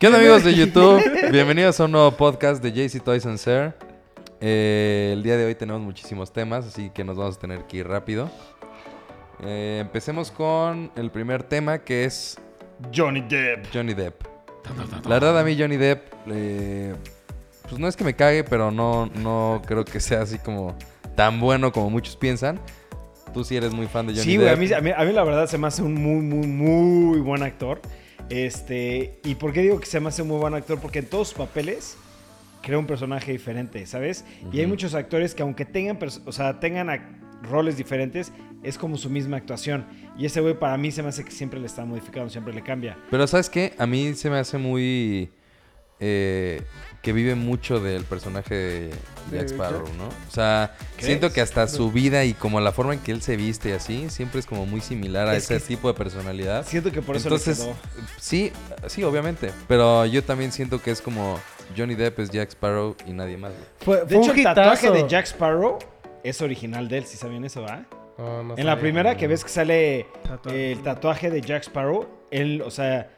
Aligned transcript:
¿Qué 0.00 0.06
onda 0.06 0.18
amigos 0.18 0.44
de 0.44 0.54
YouTube? 0.56 1.02
Bienvenidos 1.30 1.78
a 1.78 1.84
un 1.84 1.92
nuevo 1.92 2.10
podcast 2.12 2.62
de 2.62 2.72
JC 2.72 3.04
Toys 3.04 3.26
and 3.26 3.36
Sir. 3.36 3.74
Eh, 4.40 5.10
el 5.12 5.22
día 5.22 5.36
de 5.36 5.44
hoy 5.44 5.54
tenemos 5.54 5.82
muchísimos 5.82 6.32
temas, 6.32 6.64
así 6.64 6.88
que 6.88 7.04
nos 7.04 7.18
vamos 7.18 7.36
a 7.36 7.38
tener 7.38 7.64
que 7.66 7.76
ir 7.76 7.86
rápido. 7.86 8.30
Eh, 9.44 9.76
empecemos 9.78 10.30
con 10.30 10.90
el 10.96 11.10
primer 11.10 11.42
tema 11.42 11.80
que 11.80 12.06
es 12.06 12.38
Johnny 12.96 13.20
Depp. 13.20 13.66
Johnny 13.74 13.92
Depp. 13.92 14.22
La 15.04 15.10
verdad 15.16 15.38
a 15.38 15.44
mí 15.44 15.54
Johnny 15.58 15.76
Depp, 15.76 16.14
eh, 16.28 16.94
pues 17.68 17.78
no 17.78 17.86
es 17.86 17.94
que 17.94 18.02
me 18.04 18.16
cague, 18.16 18.42
pero 18.42 18.70
no, 18.70 19.04
no 19.16 19.60
creo 19.66 19.84
que 19.84 20.00
sea 20.00 20.22
así 20.22 20.38
como 20.38 20.78
tan 21.14 21.40
bueno 21.40 21.72
como 21.72 21.90
muchos 21.90 22.16
piensan. 22.16 22.58
Tú 23.34 23.44
sí 23.44 23.54
eres 23.54 23.74
muy 23.74 23.86
fan 23.86 24.06
de 24.06 24.14
Johnny 24.14 24.24
Sí, 24.24 24.36
güey, 24.38 24.48
Depp. 24.48 24.56
a 24.56 24.60
mí, 24.60 24.72
a, 24.72 24.80
mí, 24.80 24.90
a 24.96 25.04
mí 25.04 25.12
la 25.12 25.24
verdad 25.24 25.46
se 25.46 25.58
me 25.58 25.66
hace 25.66 25.82
un 25.82 25.92
muy, 25.92 26.22
muy, 26.22 26.46
muy 26.46 27.20
buen 27.20 27.42
actor. 27.42 27.82
Este, 28.30 29.18
¿y 29.24 29.34
por 29.34 29.52
qué 29.52 29.60
digo 29.62 29.80
que 29.80 29.86
se 29.86 29.98
me 30.00 30.08
hace 30.08 30.22
un 30.22 30.28
muy 30.28 30.38
buen 30.38 30.54
actor? 30.54 30.78
Porque 30.80 31.00
en 31.00 31.06
todos 31.06 31.28
sus 31.28 31.38
papeles 31.38 31.96
crea 32.62 32.78
un 32.78 32.86
personaje 32.86 33.32
diferente, 33.32 33.84
¿sabes? 33.86 34.24
Y 34.52 34.60
hay 34.60 34.66
muchos 34.66 34.94
actores 34.94 35.34
que 35.34 35.42
aunque 35.42 35.64
tengan, 35.64 35.98
o 36.24 36.32
sea, 36.32 36.60
tengan 36.60 37.20
roles 37.42 37.76
diferentes, 37.76 38.32
es 38.62 38.78
como 38.78 38.96
su 38.96 39.10
misma 39.10 39.36
actuación. 39.36 39.84
Y 40.16 40.26
ese 40.26 40.40
güey 40.40 40.54
para 40.54 40.76
mí 40.76 40.92
se 40.92 41.02
me 41.02 41.08
hace 41.08 41.24
que 41.24 41.32
siempre 41.32 41.58
le 41.58 41.66
está 41.66 41.84
modificando, 41.84 42.30
siempre 42.30 42.54
le 42.54 42.62
cambia. 42.62 42.98
Pero 43.10 43.26
¿sabes 43.26 43.50
qué? 43.50 43.72
A 43.78 43.86
mí 43.86 44.14
se 44.14 44.30
me 44.30 44.38
hace 44.38 44.58
muy... 44.58 45.30
eh, 46.00 46.62
que 47.02 47.12
vive 47.12 47.34
mucho 47.34 47.80
del 47.80 48.04
personaje 48.04 48.54
de 48.54 48.90
Jack 49.32 49.42
¿De 49.42 49.46
Sparrow? 49.46 49.84
¿no? 49.96 50.08
O 50.08 50.30
sea, 50.32 50.74
siento 50.98 51.32
que 51.32 51.40
hasta 51.40 51.66
su 51.66 51.90
vida 51.90 52.24
y 52.24 52.34
como 52.34 52.60
la 52.60 52.72
forma 52.72 52.92
en 52.92 53.00
que 53.00 53.12
él 53.12 53.22
se 53.22 53.36
viste 53.36 53.70
y 53.70 53.72
así, 53.72 54.10
siempre 54.10 54.40
es 54.40 54.46
como 54.46 54.66
muy 54.66 54.80
similar 54.82 55.28
a 55.28 55.36
Es 55.36 55.50
ese 55.50 55.66
tipo 55.66 55.88
de 55.88 55.94
personalidad. 55.94 56.66
Siento 56.66 56.92
que 56.92 57.00
por 57.00 57.16
eso 57.16 57.28
Entonces, 57.28 57.58
le 57.60 57.64
quedó. 57.66 57.76
sí, 58.18 58.52
sí, 58.86 59.02
obviamente. 59.04 59.50
Pero 59.68 60.04
yo 60.06 60.22
también 60.24 60.52
siento 60.52 60.82
que 60.82 60.90
es 60.90 61.00
como 61.00 61.40
Johnny 61.76 61.94
Depp 61.94 62.18
es 62.18 62.30
Jack 62.30 62.50
Sparrow 62.50 62.96
y 63.06 63.12
nadie 63.12 63.36
más. 63.38 63.52
Fue, 63.80 64.04
De 64.04 64.16
hecho, 64.18 64.32
un 64.32 64.38
el 64.38 64.44
tatuaje 64.44 64.90
de 64.90 65.08
Jack 65.08 65.26
Sparrow 65.26 65.78
es 66.22 66.42
original 66.42 66.88
de 66.88 66.98
él, 66.98 67.06
si 67.06 67.16
sabían 67.16 67.44
eso, 67.46 67.62
¿va? 67.62 67.84
No, 68.18 68.42
no 68.42 68.58
En 68.58 68.66
la 68.66 68.78
primera 68.78 69.16
que 69.16 69.26
ves 69.26 69.42
que 69.42 69.48
sale 69.48 70.06
Tatuaje. 70.22 70.72
el 70.72 70.82
tatuaje 70.82 71.30
de 71.30 71.40
Jack 71.40 71.62
Sparrow, 71.62 72.06
él, 72.30 72.60
o 72.62 72.70
sea, 72.70 73.08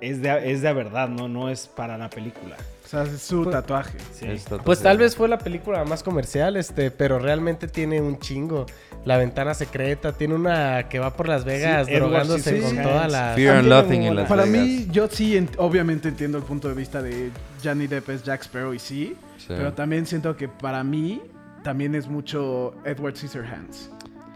es 0.00 0.22
de, 0.22 0.52
es 0.52 0.62
de 0.62 0.72
verdad, 0.72 1.08
¿no? 1.08 1.28
No 1.28 1.48
es 1.48 1.66
para 1.68 1.96
la 1.98 2.08
película. 2.10 2.56
O 2.84 2.88
sea, 2.90 3.04
es 3.04 3.22
su 3.22 3.44
Pues- 3.44 3.54
tatuaje. 3.54 3.98
Sí. 4.12 4.26
Es 4.26 4.44
tatuaje. 4.44 4.64
Pues 4.64 4.82
tal 4.82 4.98
vez 4.98 5.14
fue 5.14 5.28
la 5.28 5.38
película 5.38 5.84
más 5.84 6.02
comercial, 6.02 6.56
este, 6.56 6.90
pero 6.90 7.18
realmente 7.18 7.68
tiene 7.68 8.00
un 8.00 8.18
chingo. 8.18 8.66
La 9.04 9.16
ventana 9.16 9.54
secreta, 9.54 10.12
tiene 10.12 10.34
una 10.34 10.88
que 10.88 10.98
va 10.98 11.14
por 11.16 11.28
Las 11.28 11.44
Vegas 11.44 11.86
Sí, 11.86 11.92
Edward 11.94 12.10
drogándose 12.10 12.60
con 12.60 12.82
toda 12.82 13.08
la... 13.08 13.32
Fear 13.34 13.56
and 13.58 13.68
muy 13.68 13.72
en. 14.06 14.14
Las 14.16 14.28
Para 14.28 14.42
Vegas. 14.44 14.66
mí, 14.66 14.86
yo 14.90 15.08
sí, 15.08 15.34
ent- 15.36 15.54
obviamente 15.56 16.08
entiendo 16.08 16.36
el 16.36 16.44
punto 16.44 16.68
de 16.68 16.74
vista 16.74 17.00
de 17.00 17.30
Johnny 17.64 17.86
Depp 17.86 18.08
es 18.10 18.24
Jack 18.24 18.42
Sparrow 18.42 18.74
y 18.74 18.78
sí, 18.78 19.16
Sí. 19.38 19.46
pero 19.48 19.72
también 19.72 20.04
siento 20.04 20.36
que 20.36 20.48
para 20.48 20.84
mí 20.84 21.22
también 21.62 21.94
es 21.94 22.08
mucho 22.08 22.74
Edward 22.84 23.16
Scissorhands. 23.16 23.90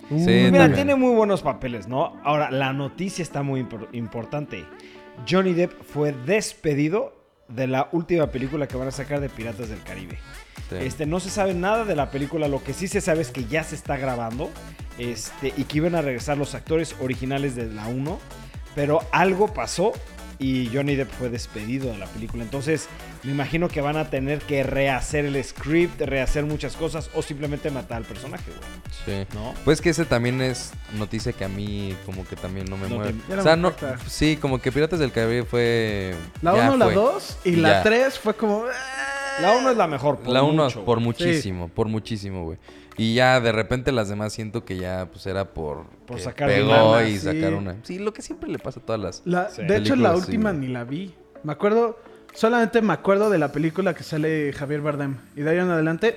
Sí, 0.09 0.15
Mira, 0.17 0.51
también. 0.51 0.75
tiene 0.75 0.95
muy 0.95 1.15
buenos 1.15 1.43
papeles, 1.43 1.89
¿no? 1.89 2.17
Ahora, 2.25 2.51
la 2.51 2.73
noticia 2.73 3.23
está 3.23 3.43
muy 3.43 3.63
impor- 3.63 3.89
importante. 3.93 4.65
Johnny 5.29 5.53
Depp 5.53 5.73
fue 5.83 6.13
despedido 6.13 7.15
de 7.49 7.67
la 7.67 7.89
última 7.93 8.29
película 8.29 8.67
que 8.67 8.77
van 8.77 8.89
a 8.89 8.93
sacar 8.93 9.21
de 9.21 9.29
Piratas 9.29 9.69
del 9.69 9.83
Caribe. 9.83 10.19
Sí. 10.71 10.77
Este, 10.81 11.07
no 11.07 11.21
se 11.21 11.31
sabe 11.31 11.55
nada 11.55 11.85
de 11.85 11.95
la 11.95 12.11
película, 12.11 12.49
lo 12.49 12.63
que 12.63 12.73
sí 12.73 12.89
se 12.89 13.01
sabe 13.01 13.23
es 13.23 13.31
que 13.31 13.45
ya 13.45 13.65
se 13.65 13.75
está 13.75 13.97
grabando 13.97 14.51
este, 14.99 15.53
y 15.57 15.65
que 15.65 15.79
iban 15.79 15.95
a 15.95 16.03
regresar 16.03 16.39
los 16.39 16.55
actores 16.55 16.97
originales 17.01 17.55
de 17.55 17.67
la 17.67 17.87
1, 17.87 18.19
pero 18.75 19.01
algo 19.13 19.53
pasó 19.53 19.93
y 20.39 20.71
Johnny 20.73 20.95
Depp 20.97 21.11
fue 21.13 21.29
despedido 21.29 21.91
de 21.93 21.99
la 21.99 22.07
película. 22.07 22.43
Entonces, 22.43 22.89
me 23.23 23.33
imagino 23.33 23.69
que 23.69 23.81
van 23.81 23.97
a 23.97 24.11
tener 24.11 24.41
que 24.41 24.63
rehacer 24.63 25.25
el 25.25 25.43
script, 25.45 26.01
rehacer 26.01 26.45
muchas 26.45 26.77
cosas 26.77 27.11
o 27.15 27.23
simplemente 27.23 27.71
matar 27.71 27.99
al 27.99 28.05
personaje, 28.05 28.45
güey. 28.51 28.71
Sí. 29.25 29.27
¿No? 29.35 29.55
Pues 29.65 29.81
que 29.81 29.91
ese 29.91 30.05
también 30.05 30.41
es 30.41 30.73
noticia 30.95 31.33
que 31.33 31.45
a 31.45 31.49
mí 31.49 31.95
como 32.07 32.27
que 32.27 32.37
también 32.37 32.67
no 32.69 32.77
me 32.77 32.89
No 32.89 32.97
mueve. 32.97 33.15
no 33.29 33.41
o 33.41 33.43
sea, 33.43 33.57
me 33.57 33.63
no, 33.63 33.69
afecta. 33.69 33.99
sí, 34.09 34.37
como 34.37 34.61
que 34.61 34.73
Piratas 34.73 34.99
del 34.99 35.13
Caribe 35.13 35.45
fue... 35.45 36.15
La 36.43 36.55
ya 36.57 36.69
1, 36.69 36.77
la 36.77 36.85
fue. 36.87 36.95
2 36.95 37.37
y 37.45 37.49
Y 37.51 37.57
la 37.57 37.69
ya. 37.69 37.83
3 37.83 38.19
fue 38.19 38.35
como... 38.35 38.65
La 39.41 39.57
1 39.57 39.71
es 39.71 39.77
la 39.77 39.87
mejor. 39.87 40.19
Por 40.19 40.33
La 40.33 40.43
1 40.43 40.65
mucho, 40.65 40.85
por 40.85 41.01
muchísimo, 41.01 41.69
por 41.69 41.89
muchísimo, 41.89 42.45
güey. 42.45 42.59
Y 42.97 43.15
ya 43.15 43.41
de 43.41 43.51
repente 43.53 43.91
las 43.91 44.09
demás 44.09 44.33
siento 44.33 44.65
que 44.65 44.77
ya 44.77 45.09
pues 45.11 45.27
era 45.27 45.53
por... 45.53 45.87
Por 46.07 46.21
sacar 46.21 46.49
pegó 46.49 46.71
lana, 46.95 47.09
y 47.09 47.15
sí. 47.19 47.25
sacar 47.27 47.55
una... 47.55 47.77
Sí, 47.83 47.99
lo 47.99 48.13
que 48.13 48.23
siempre 48.23 48.49
le 48.49 48.59
pasa 48.59 48.79
a 48.81 48.83
todas 48.85 49.01
las... 49.01 49.23
La- 49.25 49.51
Sí. 49.51 49.63
De 49.65 49.77
hecho, 49.79 49.97
la 49.97 50.15
última 50.15 50.53
ni 50.53 50.69
la 50.69 50.85
vi. 50.85 51.13
Me 51.43 51.53
acuerdo, 51.53 51.99
solamente 52.33 52.81
me 52.83 52.93
acuerdo 52.93 53.31
de 53.31 53.39
la 53.39 53.51
película 53.51 53.95
que 53.95 54.05
sale 54.05 54.53
Javier 54.53 54.81
Bardem. 54.81 55.17
Y 55.35 55.41
de 55.41 55.51
ahí 55.51 55.59
en 55.59 55.71
adelante, 55.71 56.17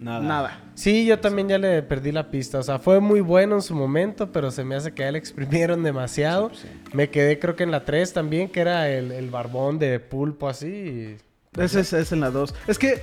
Nada. 0.00 0.20
nada. 0.20 0.60
Sí, 0.74 1.06
yo 1.06 1.20
también 1.20 1.48
ya 1.48 1.58
le 1.58 1.80
perdí 1.84 2.10
la 2.12 2.28
pista. 2.30 2.58
O 2.58 2.62
sea, 2.64 2.80
fue 2.80 2.98
muy 3.00 3.20
bueno 3.20 3.54
en 3.54 3.62
su 3.62 3.74
momento, 3.76 4.32
pero 4.32 4.50
se 4.50 4.64
me 4.64 4.74
hace 4.74 4.92
que 4.92 5.04
a 5.04 5.08
él 5.08 5.12
le 5.12 5.18
exprimieron 5.20 5.82
demasiado. 5.84 6.50
Sí, 6.52 6.62
sí. 6.62 6.68
Me 6.92 7.08
quedé 7.08 7.38
creo 7.38 7.54
que 7.54 7.62
en 7.62 7.70
la 7.70 7.84
3 7.84 8.12
también, 8.12 8.48
que 8.48 8.60
era 8.60 8.90
el, 8.90 9.12
el 9.12 9.30
barbón 9.30 9.78
de 9.78 10.00
pulpo 10.00 10.48
así. 10.48 10.66
y- 10.66 11.16
Ese 11.58 11.80
es, 11.80 11.92
es 11.92 12.12
en 12.12 12.20
la 12.20 12.30
2. 12.30 12.54
Es 12.66 12.78
que 12.78 13.02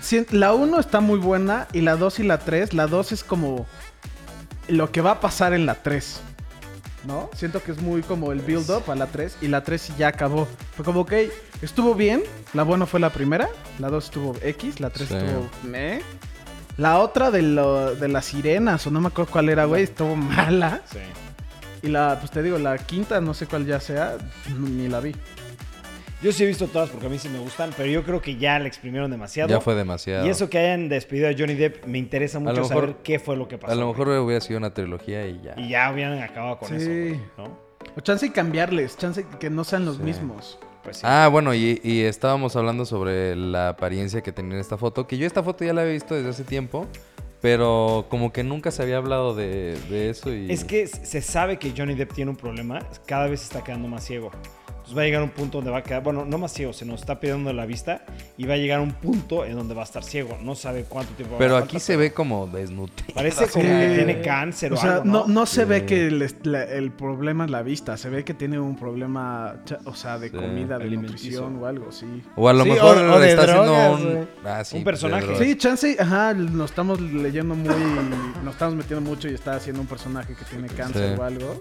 si- 0.00 0.26
la 0.30 0.52
1 0.54 0.78
está 0.80 1.00
muy 1.00 1.18
buena 1.18 1.66
y 1.72 1.80
la 1.80 1.96
2 1.96 2.18
y 2.20 2.22
la 2.24 2.38
3, 2.38 2.74
la 2.74 2.86
2 2.86 3.12
es 3.12 3.24
como 3.24 3.66
lo 4.68 4.90
que 4.92 5.00
va 5.00 5.12
a 5.12 5.20
pasar 5.20 5.52
en 5.54 5.66
la 5.66 5.74
3. 5.82 6.20
¿No? 7.06 7.30
Siento 7.36 7.62
que 7.62 7.70
es 7.70 7.80
muy 7.80 8.02
como 8.02 8.32
el 8.32 8.40
build 8.40 8.68
up 8.68 8.90
a 8.90 8.96
la 8.96 9.06
3 9.06 9.36
y 9.40 9.46
la 9.46 9.62
3 9.62 9.92
ya 9.96 10.08
acabó. 10.08 10.48
Fue 10.74 10.84
como, 10.84 11.00
ok, 11.02 11.12
estuvo 11.62 11.94
bien. 11.94 12.22
La 12.52 12.64
buena 12.64 12.84
fue 12.84 12.98
la 12.98 13.10
primera, 13.10 13.48
la 13.78 13.90
2 13.90 14.06
estuvo 14.06 14.34
X, 14.42 14.80
la 14.80 14.90
3 14.90 15.08
Sí. 15.08 15.14
estuvo 15.14 15.48
meh. 15.62 16.00
La 16.78 16.98
otra 16.98 17.30
de, 17.30 17.42
lo- 17.42 17.94
de 17.94 18.08
las 18.08 18.24
sirenas, 18.24 18.86
o 18.88 18.90
no 18.90 19.00
me 19.00 19.06
acuerdo 19.08 19.30
cuál 19.30 19.48
era, 19.50 19.66
güey, 19.66 19.84
estuvo 19.84 20.16
mala. 20.16 20.82
Sí. 20.90 20.98
Y 21.82 21.88
la, 21.90 22.18
pues 22.18 22.32
te 22.32 22.42
digo, 22.42 22.58
la 22.58 22.76
quinta, 22.76 23.20
no 23.20 23.34
sé 23.34 23.46
cuál 23.46 23.64
ya 23.66 23.78
sea, 23.78 24.16
ni 24.58 24.88
la 24.88 24.98
vi. 24.98 25.14
Yo 26.22 26.32
sí 26.32 26.44
he 26.44 26.46
visto 26.46 26.66
todas 26.66 26.88
porque 26.88 27.06
a 27.06 27.08
mí 27.10 27.18
sí 27.18 27.28
me 27.28 27.38
gustan, 27.38 27.70
pero 27.76 27.88
yo 27.90 28.02
creo 28.02 28.22
que 28.22 28.36
ya 28.36 28.58
le 28.58 28.66
exprimieron 28.68 29.10
demasiado. 29.10 29.50
Ya 29.50 29.60
fue 29.60 29.74
demasiado. 29.74 30.26
Y 30.26 30.30
eso 30.30 30.48
que 30.48 30.58
hayan 30.58 30.88
despedido 30.88 31.28
a 31.28 31.32
Johnny 31.38 31.54
Depp, 31.54 31.84
me 31.86 31.98
interesa 31.98 32.38
mucho 32.40 32.54
mejor- 32.62 32.68
saber 32.68 32.96
qué 33.02 33.18
fue 33.18 33.36
lo 33.36 33.46
que 33.48 33.58
pasó. 33.58 33.72
A 33.72 33.76
lo 33.76 33.86
güey. 33.92 33.98
mejor 33.98 34.24
hubiera 34.24 34.40
sido 34.40 34.58
una 34.58 34.72
trilogía 34.72 35.26
y 35.26 35.40
ya. 35.42 35.54
Y 35.58 35.68
ya 35.68 35.90
hubieran 35.92 36.18
acabado 36.22 36.58
con 36.58 36.68
Sí. 36.68 36.74
eso, 36.76 36.86
güey, 36.90 37.20
¿no? 37.36 37.58
O 37.96 38.00
chance 38.00 38.26
y 38.26 38.30
cambiarles, 38.30 38.96
chance 38.96 39.26
que 39.38 39.50
no 39.50 39.62
sean 39.64 39.84
los 39.84 39.96
Sí. 39.98 40.02
mismos. 40.02 40.58
Pues 40.82 40.98
sí. 40.98 41.02
Ah, 41.04 41.28
bueno, 41.30 41.52
y, 41.54 41.80
y 41.84 42.00
estábamos 42.02 42.56
hablando 42.56 42.86
sobre 42.86 43.36
la 43.36 43.70
apariencia 43.70 44.22
que 44.22 44.32
tenía 44.32 44.54
en 44.54 44.60
esta 44.60 44.78
foto, 44.78 45.06
que 45.06 45.18
yo 45.18 45.26
esta 45.26 45.42
foto 45.42 45.64
ya 45.64 45.72
la 45.74 45.82
había 45.82 45.92
visto 45.94 46.14
desde 46.14 46.30
hace 46.30 46.44
tiempo, 46.44 46.86
pero 47.42 48.06
como 48.08 48.32
que 48.32 48.42
nunca 48.42 48.70
se 48.70 48.82
había 48.82 48.96
hablado 48.96 49.34
de, 49.34 49.76
de 49.90 50.10
eso 50.10 50.32
y... 50.32 50.50
Es 50.50 50.64
que 50.64 50.86
se 50.86 51.20
sabe 51.22 51.58
que 51.58 51.74
Johnny 51.76 51.94
Depp 51.94 52.12
tiene 52.14 52.30
un 52.30 52.36
problema, 52.36 52.78
cada 53.04 53.26
vez 53.26 53.42
está 53.42 53.62
quedando 53.62 53.88
más 53.88 54.04
ciego. 54.04 54.30
Entonces 54.86 54.98
va 54.98 55.02
a 55.02 55.04
llegar 55.06 55.22
un 55.24 55.30
punto 55.30 55.58
donde 55.58 55.72
va 55.72 55.78
a 55.78 55.82
quedar, 55.82 56.04
bueno, 56.04 56.24
no 56.24 56.38
más 56.38 56.52
ciego, 56.52 56.72
se 56.72 56.84
nos 56.84 57.00
está 57.00 57.18
pidiendo 57.18 57.52
la 57.52 57.66
vista 57.66 58.02
y 58.38 58.46
va 58.46 58.54
a 58.54 58.56
llegar 58.56 58.78
un 58.80 58.92
punto 58.92 59.44
en 59.44 59.56
donde 59.56 59.74
va 59.74 59.80
a 59.80 59.84
estar 59.84 60.04
ciego. 60.04 60.38
No 60.40 60.54
sabe 60.54 60.84
cuánto 60.88 61.12
tiempo 61.14 61.32
va 61.32 61.38
a 61.38 61.40
Pero 61.40 61.56
aquí 61.56 61.80
se 61.80 61.96
ve 61.96 62.12
como 62.12 62.46
desnutrido. 62.46 63.12
Parece 63.12 63.48
como 63.48 63.64
que 63.64 63.94
tiene 63.96 64.20
cáncer 64.20 64.72
o, 64.72 64.76
O 64.76 64.78
sea, 64.78 64.92
algo, 64.98 65.04
no, 65.06 65.26
no 65.26 65.44
se 65.44 65.62
Sí. 65.62 65.68
ve 65.68 65.86
que 65.86 66.06
el, 66.06 66.22
est- 66.22 66.46
la- 66.46 66.62
el 66.62 66.92
problema 66.92 67.46
es 67.46 67.50
la 67.50 67.62
vista, 67.62 67.96
se 67.96 68.08
ve 68.10 68.22
que 68.24 68.32
tiene 68.32 68.60
un 68.60 68.76
problema, 68.76 69.56
o 69.86 69.94
sea, 69.96 70.20
de 70.20 70.28
Sí. 70.30 70.36
comida, 70.36 70.78
de 70.78 70.88
nutrición 70.90 71.56
o 71.60 71.66
algo, 71.66 71.90
sí. 71.90 72.22
O 72.36 72.48
a 72.48 72.52
lo 72.52 72.62
Sí, 72.62 72.70
mejor 72.70 72.96
o- 72.98 73.14
o 73.14 73.18
de 73.18 73.30
está 73.30 73.44
drogas, 73.46 73.92
haciendo 73.94 74.20
un... 74.20 74.28
Ah, 74.44 74.62
sí, 74.64 74.76
Un 74.76 74.84
pues, 74.84 75.00
personaje. 75.02 75.34
Sí, 75.44 75.56
chance, 75.56 75.96
ajá, 75.98 76.32
nos 76.32 76.70
estamos 76.70 77.00
leyendo 77.00 77.56
muy, 77.56 77.74
nos 78.44 78.54
estamos 78.54 78.76
metiendo 78.76 79.00
mucho 79.00 79.26
y 79.28 79.34
está 79.34 79.56
haciendo 79.56 79.80
un 79.82 79.88
personaje 79.88 80.34
que 80.36 80.44
tiene 80.44 80.68
cáncer 80.68 81.14
Sí. 81.16 81.20
o 81.20 81.24
algo. 81.24 81.58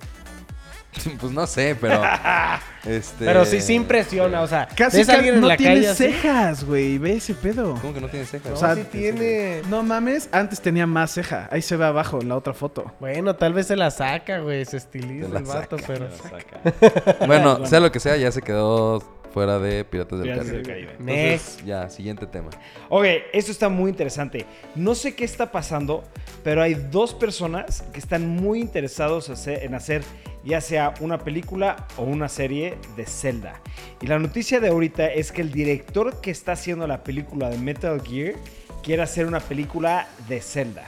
Pues 1.20 1.32
no 1.34 1.46
sé, 1.48 1.76
pero... 1.80 2.02
este... 2.86 3.26
Pero 3.26 3.46
sí, 3.46 3.62
sí 3.62 3.74
impresiona. 3.74 4.42
O 4.42 4.48
sea, 4.48 4.68
Casi 4.76 4.98
ves 4.98 5.10
a 5.10 5.12
que 5.14 5.18
alguien 5.18 5.36
en 5.36 5.42
no 5.42 5.48
la 5.48 5.58
tiene 5.58 5.76
calle 5.76 5.88
así, 5.90 6.04
cejas, 6.06 6.64
güey, 6.64 6.98
ve 6.98 7.14
ese 7.14 7.34
pedo. 7.34 7.76
¿Cómo 7.82 7.94
que 7.94 8.02
no 8.02 8.08
tiene 8.10 8.26
cejas? 8.26 8.50
No, 8.52 8.54
O 8.56 8.58
sea, 8.60 8.76
sí 8.76 8.86
tiene... 8.92 9.62
No 9.70 9.84
mames, 9.84 10.30
antes 10.32 10.62
tenía 10.62 10.88
más 10.88 11.12
ceja, 11.14 11.48
ahí 11.52 11.62
se 11.62 11.76
ve 11.78 11.86
abajo 11.86 12.20
en 12.22 12.30
la 12.30 12.36
otra 12.38 12.54
foto. 12.54 12.94
Bueno, 13.00 13.36
tal 13.36 13.54
vez 13.54 13.68
se 13.68 13.76
la 13.76 13.92
saca, 13.92 14.40
güey. 14.40 14.66
Se 14.66 14.78
estiliza 14.78 15.28
Se 15.28 15.34
la 15.34 15.40
el 15.40 15.46
vato, 15.46 15.78
saca. 15.78 15.94
pero... 15.94 17.26
Bueno, 17.28 17.66
sea 17.68 17.80
lo 17.80 17.92
que 17.92 18.00
sea, 18.00 18.16
ya 18.18 18.32
se 18.32 18.42
quedó 18.42 19.00
fuera 19.34 19.60
de 19.60 19.84
Piratas 19.84 20.20
del 20.20 20.30
Piratas 20.30 20.46
Caribe. 20.48 20.64
del 20.64 20.68
Caribe. 20.96 20.96
Entonces, 21.32 21.66
ya, 21.66 21.90
siguiente 21.90 22.26
tema. 22.26 22.50
Ok, 22.90 23.06
esto 23.34 23.52
está 23.52 23.68
muy 23.68 23.90
interesante. 23.90 24.46
No 24.76 24.96
sé 24.96 25.14
qué 25.14 25.26
está 25.26 25.52
pasando, 25.52 26.06
pero 26.44 26.62
hay 26.62 26.74
dos 26.76 27.14
personas 27.14 27.84
que 27.92 28.00
están 28.00 28.28
muy 28.30 28.62
interesados 28.62 29.30
hacer- 29.30 29.64
en 29.64 29.76
hacer 29.76 30.04
ya 30.46 30.62
sea 30.62 30.94
una 31.00 31.18
película 31.18 31.88
o 31.98 32.04
una 32.04 32.30
serie 32.30 32.78
de 32.96 33.06
Zelda. 33.06 33.60
Y 34.02 34.08
la 34.08 34.20
noticia 34.20 34.60
de 34.60 34.70
ahorita 34.70 35.08
es 35.08 35.32
que 35.32 35.42
el 35.42 35.52
director 35.52 36.22
que 36.22 36.32
está 36.32 36.52
haciendo 36.54 36.86
la 36.88 37.04
película 37.04 37.50
de 37.50 37.58
Metal 37.58 38.00
Gear 38.02 38.36
quiere 38.84 39.02
hacer 39.02 39.26
una 39.26 39.40
película 39.40 40.08
de 40.30 40.40
Zelda. 40.42 40.84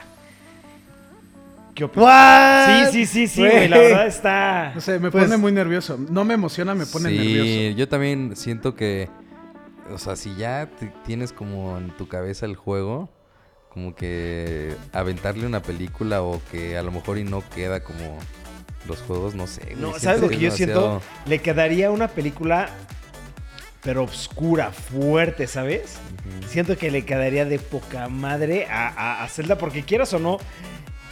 qué 1.74 1.84
opinas? 1.84 2.06
¿What? 2.86 2.90
Sí, 2.92 3.06
sí, 3.06 3.06
sí, 3.06 3.26
sí, 3.28 3.40
güey. 3.40 3.68
La 3.68 3.78
verdad 3.78 4.06
está. 4.08 4.72
No 4.74 4.80
sé, 4.80 4.98
me 4.98 5.10
Pues- 5.10 5.24
pone 5.24 5.36
muy 5.36 5.52
nervioso. 5.52 5.96
No 6.10 6.24
me 6.24 6.34
emociona, 6.34 6.74
me 6.74 6.86
pone 6.86 7.10
sí, 7.10 7.16
nervioso. 7.16 7.76
yo 7.78 7.88
también 7.88 8.34
siento 8.36 8.74
que, 8.74 9.08
o 9.92 9.98
sea, 9.98 10.16
si 10.16 10.34
ya 10.36 10.68
tienes 11.06 11.32
como 11.32 11.78
en 11.78 11.90
tu 11.96 12.08
cabeza 12.08 12.46
el 12.46 12.56
juego, 12.56 13.08
como 13.70 13.94
que 13.94 14.74
aventarle 14.92 15.46
una 15.46 15.62
película 15.62 16.20
o 16.22 16.40
que 16.50 16.76
a 16.76 16.82
lo 16.82 16.90
mejor 16.90 17.16
y 17.18 17.22
no 17.24 17.44
queda 17.54 17.78
como 17.84 18.18
los 18.86 18.98
juegos, 19.00 19.34
no 19.34 19.46
sé. 19.46 19.74
No, 19.76 19.98
¿sabes 19.98 20.20
lo 20.20 20.28
que 20.28 20.38
yo 20.38 20.50
siento? 20.50 21.02
Le 21.26 21.40
quedaría 21.40 21.90
una 21.90 22.08
película, 22.08 22.70
pero 23.82 24.04
oscura, 24.04 24.70
fuerte, 24.72 25.46
¿sabes? 25.46 25.96
Siento 26.48 26.76
que 26.76 26.90
le 26.90 27.04
quedaría 27.04 27.44
de 27.44 27.58
poca 27.58 28.08
madre 28.08 28.66
a, 28.66 28.88
a- 28.88 29.24
a 29.24 29.28
Zelda, 29.28 29.58
porque 29.58 29.82
quieras 29.84 30.12
o 30.14 30.18
no, 30.18 30.38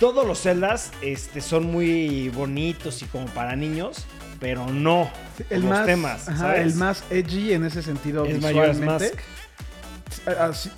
todos 0.01 0.27
los 0.27 0.41
Zeldas 0.43 0.91
este, 1.03 1.41
son 1.41 1.65
muy 1.71 2.29
bonitos 2.31 3.03
y 3.03 3.07
como 3.07 3.27
para 3.27 3.57
niños, 3.57 4.07
pero 4.41 4.67
no 4.69 5.11
El 5.49 5.63
los 5.63 5.71
más, 5.71 5.87
temas, 5.87 6.29
ajá, 6.29 6.39
¿sabes? 6.39 6.61
el 6.67 6.75
más 6.75 7.05
edgy 7.11 7.53
en 7.55 7.65
ese 7.65 7.83
sentido 7.83 8.25
es 8.27 8.37
visualmente. 8.37 9.13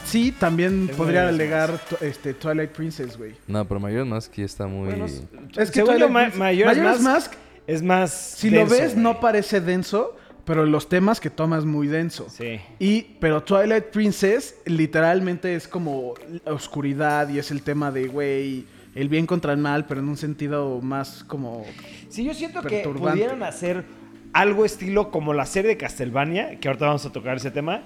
Sí, 0.04 0.32
también 0.32 0.88
Es 0.90 0.96
podría 0.96 1.28
alegar 1.28 1.78
este, 2.00 2.34
Twilight 2.34 2.70
Princess, 2.70 3.16
güey. 3.16 3.34
No, 3.46 3.64
pero 3.66 3.80
Mayor 3.80 4.06
Mask 4.06 4.32
sí 4.34 4.42
está 4.42 4.66
muy... 4.66 4.88
Bueno, 4.88 5.06
Es 5.56 5.70
que 5.70 5.82
Twilight 5.82 6.10
Ma- 6.10 6.26
Princess- 6.30 6.38
Majora's 6.38 6.76
Majora's 6.76 7.00
Mask 7.00 7.30
Mask, 7.30 7.32
es 7.66 7.82
más. 7.82 8.10
si 8.12 8.50
denso, 8.50 8.74
lo 8.74 8.80
ves, 8.80 8.96
no 8.96 9.20
parece 9.20 9.60
denso, 9.60 10.16
pero 10.44 10.64
los 10.64 10.88
temas 10.88 11.20
que 11.20 11.30
toma 11.30 11.58
es 11.58 11.64
muy 11.64 11.86
denso. 11.86 12.26
Sí. 12.30 12.60
Y, 12.78 13.02
pero 13.20 13.42
Twilight 13.42 13.84
Princess 13.86 14.54
literalmente 14.64 15.54
es 15.54 15.68
como 15.68 16.14
oscuridad 16.46 17.28
y 17.28 17.38
es 17.38 17.50
el 17.50 17.62
tema 17.62 17.90
de, 17.92 18.08
güey, 18.08 18.64
el 18.94 19.08
bien 19.08 19.26
contra 19.26 19.52
el 19.52 19.58
mal, 19.58 19.86
pero 19.86 20.00
en 20.00 20.08
un 20.08 20.16
sentido 20.16 20.80
más 20.80 21.22
como... 21.24 21.64
Sí, 22.08 22.24
yo 22.24 22.32
siento 22.34 22.62
que 22.62 22.80
pudieran 22.80 23.42
hacer 23.42 23.84
algo 24.32 24.64
estilo 24.64 25.10
como 25.10 25.34
la 25.34 25.46
serie 25.46 25.68
de 25.70 25.76
Castlevania, 25.76 26.58
que 26.58 26.68
ahorita 26.68 26.86
vamos 26.86 27.04
a 27.06 27.12
tocar 27.12 27.36
ese 27.36 27.50
tema, 27.50 27.82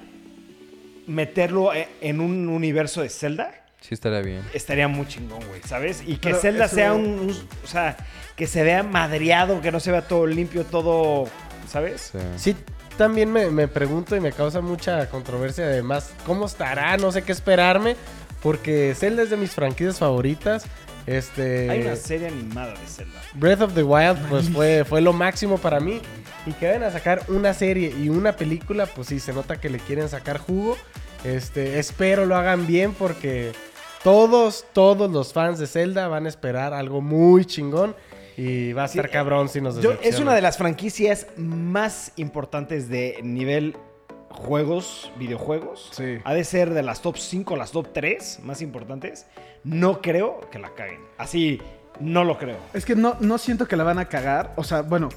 meterlo 1.06 1.72
e- 1.74 1.88
en 2.00 2.20
un 2.20 2.48
universo 2.48 3.02
de 3.02 3.08
Zelda, 3.08 3.52
Sí 3.80 3.94
estaría 3.94 4.20
bien. 4.20 4.42
estaría 4.54 4.86
muy 4.88 5.06
chingón, 5.08 5.40
güey, 5.48 5.60
¿sabes? 5.66 6.02
Y 6.06 6.16
que 6.16 6.28
Pero 6.30 6.38
Zelda 6.40 6.64
eso- 6.66 6.74
sea 6.76 6.92
un, 6.92 7.04
un- 7.04 7.48
O 7.64 7.66
sea, 7.66 7.96
que 8.36 8.46
se 8.46 8.62
vea 8.62 8.82
madreado, 8.82 9.60
que 9.60 9.72
no 9.72 9.80
se 9.80 9.90
vea 9.90 10.02
todo 10.02 10.26
limpio, 10.26 10.64
todo... 10.64 11.28
¿Sabes? 11.68 12.10
Sí. 12.12 12.18
Sí, 12.36 12.56
también 12.98 13.32
me, 13.32 13.50
me 13.50 13.66
pregunto 13.68 14.14
y 14.16 14.20
me 14.20 14.32
causa 14.32 14.60
mucha 14.60 15.08
controversia 15.08 15.64
además, 15.64 16.12
¿cómo 16.26 16.46
estará? 16.46 16.96
No 16.98 17.10
sé 17.12 17.22
qué 17.22 17.32
esperarme, 17.32 17.96
porque 18.42 18.94
Zelda 18.96 19.22
es 19.22 19.30
de 19.30 19.36
mis 19.36 19.52
franquicias 19.52 19.98
favoritas. 19.98 20.64
Este, 21.06 21.68
Hay 21.70 21.80
una 21.82 21.96
serie 21.96 22.28
animada 22.28 22.74
de 22.74 22.86
Zelda. 22.86 23.20
Breath 23.34 23.62
of 23.62 23.74
the 23.74 23.82
Wild 23.82 24.18
pues 24.28 24.48
fue, 24.50 24.84
fue 24.84 25.00
lo 25.00 25.12
máximo 25.12 25.58
para 25.58 25.80
mí. 25.80 26.00
Y 26.46 26.52
que 26.54 26.66
vayan 26.66 26.82
a 26.82 26.90
sacar 26.90 27.22
una 27.28 27.54
serie 27.54 27.90
y 27.96 28.08
una 28.08 28.32
película, 28.36 28.86
pues 28.86 29.08
sí, 29.08 29.20
se 29.20 29.32
nota 29.32 29.60
que 29.60 29.70
le 29.70 29.78
quieren 29.78 30.08
sacar 30.08 30.38
jugo. 30.38 30.76
Este, 31.24 31.78
espero 31.78 32.26
lo 32.26 32.34
hagan 32.36 32.66
bien 32.66 32.94
porque 32.94 33.52
todos, 34.02 34.64
todos 34.72 35.10
los 35.10 35.32
fans 35.32 35.58
de 35.60 35.66
Zelda 35.68 36.08
van 36.08 36.26
a 36.26 36.28
esperar 36.28 36.74
algo 36.74 37.00
muy 37.00 37.44
chingón. 37.44 37.94
Y 38.36 38.72
va 38.72 38.84
a 38.84 38.88
Sí, 38.88 38.98
estar 38.98 39.10
cabrón 39.10 39.48
si 39.50 39.60
nos 39.60 39.78
Yo- 39.80 39.92
es 40.02 40.18
una 40.18 40.34
de 40.34 40.40
las 40.40 40.56
franquicias 40.56 41.26
más 41.36 42.12
importantes 42.16 42.88
de 42.88 43.20
nivel 43.22 43.76
juegos, 44.30 45.12
videojuegos. 45.18 45.90
Sí. 45.92 46.18
Ha 46.24 46.34
de 46.34 46.42
ser 46.44 46.70
de 46.70 46.82
las 46.82 47.02
top 47.02 47.18
5, 47.18 47.56
las 47.56 47.70
top 47.72 47.88
3 47.92 48.40
más 48.42 48.62
importantes. 48.62 49.26
No 49.64 50.00
creo 50.00 50.40
que 50.50 50.58
la 50.58 50.74
caguen. 50.74 51.00
Así, 51.18 51.60
no 52.00 52.24
lo 52.24 52.38
creo. 52.38 52.56
Es 52.72 52.84
que 52.86 52.96
no, 52.96 53.16
no 53.20 53.36
siento 53.38 53.68
que 53.68 53.76
la 53.76 53.84
van 53.84 53.98
a 53.98 54.08
cagar. 54.08 54.54
O 54.56 54.64
sea, 54.64 54.80
bueno, 54.82 55.10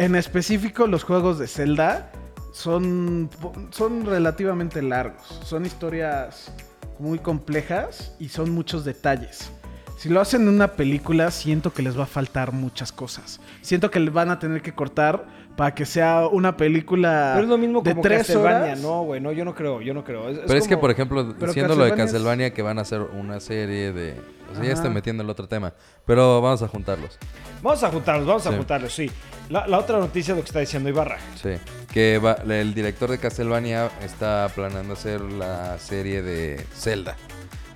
en 0.00 0.16
específico 0.16 0.86
los 0.86 1.04
juegos 1.04 1.38
de 1.38 1.46
Zelda 1.46 2.10
son, 2.54 3.28
son 3.70 4.06
relativamente 4.06 4.80
largos. 4.80 5.40
Son 5.44 5.66
historias 5.66 6.50
muy 6.98 7.18
complejas 7.18 8.16
y 8.18 8.30
son 8.30 8.50
muchos 8.50 8.86
detalles. 8.86 9.52
Si 10.00 10.08
lo 10.08 10.18
hacen 10.22 10.40
en 10.42 10.48
una 10.48 10.68
película, 10.68 11.30
siento 11.30 11.74
que 11.74 11.82
les 11.82 11.98
va 11.98 12.04
a 12.04 12.06
faltar 12.06 12.52
muchas 12.52 12.90
cosas. 12.90 13.38
Siento 13.60 13.90
que 13.90 14.00
le 14.00 14.08
van 14.08 14.30
a 14.30 14.38
tener 14.38 14.62
que 14.62 14.72
cortar 14.72 15.26
para 15.58 15.74
que 15.74 15.84
sea 15.84 16.26
una 16.26 16.56
película 16.56 17.32
Pero 17.34 17.44
es 17.44 17.50
lo 17.50 17.58
mismo 17.58 17.82
de 17.82 17.90
como 17.90 18.00
tres 18.00 18.20
Castlevania. 18.20 18.58
horas. 18.62 18.80
No, 18.80 19.02
güey, 19.02 19.20
no, 19.20 19.30
yo 19.30 19.44
no 19.44 19.54
creo, 19.54 19.82
yo 19.82 19.92
no 19.92 20.02
creo. 20.02 20.30
Es- 20.30 20.38
es 20.38 20.44
Pero 20.46 20.58
es 20.58 20.64
que, 20.66 20.74
como- 20.74 20.80
por 20.80 20.90
ejemplo, 20.90 21.34
siendo 21.52 21.76
lo 21.76 21.84
de 21.84 21.92
Castlevania 21.94 22.46
es- 22.46 22.52
que 22.54 22.62
van 22.62 22.78
a 22.78 22.80
hacer 22.80 23.02
una 23.02 23.40
serie 23.40 23.92
de... 23.92 24.14
O 24.50 24.54
sea, 24.54 24.64
ya 24.64 24.72
estoy 24.72 24.88
metiendo 24.90 25.22
el 25.22 25.28
otro 25.28 25.46
tema. 25.46 25.74
Pero 26.06 26.40
vamos 26.40 26.62
a 26.62 26.68
juntarlos. 26.68 27.18
Vamos 27.62 27.82
a 27.84 27.90
juntarlos, 27.90 28.26
vamos 28.26 28.46
a 28.46 28.50
Sí. 28.52 28.56
juntarlos, 28.56 28.92
sí. 28.94 29.10
La, 29.50 29.66
la 29.66 29.78
otra 29.78 29.98
noticia 29.98 30.32
es 30.32 30.38
lo 30.38 30.42
que 30.42 30.48
está 30.48 30.60
diciendo 30.60 30.88
Ibarra. 30.88 31.18
Sí. 31.40 31.50
Que 31.92 32.18
va- 32.18 32.38
el 32.48 32.72
director 32.72 33.10
de 33.10 33.18
Castlevania 33.18 33.90
está 34.02 34.50
planeando 34.54 34.94
hacer 34.94 35.20
la 35.20 35.78
serie 35.78 36.22
de 36.22 36.64
Zelda. 36.74 37.16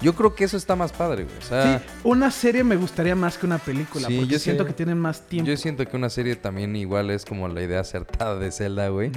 Yo 0.05 0.15
creo 0.15 0.35
que 0.35 0.45
eso 0.45 0.57
está 0.57 0.77
más 0.77 0.93
padre, 0.93 1.25
güey. 1.25 1.37
O 1.39 1.43
sea, 1.43 1.79
Sí, 1.79 1.85
una 2.05 2.31
serie 2.31 2.63
me 2.63 2.77
gustaría 2.77 3.17
más 3.17 3.39
que 3.39 3.47
una 3.47 3.59
película. 3.59 4.07
Sí, 4.07 4.17
porque 4.19 4.33
yo 4.35 4.39
siento 4.39 4.65
sé. 4.65 4.69
que 4.69 4.75
tienen 4.75 4.99
más 4.99 5.23
tiempo. 5.27 5.51
yo 5.51 5.57
siento 5.57 5.87
que 5.87 5.97
una 5.97 6.11
serie 6.11 6.37
también 6.37 6.77
igual 6.77 7.11
es 7.11 7.25
como 7.25 7.49
la 7.49 7.63
idea 7.63 7.81
acertada 7.81 8.39
de 8.39 8.53
Zelda, 8.53 8.89
güey. 8.89 9.11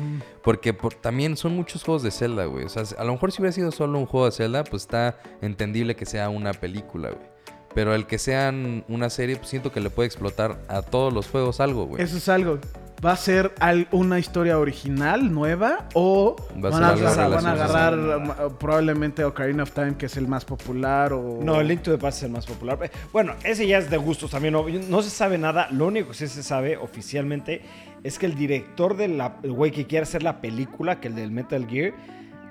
Porque 0.44 0.74
por- 0.74 0.94
también 0.94 1.36
son 1.36 1.56
muchos 1.56 1.84
juegos 1.84 2.04
de 2.04 2.12
Zelda, 2.12 2.46
güey. 2.46 2.64
O 2.66 2.70
sea, 2.70 2.84
a 2.98 3.04
lo 3.04 3.12
mejor 3.12 3.32
si 3.34 3.42
hubiera 3.42 3.52
sido 3.52 3.72
solo 3.72 4.00
un 4.00 4.06
juego 4.06 4.26
de 4.28 4.32
Zelda, 4.32 4.64
pues 4.64 4.84
está 4.84 5.20
entendible 5.42 5.96
que 5.96 6.06
sea 6.06 6.30
una 6.30 6.54
película, 6.54 7.10
güey. 7.10 7.28
Pero 7.76 7.94
el 7.94 8.08
que 8.08 8.18
sean 8.18 8.86
una 8.88 9.10
serie, 9.10 9.36
pues 9.36 9.50
siento 9.50 9.72
que 9.72 9.82
le 9.82 9.90
puede 9.90 10.08
explotar 10.08 10.58
a 10.68 10.82
todos 10.82 11.14
los 11.14 11.28
juegos 11.28 11.60
algo, 11.60 11.86
güey. 11.86 12.02
Eso 12.02 12.18
es 12.18 12.28
algo. 12.30 12.60
¿Va 13.06 13.12
a 13.12 13.16
ser 13.16 13.54
al- 13.60 13.88
una 13.92 14.18
historia 14.18 14.58
original, 14.58 15.32
nueva? 15.32 15.88
¿O 15.94 16.36
Va 16.64 16.70
a 16.70 16.72
van, 16.72 16.84
a, 16.84 16.90
agarrar- 16.94 17.30
van 17.32 17.46
a 17.46 17.54
relacionado. 17.54 18.14
agarrar 18.24 18.48
um, 18.48 18.54
probablemente 18.58 19.24
Ocarina 19.24 19.64
of 19.64 19.72
Time, 19.72 19.96
que 19.98 20.08
es 20.08 20.18
el 20.18 20.28
más 20.28 20.46
popular? 20.46 21.14
O... 21.14 21.40
No, 21.44 21.62
el 21.62 21.68
Link 21.68 21.84
to 21.84 21.92
the 21.92 22.00
Past 22.00 22.18
es 22.18 22.24
el 22.24 22.32
más 22.32 22.48
popular. 22.48 22.80
Eh, 22.84 22.90
Bueno, 23.14 23.34
ese 23.44 23.68
ya 23.68 23.78
es 23.78 23.92
de 23.92 23.98
gustos 23.98 24.32
también. 24.32 24.54
No, 24.54 24.66
no 24.68 25.02
se 25.04 25.12
sabe 25.12 25.38
nada. 25.38 25.68
Lo 25.72 25.86
único 25.86 26.10
que 26.10 26.14
sí 26.16 26.28
se 26.28 26.42
sabe 26.42 26.76
oficialmente 26.78 27.62
es 28.04 28.18
que 28.18 28.26
el 28.26 28.36
director 28.36 28.98
del 28.98 29.22
güey 29.44 29.72
que 29.72 29.86
quiere 29.86 30.04
hacer 30.04 30.24
la 30.24 30.42
película, 30.42 31.00
que 31.00 31.10
el 31.10 31.16
del 31.16 31.30
Metal 31.32 31.68
Gear, 31.68 31.94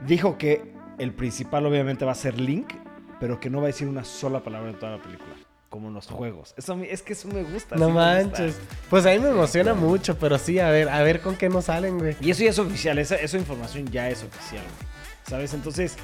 dijo 0.06 0.38
que 0.38 0.72
el 0.98 1.12
principal 1.12 1.66
obviamente 1.66 2.04
va 2.04 2.12
a 2.12 2.16
ser 2.16 2.38
Link, 2.40 2.72
pero 3.18 3.40
que 3.40 3.50
no 3.50 3.58
va 3.58 3.64
a 3.64 3.66
decir 3.68 3.88
una 3.88 4.04
sola 4.04 4.40
palabra 4.44 4.70
en 4.70 4.78
toda 4.78 4.92
la 4.96 5.02
película. 5.02 5.34
Como 5.68 5.88
en 5.88 5.94
los 5.94 6.06
juegos. 6.06 6.54
Eso, 6.56 6.78
es 6.88 7.02
que 7.02 7.12
eso 7.14 7.28
me 7.28 7.42
gusta. 7.42 7.76
No 7.76 7.86
sí 7.86 7.92
me 7.92 8.00
gusta. 8.22 8.38
manches. 8.38 8.56
Pues 8.88 9.04
a 9.04 9.10
mí 9.10 9.18
me 9.18 9.30
emociona 9.30 9.74
mucho, 9.74 10.16
pero 10.16 10.38
sí, 10.38 10.58
a 10.60 10.70
ver, 10.70 10.88
a 10.88 11.02
ver 11.02 11.20
con 11.20 11.36
qué 11.36 11.48
nos 11.48 11.66
salen, 11.66 11.98
güey. 11.98 12.16
Y 12.20 12.30
eso 12.30 12.44
ya 12.44 12.50
es 12.50 12.58
oficial, 12.58 12.98
esa, 12.98 13.16
esa 13.16 13.36
información 13.36 13.86
ya 13.90 14.08
es 14.08 14.22
oficial, 14.22 14.62
güey. 14.62 14.96
¿Sabes? 15.28 15.54
Entonces, 15.54 15.96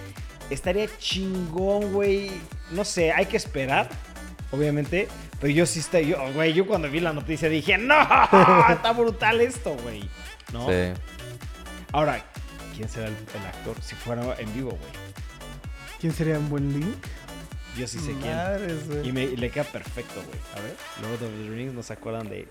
estaría 0.51 0.89
chingón, 0.99 1.93
güey. 1.93 2.33
No 2.73 2.85
sé, 2.85 3.13
hay 3.13 3.27
que 3.27 3.37
esperar, 3.37 3.89
obviamente. 4.51 5.09
Pero 5.41 5.53
yo 5.53 5.65
sí 5.67 5.79
estoy, 5.81 6.09
yo, 6.09 6.19
güey, 6.35 6.53
yo 6.53 6.67
cuando 6.67 6.89
vi 6.91 7.01
la 7.01 7.13
noticia 7.13 7.49
dije, 7.49 7.79
¡No! 7.79 7.95
Está 8.69 8.93
brutal 8.93 9.41
esto, 9.41 9.77
güey. 9.83 10.09
¿No? 10.53 10.69
Sí. 10.69 10.93
Ahora, 11.93 12.25
¿quién 12.77 12.89
será 12.89 13.07
el, 13.07 13.15
el 13.15 13.47
actor 13.47 13.77
si 13.81 13.95
fuera 13.95 14.23
en 14.39 14.53
vivo, 14.55 14.71
güey? 14.71 14.93
¿Quién 16.01 16.13
sería 16.13 16.37
un 16.37 16.49
buen 16.49 16.73
Link? 16.73 16.97
Yo 17.77 17.87
sí 17.87 17.99
sé 17.99 18.15
quién. 18.21 19.05
Y, 19.05 19.13
me, 19.13 19.27
le 19.29 19.51
queda 19.51 19.65
perfecto, 19.65 20.15
güey. 20.27 20.39
A 20.57 20.61
ver, 20.61 20.77
Lord 21.03 21.23
of 21.23 21.45
the 21.45 21.51
Rings, 21.51 21.73
¿no 21.73 21.83
se 21.83 21.93
acuerdan 21.93 22.29
de...? 22.29 22.47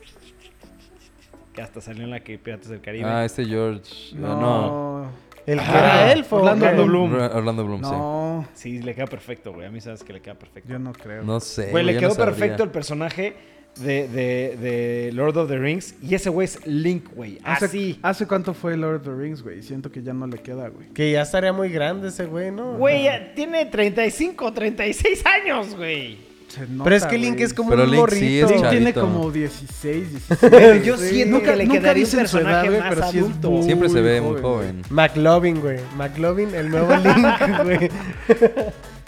Que 1.54 1.62
hasta 1.62 1.82
salió 1.82 2.04
en 2.06 2.12
la 2.12 2.22
que 2.22 2.38
Piratas 2.40 2.70
del 2.70 2.82
Caribe. 2.82 3.06
Ah, 3.08 3.26
este 3.26 3.46
George... 3.46 4.16
No. 4.16 4.40
no. 4.40 5.12
El 5.46 5.60
que 5.60 5.66
Ah, 5.66 6.04
era 6.04 6.12
elfo. 6.14 6.38
Orlando 6.38 6.66
güey. 6.66 6.88
Bloom. 6.88 7.14
Orlando 7.14 7.66
Bloom, 7.66 7.82
No, 7.82 8.48
Sí, 8.54 8.82
le 8.82 8.96
queda 8.96 9.08
perfecto, 9.08 9.54
güey. 9.54 9.68
A 9.68 9.72
mí 9.72 9.82
sabes 9.82 10.04
que 10.04 10.14
le 10.14 10.22
queda 10.22 10.36
perfecto. 10.36 10.70
yo 10.72 10.80
no 10.80 10.94
creo. 10.94 11.22
sí. 11.22 11.28
No 11.28 11.40
sé. 11.40 11.72
Güey, 11.72 11.84
le 11.84 11.98
quedó 11.98 12.10
no 12.10 12.16
perfecto 12.16 12.64
el 12.64 12.70
personaje 12.70 13.36
de, 13.80 14.08
de- 14.08 14.58
de 14.58 15.12
Lord 15.14 15.38
of 15.38 15.50
the 15.50 15.58
Rings. 15.58 15.96
Y 16.02 16.14
ese 16.16 16.30
güey 16.30 16.46
es 16.46 16.66
Link, 16.68 17.06
güey. 17.16 17.40
¿Hace, 17.44 17.66
Así. 17.66 18.00
¿Hace 18.02 18.28
cuánto 18.28 18.54
fue 18.54 18.76
Lord 18.78 18.98
of 18.98 19.04
the 19.04 19.14
Rings, 19.16 19.42
güey? 19.42 19.64
Siento 19.64 19.92
que 19.92 20.04
ya 20.04 20.14
no 20.14 20.28
le 20.28 20.38
queda, 20.40 20.68
güey. 20.70 20.90
Que 20.90 21.12
ya 21.12 21.22
estaría 21.22 21.54
muy 21.54 21.70
grande 21.70 22.10
ese 22.10 22.26
güey, 22.26 22.52
¿no? 22.52 22.74
Güey, 22.78 23.04
ya 23.06 23.34
tiene 23.34 23.66
35, 23.66 24.52
36 24.54 25.24
años, 25.26 25.76
güey. 25.76 26.30
Nota, 26.70 26.84
Pero 26.84 26.96
es 26.98 27.06
que 27.06 27.18
Link 27.18 27.40
es 27.40 27.54
como 27.54 27.70
Pero 27.70 27.84
un 27.86 27.92
Link 27.92 28.10
sí 28.10 28.42
morrito. 28.42 28.46
es 28.48 28.52
Link 28.62 28.70
tiene 28.72 28.94
como 28.94 29.32
16, 29.32 30.10
17. 30.12 30.50
Pero 30.50 30.76
yo 30.84 30.98
Sí. 30.98 31.08
siento 31.08 31.38
Nunca- 31.38 31.52
que 31.52 31.56
le 31.58 31.64
nunca 31.66 31.80
quedaría 31.80 32.04
un 32.04 32.06
dicen 32.12 32.28
su 32.28 32.38
personaje 32.38 32.68
güey, 32.68 32.80
más 32.82 32.90
pero 32.90 33.02
sí 33.10 33.18
es 33.20 33.24
adulto. 33.24 33.52
muy 33.52 33.64
Siempre 33.64 33.88
se 33.90 34.02
ve 34.02 34.20
muy 34.20 34.42
joven. 34.42 34.82
McLovin, 34.90 35.62
güey. 35.62 35.80
McLovin, 35.96 36.54
el 36.54 36.70
nuevo 36.70 36.94
Link, 36.98 37.64
güey. 37.64 37.90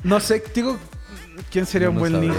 No 0.05 0.22
sé, 0.22 0.41
digo, 0.55 0.77
¿quién 1.51 1.65
sería 1.65 1.89
un 1.89 2.00
buen 2.00 2.22
Link? 2.22 2.34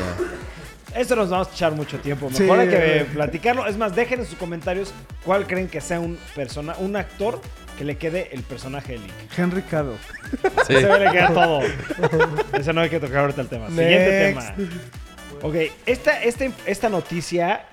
Esto 0.94 1.16
nos 1.16 1.30
vamos 1.30 1.48
a 1.48 1.52
echar 1.52 1.72
mucho 1.72 1.98
tiempo. 1.98 2.28
Sí, 2.32 2.42
Mejor 2.42 2.60
hay 2.60 2.68
que 2.68 3.06
platicarlo. 3.12 3.66
Es 3.66 3.76
más, 3.76 3.96
dejen 3.96 4.20
en 4.20 4.26
sus 4.26 4.36
comentarios 4.38 4.94
cuál 5.24 5.46
creen 5.46 5.68
que 5.68 5.80
sea 5.80 6.00
un 6.00 6.18
persona, 6.34 6.74
un 6.78 6.96
actor 6.96 7.40
que 7.76 7.84
le 7.84 7.96
quede 7.96 8.28
el 8.32 8.42
personaje 8.42 8.92
de 8.92 8.98
Link. 8.98 9.12
Henry 9.36 9.62
Cavill. 9.62 9.96
Sí. 10.66 10.74
Le 10.74 11.10
queda 11.10 11.32
todo. 11.34 11.60
Ese 12.52 12.72
no 12.72 12.80
hay 12.80 12.90
que 12.90 13.00
tocar 13.00 13.18
ahorita 13.18 13.40
el 13.40 13.48
tema. 13.48 13.68
Siguiente 13.68 14.34
Next. 14.34 14.56
tema. 14.56 14.70
Ok, 15.42 15.54
esta, 15.84 16.22
esta, 16.22 16.46
esta 16.66 16.88
noticia 16.88 17.66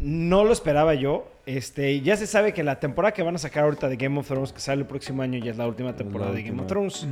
no 0.00 0.44
lo 0.44 0.52
esperaba 0.52 0.94
yo. 0.94 1.30
Este, 1.46 2.00
ya 2.00 2.16
se 2.16 2.26
sabe 2.26 2.52
que 2.52 2.64
la 2.64 2.80
temporada 2.80 3.14
que 3.14 3.22
van 3.22 3.36
a 3.36 3.38
sacar 3.38 3.64
ahorita 3.64 3.88
de 3.88 3.96
Game 3.96 4.18
of 4.18 4.26
Thrones, 4.26 4.52
que 4.52 4.60
sale 4.60 4.80
el 4.80 4.86
próximo 4.86 5.22
año, 5.22 5.38
ya 5.38 5.52
es 5.52 5.56
la 5.56 5.66
última 5.66 5.94
temporada 5.94 6.32
de 6.32 6.42
Game 6.42 6.60
of 6.60 6.66
Thrones. 6.66 7.06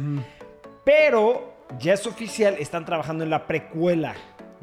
Pero 0.84 1.54
ya 1.78 1.94
es 1.94 2.06
oficial, 2.06 2.56
están 2.58 2.84
trabajando 2.84 3.24
en 3.24 3.30
la 3.30 3.46
precuela, 3.46 4.14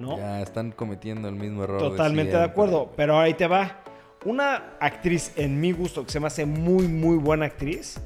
¿no? 0.02 0.18
Ya 0.18 0.42
están 0.42 0.72
cometiendo 0.72 1.30
el 1.30 1.36
mismo 1.36 1.64
error. 1.64 1.80
Totalmente 1.80 2.36
de, 2.36 2.44
acuerdo. 2.44 2.92
Pero 2.96 3.20
ahí 3.20 3.34
te 3.34 3.48
va. 3.48 3.84
Una 4.26 4.76
actriz 4.80 5.32
en 5.36 5.60
mi 5.60 5.72
gusto 5.72 6.06
que 6.06 6.12
se 6.12 6.20
me 6.20 6.28
hace 6.28 6.46
muy, 6.46 6.88
muy 6.88 7.18
buena 7.18 7.46
actriz, 7.46 8.00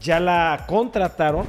ya 0.00 0.20
la 0.20 0.64
contrataron 0.68 1.46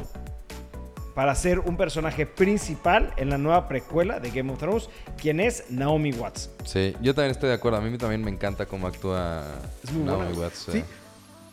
para 1.13 1.33
ser 1.35 1.59
un 1.59 1.77
personaje 1.77 2.25
principal 2.25 3.11
en 3.17 3.29
la 3.29 3.37
nueva 3.37 3.67
precuela 3.67 4.19
de 4.19 4.29
Game 4.29 4.51
of 4.51 4.59
Thrones, 4.59 4.89
quien 5.19 5.39
es 5.39 5.65
Naomi 5.69 6.13
Watts. 6.13 6.51
Sí, 6.63 6.95
yo 7.01 7.13
también 7.15 7.31
estoy 7.31 7.49
de 7.49 7.55
acuerdo. 7.55 7.79
A 7.79 7.81
mí 7.81 7.97
también 7.97 8.23
me 8.23 8.29
encanta 8.31 8.65
cómo 8.65 8.87
actúa 8.87 9.43
Es 9.83 9.91
muy 9.91 10.03
Naomi 10.03 10.25
buena. 10.25 10.39
Watts. 10.41 10.67
Sí. 10.71 10.77
eh. 10.77 10.85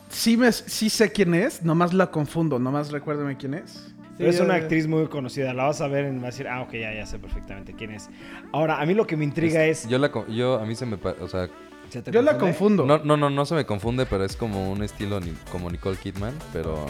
Sí, 0.09 0.37
me, 0.37 0.51
sí 0.51 0.89
sé 0.89 1.11
quién 1.11 1.33
es, 1.33 1.63
nomás 1.63 1.93
la 1.93 2.11
confundo, 2.11 2.59
nomás 2.59 2.91
recuérdame 2.91 3.37
quién 3.37 3.55
es. 3.55 3.94
Pero 4.17 4.29
es 4.29 4.39
una 4.39 4.55
actriz 4.55 4.87
muy 4.87 5.07
conocida. 5.07 5.53
La 5.53 5.65
vas 5.65 5.81
a 5.81 5.87
ver 5.87 6.05
y 6.05 6.11
me 6.11 6.15
vas 6.19 6.23
a 6.23 6.27
decir, 6.27 6.47
ah, 6.47 6.61
ok, 6.61 6.73
ya, 6.73 6.93
ya 6.93 7.05
sé 7.05 7.19
perfectamente 7.19 7.73
quién 7.73 7.91
es. 7.91 8.09
Ahora, 8.53 8.79
a 8.79 8.85
mí 8.85 8.93
lo 8.93 9.05
que 9.05 9.17
me 9.17 9.25
intriga 9.25 9.65
es. 9.65 9.87
Yo, 9.89 9.97
la, 9.97 10.11
yo, 10.29 10.59
a 10.59 10.65
mí 10.65 10.73
se 10.75 10.85
me... 10.85 10.97
O 11.19 11.27
sea, 11.27 11.49
¿se 11.89 12.01
te 12.01 12.11
Yo 12.11 12.21
la 12.21 12.37
confundo. 12.37 12.85
no, 12.85 12.99
no, 12.99 13.17
no, 13.17 13.29
no 13.29 13.45
se 13.45 13.55
me 13.55 13.65
confunde, 13.65 14.05
pero 14.05 14.23
es 14.23 14.35
como 14.37 14.71
un 14.71 14.83
estilo 14.83 15.19
ni- 15.19 15.33
como 15.51 15.69
Nicole 15.69 15.97
Kidman, 15.97 16.33
pero... 16.53 16.85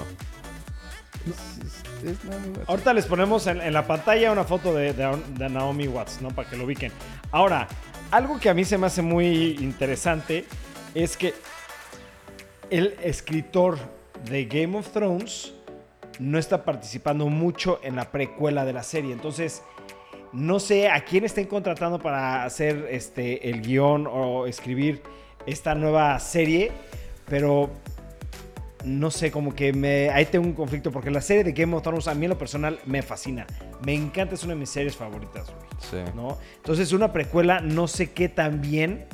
Es, 1.28 2.04
es. 2.04 2.18
Ahorita 2.68 2.94
les 2.94 3.08
ponemos 3.08 3.48
en, 3.48 3.60
en 3.60 3.74
la 3.74 3.88
pantalla 3.88 4.32
una 4.32 4.44
foto 4.44 4.74
de, 4.76 4.94
de- 4.94 5.18
de 5.38 5.50
Naomi 5.50 5.88
Watts, 5.88 6.22
¿no? 6.22 6.30
Para 6.30 6.48
que 6.48 6.56
lo 6.58 6.66
ubiquen. 6.66 6.92
Ahora, 7.32 7.68
algo 8.12 8.40
que 8.40 8.50
a 8.50 8.54
mí 8.54 8.64
se 8.64 8.78
me 8.78 8.86
hace 8.86 9.02
muy 9.02 9.58
interesante 9.60 10.46
es 10.94 11.18
que 11.18 11.34
el 12.70 12.94
escritor 13.02 13.80
de 14.30 14.46
Game 14.46 14.78
of 14.78 14.90
Thrones 14.90 15.54
no 16.20 16.38
está 16.38 16.64
participando 16.64 17.28
mucho 17.28 17.80
en 17.84 17.96
la 17.96 18.12
precuela 18.12 18.66
de 18.66 18.74
la 18.74 18.84
serie. 18.84 19.14
Entonces, 19.14 19.64
no 20.32 20.60
sé 20.60 20.90
a 20.90 21.04
quién 21.06 21.24
estén 21.24 21.46
contratando 21.46 22.00
para 22.00 22.44
hacer 22.44 22.88
este, 22.92 23.50
el 23.50 23.62
guion 23.62 24.08
o 24.08 24.48
escribir 24.48 25.02
esta 25.46 25.76
nueva 25.76 26.20
serie, 26.20 26.72
pero 27.28 27.70
no 28.84 29.10
sé, 29.12 29.32
como 29.32 29.56
que 29.56 29.74
me, 29.74 30.10
ahí 30.10 30.26
tengo 30.26 30.46
un 30.46 30.54
conflicto 30.54 30.92
porque 30.92 31.10
la 31.10 31.22
serie 31.22 31.44
de 31.44 31.54
Game 31.54 31.76
of 31.76 31.84
Thrones 31.84 32.08
a 32.08 32.14
mí 32.14 32.26
en 32.26 32.32
lo 32.32 32.38
personal 32.38 32.80
me 32.86 33.02
fascina. 33.02 33.48
Me 33.86 33.94
encanta, 33.94 34.36
es 34.36 34.44
una 34.44 34.54
de 34.54 34.60
mis 34.60 34.70
series 34.70 34.96
favoritas, 34.96 35.48
güey. 35.48 35.66
Sí. 35.80 36.12
¿no? 36.16 36.38
Entonces, 36.58 36.94
una 36.94 37.12
precuela 37.12 37.60
no 37.60 37.88
sé 37.88 38.12
qué 38.12 38.30
tan 38.30 38.62
bien 38.62 39.06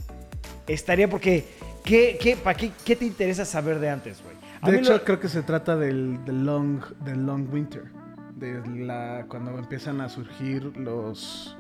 estaría 0.68 1.10
porque 1.10 1.46
¿qué, 1.84 2.18
qué, 2.20 2.36
pa 2.36 2.54
qué, 2.54 2.72
qué 2.86 2.96
te 2.96 3.06
interesa 3.06 3.46
saber 3.46 3.80
de 3.80 3.90
antes, 3.90 4.22
güey? 4.24 4.41
De 4.64 4.78
hecho, 4.78 4.94
lo- 4.94 5.04
creo 5.04 5.20
que 5.20 5.28
se 5.30 5.42
trata 5.44 5.76
del, 5.76 6.24
del 6.26 6.46
long, 6.46 6.82
del 7.04 7.26
long 7.26 7.52
winter. 7.52 7.84
De 8.36 8.62
la, 8.86 9.26
cuando 9.28 9.58
empiezan 9.58 10.02
a 10.02 10.10
surgir 10.10 10.64
los 10.78 11.56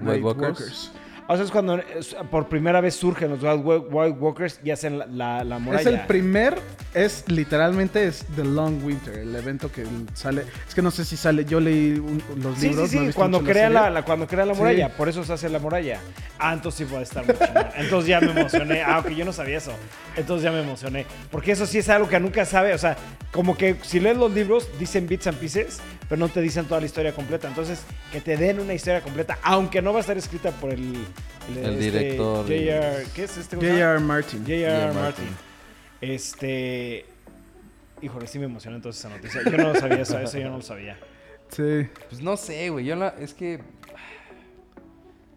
White 0.00 0.22
Walkers. 0.22 0.92
O 1.28 1.36
sea, 1.36 1.44
es 1.44 1.50
cuando 1.50 1.76
es- 1.78 2.14
por 2.30 2.48
primera 2.48 2.80
vez 2.80 2.94
surgen 2.94 3.30
los 3.30 3.40
White 3.42 4.16
Walkers 4.18 4.60
y 4.64 4.70
hacen 4.70 4.98
la, 4.98 5.06
la, 5.06 5.44
la 5.44 5.58
muralla. 5.58 5.80
Es 5.80 5.86
el 5.86 6.00
primer, 6.06 6.58
es 6.94 7.24
literalmente 7.28 8.06
es 8.06 8.24
The 8.36 8.44
Long 8.44 8.84
Winter, 8.84 9.14
el 9.18 9.34
evento 9.34 9.70
que 9.70 9.84
sale. 10.14 10.44
Es 10.68 10.74
que 10.74 10.82
no 10.82 10.90
sé 10.90 11.04
si 11.04 11.16
sale, 11.16 11.44
yo 11.44 11.60
leí 11.60 11.92
un- 11.98 12.22
los 12.42 12.58
Sí, 12.58 12.68
libros. 12.68 12.90
sí, 12.90 12.96
no 12.96 13.00
sí, 13.02 13.06
visto 13.06 13.18
cuando 13.20 13.40
mucho 13.40 13.52
crea 13.52 13.70
la, 13.70 13.90
la- 13.90 14.02
cuando 14.04 14.26
crea 14.26 14.44
la 14.46 14.54
Sí. 14.54 14.60
muralla, 14.60 14.88
por 14.96 15.08
eso 15.08 15.24
se 15.24 15.32
hace 15.32 15.48
la 15.48 15.58
muralla. 15.58 16.00
Ah, 16.38 16.52
entonces 16.54 16.78
sí 16.80 16.84
puede 16.92 17.04
estar 17.04 17.24
muy 17.24 17.34
chingón. 17.36 17.66
Entonces 17.76 18.08
ya 18.08 18.20
me 18.20 18.30
emocioné. 18.32 18.82
Ah, 18.82 18.98
ok, 18.98 19.08
yo 19.10 19.24
no 19.24 19.32
sabía 19.32 19.58
eso. 19.58 19.72
Entonces 20.16 20.42
ya 20.44 20.50
me 20.50 20.60
emocioné. 20.60 21.06
Porque 21.30 21.52
eso 21.52 21.66
sí 21.66 21.78
es 21.78 21.88
algo 21.88 22.08
que 22.08 22.18
nunca 22.20 22.44
sabe. 22.44 22.74
O 22.74 22.78
sea, 22.78 22.96
como 23.32 23.56
que 23.56 23.76
si 23.82 24.00
lees 24.00 24.16
los 24.16 24.32
libros, 24.32 24.68
dicen 24.78 25.06
bits 25.06 25.28
and 25.28 25.38
pieces, 25.38 25.80
pero 26.12 26.20
no 26.20 26.28
te 26.28 26.42
dicen 26.42 26.66
toda 26.66 26.78
la 26.80 26.84
historia 26.84 27.14
completa. 27.14 27.48
Entonces, 27.48 27.82
que 28.12 28.20
te 28.20 28.36
den 28.36 28.60
una 28.60 28.74
historia 28.74 29.00
completa, 29.00 29.38
aunque 29.42 29.80
no 29.80 29.92
va 29.94 29.98
a 29.98 30.00
estar 30.02 30.18
escrita 30.18 30.50
por 30.50 30.70
el... 30.70 30.94
El 31.56 31.80
director 31.80 32.44
y- 32.52 32.66
J.R. 32.66 33.06
¿Qué 33.14 33.24
es 33.24 33.38
este? 33.38 33.56
J.R. 33.56 33.98
Martin. 33.98 34.40
J.R. 34.40 34.60
J.R. 34.66 34.92
Martin. 34.92 35.24
Martin. 35.24 35.28
Este... 36.02 37.06
Híjole, 38.02 38.26
sí 38.26 38.38
me 38.38 38.44
emocionó 38.44 38.76
entonces 38.76 39.02
esa 39.02 39.08
noticia. 39.16 39.40
Yo 39.42 39.56
no 39.56 39.72
lo 39.72 39.80
sabía 39.80 40.02
eso, 40.02 40.18
eso 40.18 40.36
yo 40.38 40.50
no 40.50 40.56
lo 40.58 40.62
sabía. 40.62 40.98
Sí. 41.48 41.88
Pues 42.10 42.20
no 42.20 42.36
sé, 42.36 42.68
güey. 42.68 42.84
Yo 42.84 42.94
la... 42.94 43.08
Es 43.18 43.32
que... 43.32 43.60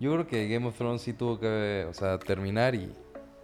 Yo 0.01 0.11
creo 0.11 0.27
que 0.27 0.49
Game 0.49 0.65
of 0.67 0.75
Thrones 0.77 1.01
sí 1.03 1.13
tuvo 1.13 1.39
que, 1.39 1.85
o 1.89 1.93
sea, 1.93 2.17
terminar 2.19 2.75
y... 2.75 2.91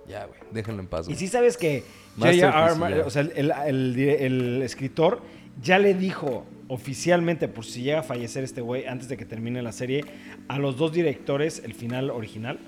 Ya, 0.06 0.26
güey. 0.26 0.38
Déjenlo 0.52 0.82
en 0.82 0.88
paz, 0.90 1.06
Y 1.06 1.12
güey. 1.12 1.18
sí 1.18 1.28
sabes 1.30 1.56
que 1.56 1.86
Masterpiece 2.18 2.46
J.R.R. 2.52 2.76
y 2.76 2.80
Mar- 2.80 2.98
ya. 2.98 3.06
o 3.06 3.10
sea, 3.10 3.22
el, 3.22 3.32
el- 3.38 3.52
el 3.68 3.96
di- 3.96 4.10
el 4.10 4.62
escritor 4.64 5.22
ya 5.62 5.80
le 5.80 5.94
dijo 5.94 6.46
oficialmente, 6.74 7.50
por 7.50 7.66
si 7.66 7.82
llega 7.84 8.00
a 8.00 8.04
fallecer 8.04 8.46
este 8.46 8.62
güey 8.62 8.86
antes 8.88 9.10
de 9.10 9.18
que 9.18 9.26
termine 9.26 9.62
la 9.62 9.74
serie, 9.74 10.06
a 10.48 10.58
los 10.58 10.78
dos 10.78 10.94
directores 10.94 11.62
el 11.66 11.74
final 11.74 12.10
original. 12.10 12.60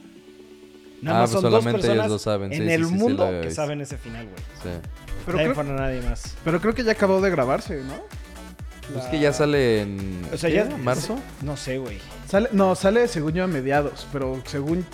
Nada 1.02 1.20
Ah, 1.20 1.22
más 1.22 1.32
pues 1.32 1.42
son 1.42 1.52
dos 1.52 1.64
solamente 1.64 1.88
ellos 1.88 1.98
personas 1.98 2.12
lo 2.12 2.20
saben. 2.20 2.52
en 2.54 2.68
Sí, 2.68 2.74
el 2.74 2.84
sí, 2.86 2.90
sí, 2.92 2.96
mundo 2.98 3.30
que 3.42 3.52
saben 3.52 3.80
ese 3.82 3.98
final, 3.98 4.26
güey. 4.26 4.38
Sí. 4.62 4.88
Pero 5.26 5.38
Nadie 5.38 5.54
creo, 5.54 5.56
para 5.56 5.76
nadie 5.76 6.02
más. 6.02 6.36
pero 6.44 6.60
creo 6.60 6.74
que 6.76 6.84
ya 6.84 6.92
acabó 6.92 7.22
de 7.22 7.30
grabarse, 7.30 7.82
¿no? 7.84 7.94
Pues 8.94 9.06
que 9.06 9.20
ya 9.22 9.32
sale 9.32 9.82
en... 9.84 10.22
O 10.34 10.38
sea, 10.38 10.50
¿qué? 10.50 10.56
ya... 10.58 10.66
¿Marzo? 10.78 11.18
No 11.42 11.56
sé, 11.56 11.78
güey. 11.78 11.98
Sale, 12.28 12.50
no, 12.52 12.76
sale 12.76 13.08
según 13.08 13.32
yo 13.34 13.46
a 13.46 13.48
mediados, 13.48 14.06
pero 14.12 14.42
según 14.46 14.86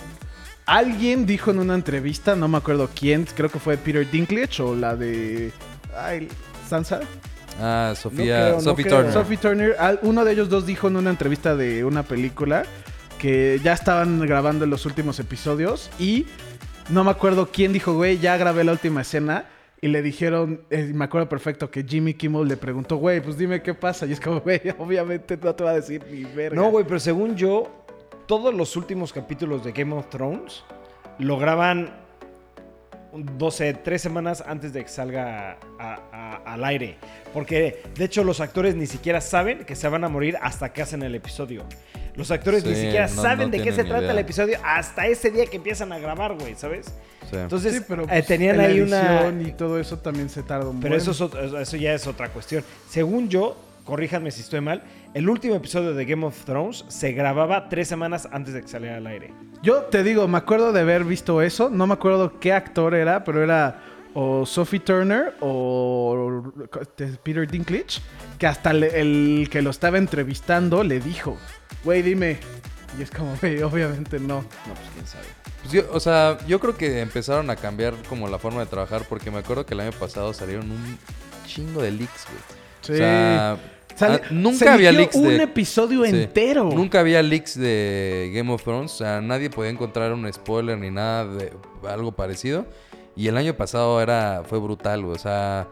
alguien 0.68 1.26
dijo 1.26 1.50
en 1.50 1.58
una 1.58 1.74
entrevista, 1.74 2.36
no 2.36 2.48
me 2.48 2.60
acuerdo 2.60 2.88
quién, 2.94 3.26
creo 3.36 3.50
que 3.50 3.58
fue 3.58 3.78
Peter 3.78 4.08
Dinklage 4.10 4.62
o 4.62 4.76
la 4.76 4.96
de 4.96 5.52
ay, 5.98 6.28
Sansa, 6.70 7.00
Ah, 7.60 7.94
Sofía... 7.96 8.42
creo, 8.42 8.56
no 8.56 8.62
Sophie. 8.62 8.86
Turner. 8.86 9.14
Sophie 9.14 9.38
Turner, 9.38 9.76
uno 10.02 10.26
de 10.26 10.32
ellos 10.32 10.50
dos 10.50 10.66
dijo 10.66 10.88
en 10.88 10.98
una 10.98 11.10
entrevista 11.10 11.56
de 11.56 11.84
una 11.86 12.04
película 12.04 12.64
que 13.18 13.60
ya 13.64 13.74
estaban 13.74 14.20
grabando 14.22 14.66
los 14.66 14.86
últimos 14.86 15.20
episodios 15.20 15.90
y 16.00 16.26
no 16.90 17.04
me 17.04 17.12
acuerdo 17.12 17.50
quién 17.52 17.74
dijo, 17.74 17.94
güey, 17.94 18.18
ya 18.18 18.36
grabé 18.38 18.64
la 18.64 18.72
última 18.72 19.02
escena. 19.02 19.46
Y 19.82 19.88
le 19.88 20.02
dijeron, 20.02 20.62
eh, 20.70 20.92
me 20.94 21.06
acuerdo 21.06 21.30
perfecto, 21.30 21.72
que 21.72 21.84
Jimmy 21.84 22.14
Kimmel 22.14 22.50
le 22.50 22.58
preguntó, 22.58 22.98
güey, 22.98 23.22
pues 23.22 23.38
dime 23.38 23.62
qué 23.62 23.74
pasa. 23.74 24.06
Y 24.06 24.12
es 24.12 24.20
como, 24.20 24.42
güey, 24.42 24.62
obviamente 24.78 25.38
no 25.42 25.56
te 25.56 25.64
va 25.64 25.70
a 25.70 25.76
decir 25.76 26.04
ni 26.12 26.24
verga. 26.26 26.56
No, 26.56 26.70
güey, 26.70 26.84
pero 26.86 27.00
según 27.00 27.36
yo, 27.38 27.86
todos 28.26 28.54
los 28.54 28.76
últimos 28.76 29.14
capítulos 29.14 29.64
de 29.64 29.72
Game 29.72 29.96
of 29.96 30.10
Thrones 30.10 30.64
lo 31.18 31.38
graban 31.38 31.94
12, 33.14 33.74
3 33.74 34.02
semanas 34.02 34.44
antes 34.46 34.72
de 34.74 34.84
que 34.84 34.90
salga 34.90 35.58
a- 35.80 36.00
a- 36.12 36.54
al 36.54 36.64
aire. 36.66 36.98
Porque 37.34 37.82
de 37.96 38.06
hecho 38.06 38.24
los 38.24 38.40
actores 38.40 38.76
ni 38.76 38.86
siquiera 38.88 39.22
saben 39.22 39.66
que 39.66 39.76
se 39.76 39.88
van 39.88 40.04
a 40.04 40.10
morir 40.10 40.38
hasta 40.42 40.72
que 40.74 40.82
hacen 40.82 41.02
el 41.04 41.16
episodio. 41.16 41.64
Los 42.16 42.32
actores 42.32 42.66
ni 42.66 42.76
siquiera 42.76 43.08
no- 43.08 43.22
saben 43.22 43.48
no 43.50 43.58
de 43.58 43.64
qué 43.64 43.72
se 43.72 43.84
trata 43.84 44.02
idea. 44.02 44.12
el 44.12 44.18
episodio 44.20 44.58
hasta 44.64 45.08
ese 45.08 45.32
día 45.32 45.46
que 45.46 45.58
empiezan 45.58 45.92
a 45.92 46.00
grabar, 46.00 46.34
güey, 46.36 46.56
¿sabes? 46.56 46.88
Sí. 47.30 47.36
Entonces, 47.38 47.76
Sí, 47.76 47.82
pero 47.88 48.04
eh, 48.04 48.08
pues, 48.10 48.26
tenían 48.26 48.60
ahí 48.60 48.82
una... 48.82 49.32
y 49.42 49.52
todo 49.54 49.80
eso 49.80 49.98
también 50.00 50.30
se 50.30 50.44
tarda 50.44 50.68
un 50.70 50.80
Pero 50.80 50.96
buen. 50.98 51.02
eso, 51.10 51.32
es 51.42 51.54
eso 51.54 51.78
ya 51.78 51.94
es 51.94 52.08
otra 52.08 52.30
cuestión. 52.30 52.64
Según 52.90 53.30
yo, 53.30 53.56
corríjanme 53.86 54.32
si 54.32 54.42
estoy 54.42 54.62
mal, 54.62 54.84
el 55.14 55.30
último 55.30 55.56
episodio 55.56 55.94
de 55.94 56.06
Game 56.06 56.26
of 56.26 56.44
Thrones 56.46 56.86
se 56.88 57.12
grababa 57.14 57.70
tres 57.70 57.88
semanas 57.88 58.28
antes 58.32 58.54
de 58.54 58.62
que 58.62 58.68
saliera 58.68 58.98
al 58.98 59.08
aire. 59.08 59.34
Yo 59.62 59.84
te 59.84 60.04
digo, 60.04 60.28
me 60.28 60.38
acuerdo 60.38 60.72
de 60.72 60.82
haber 60.82 61.04
visto 61.04 61.42
eso. 61.42 61.70
No 61.70 61.88
me 61.88 61.94
acuerdo 61.94 62.40
qué 62.40 62.54
actor 62.54 62.94
era, 62.96 63.24
pero 63.24 63.44
era 63.44 63.82
o 64.14 64.46
Sophie 64.46 64.80
Turner 64.80 65.36
o 65.42 66.44
Peter 67.24 67.50
Dinklage. 67.50 68.02
Que 68.38 68.48
hasta 68.48 68.72
le- 68.74 69.00
el 69.00 69.50
que 69.52 69.62
lo 69.62 69.70
estaba 69.72 69.98
entrevistando 69.98 70.84
le 70.84 71.00
dijo, 71.00 71.38
güey, 71.84 72.02
dime. 72.02 72.38
Y 72.98 73.02
es 73.04 73.12
como, 73.12 73.36
güey, 73.42 73.62
obviamente 73.62 74.20
no. 74.20 74.38
No, 74.42 74.74
pues 74.74 74.90
quién 74.94 75.06
sabe. 75.08 75.26
Pues 75.62 75.74
yo, 75.74 75.84
o 75.92 76.00
sea, 76.00 76.38
yo 76.48 76.60
creo 76.60 76.78
que 76.78 77.02
empezaron 77.02 77.50
a 77.50 77.56
cambiar 77.58 77.94
como 78.08 78.30
la 78.30 78.40
forma 78.40 78.62
de 78.62 78.66
trabajar 78.68 79.02
porque 79.10 79.30
me 79.30 79.40
acuerdo 79.40 79.66
que 79.66 79.74
el 79.74 79.82
año 79.82 79.92
pasado 79.92 80.34
salieron 80.34 80.72
un 80.72 80.98
chingo 81.46 81.82
de 81.82 81.92
leaks, 81.92 82.26
güey. 82.30 82.42
Sí. 82.82 82.94
O 82.94 82.96
sea, 82.96 83.58
Sale- 84.00 84.22
ah, 84.24 84.28
nunca 84.32 84.58
se 84.58 84.70
había 84.70 84.92
leaks 84.92 85.16
un 85.16 85.28
de... 85.28 85.44
episodio 85.44 86.04
Sí. 86.06 86.10
entero. 86.12 86.70
Nunca 86.74 87.00
había 87.02 87.22
leaks 87.22 87.58
de 87.60 88.32
Game 88.34 88.52
of 88.52 88.64
Thrones. 88.64 88.94
O 88.94 88.98
sea, 88.98 89.22
nadie 89.22 89.50
podía 89.50 89.70
encontrar 89.72 90.14
un 90.14 90.32
spoiler 90.32 90.78
ni 90.78 90.90
nada 90.90 91.26
de 91.26 91.52
algo 91.88 92.12
parecido. 92.12 92.66
Y 93.16 93.28
el 93.28 93.36
año 93.38 93.54
pasado 93.56 94.02
era 94.02 94.44
fue 94.48 94.60
brutal, 94.60 95.02
güey. 95.04 95.16
O 95.16 95.20
sea, 95.20 95.68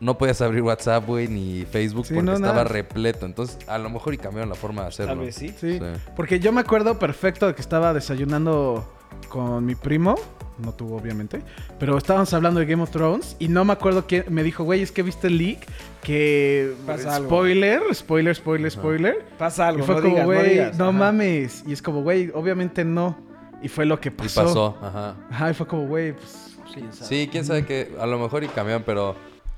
no 0.00 0.16
podías 0.18 0.40
abrir 0.40 0.62
WhatsApp, 0.62 1.06
güey, 1.06 1.28
ni 1.28 1.64
Facebook 1.64 2.06
Sí, 2.06 2.14
porque 2.14 2.26
no, 2.26 2.34
estaba 2.34 2.52
nada. 2.54 2.64
repleto. 2.64 3.26
Entonces, 3.26 3.58
a 3.68 3.78
lo 3.78 3.90
mejor 3.90 4.14
y 4.14 4.18
cambiaron 4.18 4.48
la 4.48 4.54
forma 4.54 4.82
de 4.82 4.88
hacerlo. 4.88 5.14
Tal 5.14 5.24
vez 5.26 5.34
sí. 5.34 5.48
Sí, 5.60 5.78
Sí. 5.78 5.80
porque 6.16 6.40
yo 6.40 6.52
me 6.52 6.60
acuerdo 6.62 6.98
perfecto 6.98 7.46
de 7.46 7.54
que 7.54 7.60
estaba 7.60 7.92
desayunando 7.92 8.90
con 9.28 9.64
mi 9.64 9.74
primo. 9.74 10.14
No 10.58 10.72
tuvo, 10.72 10.96
obviamente. 10.96 11.42
Pero 11.78 11.98
estábamos 11.98 12.32
hablando 12.32 12.60
de 12.60 12.66
Game 12.66 12.82
of 12.82 12.90
Thrones. 12.90 13.36
Y 13.38 13.48
no 13.48 13.64
me 13.66 13.74
acuerdo 13.74 14.06
quién. 14.06 14.24
Me 14.30 14.42
dijo, 14.42 14.64
güey, 14.64 14.80
es 14.82 14.90
que 14.90 15.02
viste 15.02 15.26
el 15.26 15.36
leak. 15.38 15.66
Que. 16.02 16.74
Pasa 16.86 17.16
algo. 17.16 17.28
spoiler, 17.28 17.82
spoiler, 17.94 18.34
spoiler, 18.34 18.70
spoiler. 18.70 19.24
Pasa 19.38 19.68
algo, 19.68 19.82
y 19.82 19.86
fue 19.86 19.96
no 19.96 20.00
como, 20.02 20.12
digas, 20.14 20.26
no 20.26 20.32
güey, 20.32 20.50
digas. 20.50 20.78
no, 20.78 20.92
mames. 20.92 21.64
Y 21.66 21.72
es 21.72 21.82
como, 21.82 22.02
güey, 22.02 22.30
obviamente 22.34 22.84
no. 22.84 23.18
Y 23.62 23.68
fue 23.68 23.84
lo 23.84 24.00
que 24.00 24.08
Y 24.08 24.12
pasó. 24.12 24.44
pasó, 24.44 24.78
ajá. 24.80 25.14
Ajá, 25.30 25.50
y 25.50 25.54
fue 25.54 25.66
como, 25.66 25.86
güey, 25.86 26.12
pues. 26.14 26.56
¿Quién 26.72 26.92
sabe? 26.92 27.08
Sí, 27.08 27.28
quién 27.30 27.44
sabe 27.44 27.64
que 27.66 27.94
a 28.00 28.06
lo 28.06 28.18
mejor 28.18 28.44
y 28.44 28.48
cambiaron, 28.48 28.82
pero 28.84 29.14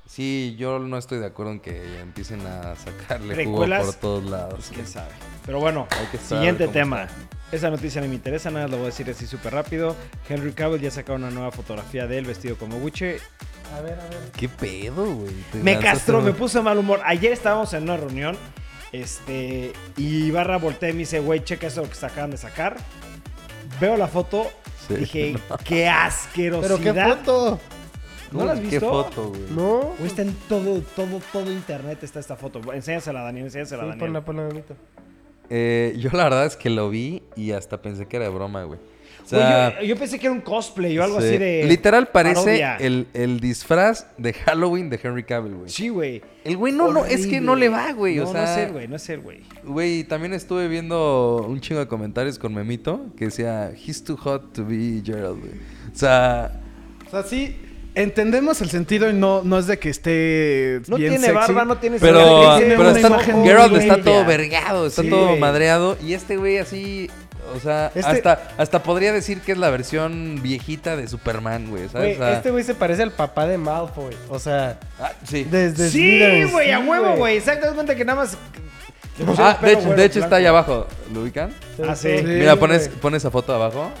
sí, 0.09 0.55
yo 0.57 0.79
no 0.79 0.97
estoy 0.97 1.19
de 1.19 1.27
acuerdo 1.27 1.51
en 1.53 1.59
que 1.59 1.99
empiecen 1.99 2.41
a 2.47 2.75
sacarle 2.75 3.45
jugo 3.45 3.59
¿Precuelas? 3.59 3.85
por 3.85 3.95
todos 3.95 4.23
lados. 4.25 4.53
Pues, 4.55 4.69
quién 4.73 4.87
sabe. 4.87 5.11
Pero 5.45 5.59
bueno, 5.59 5.87
Hay 5.91 6.05
que 6.07 6.17
saber 6.17 6.27
siguiente 6.39 6.67
tema. 6.67 7.03
está. 7.03 7.15
Esa 7.51 7.69
noticia 7.71 8.01
no 8.01 8.07
me 8.07 8.15
interesa 8.15 8.51
nada, 8.51 8.67
lo 8.67 8.77
voy 8.77 8.83
a 8.83 8.89
decir 8.89 9.09
así 9.09 9.25
súper 9.25 9.53
rápido. 9.53 9.95
Henry 10.27 10.51
Cavill 10.53 10.81
ya 10.81 10.91
sacó 10.91 11.13
una 11.13 11.31
nueva 11.31 11.51
fotografía 11.51 12.05
de 12.05 12.19
él 12.19 12.25
vestido 12.25 12.55
como 12.57 12.77
Witcher. 12.77 13.19
A 13.75 13.81
ver, 13.81 13.93
a 13.99 14.03
ver. 14.03 14.31
¿Qué 14.37 14.49
pedo, 14.49 15.05
güey? 15.15 15.31
Me 15.53 15.79
castró, 15.79 16.21
me 16.21 16.33
puso 16.33 16.61
mal 16.61 16.77
humor. 16.77 17.01
Ayer 17.05 17.31
estábamos 17.31 17.73
en 17.73 17.83
una 17.83 17.97
reunión. 17.97 18.37
Este. 18.91 19.73
Y 19.97 20.29
Barra 20.31 20.57
voltea 20.57 20.89
y 20.89 20.93
me 20.93 20.99
dice, 20.99 21.19
güey, 21.19 21.43
checa 21.43 21.67
eso 21.67 21.83
que 21.89 21.95
se 21.95 22.05
acaban 22.05 22.31
de 22.31 22.37
sacar. 22.37 22.77
Veo 23.79 23.97
la 23.97 24.07
foto. 24.07 24.47
Sí. 24.87 24.95
Dije, 24.95 25.35
qué 25.63 25.87
asquerosidad. 25.87 26.77
¿Pero 26.79 26.93
qué 26.93 27.15
foto? 27.15 27.59
¿No 28.31 28.45
la 28.45 28.53
has 28.53 28.59
¿Qué 28.59 28.65
visto? 28.67 28.89
foto, 28.89 29.29
güey? 29.29 29.41
No. 29.55 29.79
Güey, 29.97 30.07
está 30.07 30.21
en 30.21 30.33
todo, 30.47 30.81
todo, 30.95 31.21
todo 31.31 31.51
internet 31.51 31.99
está 32.03 32.19
esta 32.19 32.35
foto. 32.35 32.61
Enséñasela, 32.73 33.21
Daniel, 33.21 33.45
enséñasela, 33.45 33.83
Sí, 33.83 33.89
Daniel. 33.89 33.99
ponla, 34.05 34.25
ponla, 34.25 34.43
bonito. 34.47 34.75
Eh, 35.49 35.95
yo 35.99 36.09
la 36.13 36.25
verdad 36.25 36.45
es 36.45 36.55
que 36.55 36.69
lo 36.69 36.89
vi 36.89 37.23
y 37.35 37.51
hasta 37.51 37.81
pensé 37.81 38.05
que 38.05 38.17
era 38.17 38.25
de 38.25 38.31
broma, 38.31 38.63
güey. 38.63 38.79
O 38.79 39.29
Güey, 39.29 39.41
sea, 39.41 39.79
yo, 39.81 39.85
yo 39.87 39.95
pensé 39.95 40.17
que 40.17 40.25
era 40.25 40.33
un 40.33 40.41
cosplay 40.41 40.97
o 40.97 41.03
algo 41.03 41.19
sí. 41.21 41.27
así 41.27 41.37
de. 41.37 41.63
Literal 41.65 42.07
parece 42.07 42.63
el, 42.79 43.07
el 43.13 43.39
disfraz 43.39 44.07
de 44.17 44.33
Halloween 44.33 44.89
de 44.89 44.99
Henry 45.03 45.23
Cavill, 45.23 45.53
güey. 45.55 45.69
Sí, 45.69 45.89
güey. 45.89 46.21
El 46.43 46.57
güey 46.57 46.73
no, 46.73 46.91
no, 46.91 47.05
es 47.05 47.27
que 47.27 47.39
no 47.39 47.55
le 47.55 47.69
va, 47.69 47.91
güey. 47.93 48.15
No, 48.15 48.27
o 48.29 48.31
sea, 48.31 48.41
no 48.45 48.47
es 48.51 48.57
él, 48.57 48.71
güey, 48.71 48.87
no 48.87 48.95
es 48.95 49.09
él, 49.09 49.19
güey. 49.21 49.41
Güey, 49.63 50.03
también 50.05 50.33
estuve 50.33 50.67
viendo 50.67 51.45
un 51.47 51.59
chingo 51.61 51.79
de 51.79 51.87
comentarios 51.87 52.39
con 52.39 52.53
Memito 52.55 53.05
que 53.17 53.25
decía, 53.25 53.71
he's 53.71 54.03
too 54.03 54.17
hot 54.17 54.51
to 54.53 54.65
be 54.65 55.01
Gerald, 55.05 55.39
güey. 55.39 55.53
O 55.93 55.95
sea, 55.97 56.59
O 57.07 57.09
sea, 57.11 57.21
sí, 57.23 57.55
entendemos 57.95 58.61
el 58.61 58.69
sentido 58.69 59.09
y 59.09 59.13
no, 59.13 59.41
no 59.43 59.59
es 59.59 59.67
de 59.67 59.79
que 59.79 59.89
esté 59.89 60.81
No 60.87 60.97
bien 60.97 61.11
tiene 61.11 61.25
sexy. 61.27 61.35
barba, 61.53 61.65
no 61.65 61.77
tiene 61.77 61.97
pero, 61.99 62.57
tiene 62.57 62.75
pero 62.75 62.89
está, 62.91 63.19
Geralt 63.19 63.75
está 63.75 64.01
todo 64.01 64.25
vergado, 64.25 64.87
está 64.87 65.01
Sí, 65.01 65.09
todo 65.09 65.27
güey. 65.29 65.39
madreado. 65.39 65.97
Y 66.03 66.13
este 66.13 66.37
güey 66.37 66.57
así, 66.59 67.09
o 67.55 67.59
sea, 67.59 67.87
Este- 67.95 68.01
hasta, 68.09 68.41
hasta 68.57 68.83
podría 68.83 69.11
decir 69.11 69.41
que 69.41 69.51
es 69.53 69.57
la 69.57 69.69
versión 69.69 70.39
viejita 70.41 70.95
de 70.95 71.07
Superman, 71.07 71.69
güey, 71.69 71.89
¿sabes? 71.89 72.17
Güey, 72.17 72.27
O 72.27 72.29
sea, 72.29 72.37
este 72.37 72.51
güey 72.51 72.63
se 72.63 72.75
parece 72.75 73.03
al 73.03 73.11
papá 73.11 73.47
de 73.47 73.57
Malfoy. 73.57 74.15
O 74.29 74.39
sea, 74.39 74.79
ah, 74.99 75.11
sí. 75.27 75.45
desde 75.49 75.89
Sí, 75.89 76.43
güey, 76.51 76.71
a 76.71 76.79
huevo, 76.79 77.15
güey. 77.15 77.37
Exacto, 77.37 77.73
cuenta 77.73 77.95
que 77.95 78.05
nada 78.05 78.21
más. 78.21 78.37
Ah, 79.37 79.57
de 79.61 79.73
hecho, 79.73 79.93
de 79.93 80.05
hecho 80.05 80.19
está 80.21 80.37
ahí 80.37 80.45
abajo. 80.45 80.87
¿Lo 81.13 81.21
ubican? 81.23 81.51
Ah, 81.85 81.93
sí. 81.95 82.19
Sí, 82.19 82.23
Mira, 82.23 82.55
pones, 82.55 82.87
pon 82.87 83.13
esa 83.15 83.29
foto 83.29 83.53
abajo. 83.53 83.91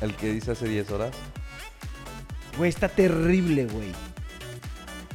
El 0.00 0.14
que 0.14 0.32
dice 0.32 0.52
hace 0.52 0.66
10 0.66 0.90
horas. 0.90 1.10
Güey, 2.58 2.68
está 2.70 2.88
terrible, 2.88 3.66
güey. 3.66 3.92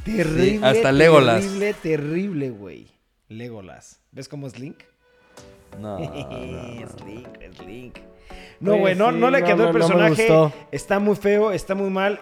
Terrible. 0.04 0.50
Sí, 0.50 0.60
hasta 0.62 0.92
Legolas. 0.92 1.42
Terrible, 1.42 1.74
terrible, 1.74 2.50
güey. 2.50 2.86
Legolas. 3.28 4.00
¿Ves 4.12 4.28
cómo 4.28 4.46
es 4.46 4.58
Link? 4.58 4.78
No, 5.78 5.98
es 5.98 7.04
Link, 7.04 7.28
es 7.40 7.66
Link. 7.66 7.98
No, 8.60 8.78
Güey, 8.78 8.94
no, 8.94 9.10
sí, 9.10 9.18
no 9.18 9.30
le 9.30 9.40
no, 9.40 9.46
quedó 9.46 9.56
no, 9.58 9.66
el 9.66 9.72
personaje. 9.72 10.28
está 10.72 10.98
muy 10.98 11.16
feo, 11.16 11.50
está 11.52 11.74
muy 11.74 11.90
mal. 11.90 12.18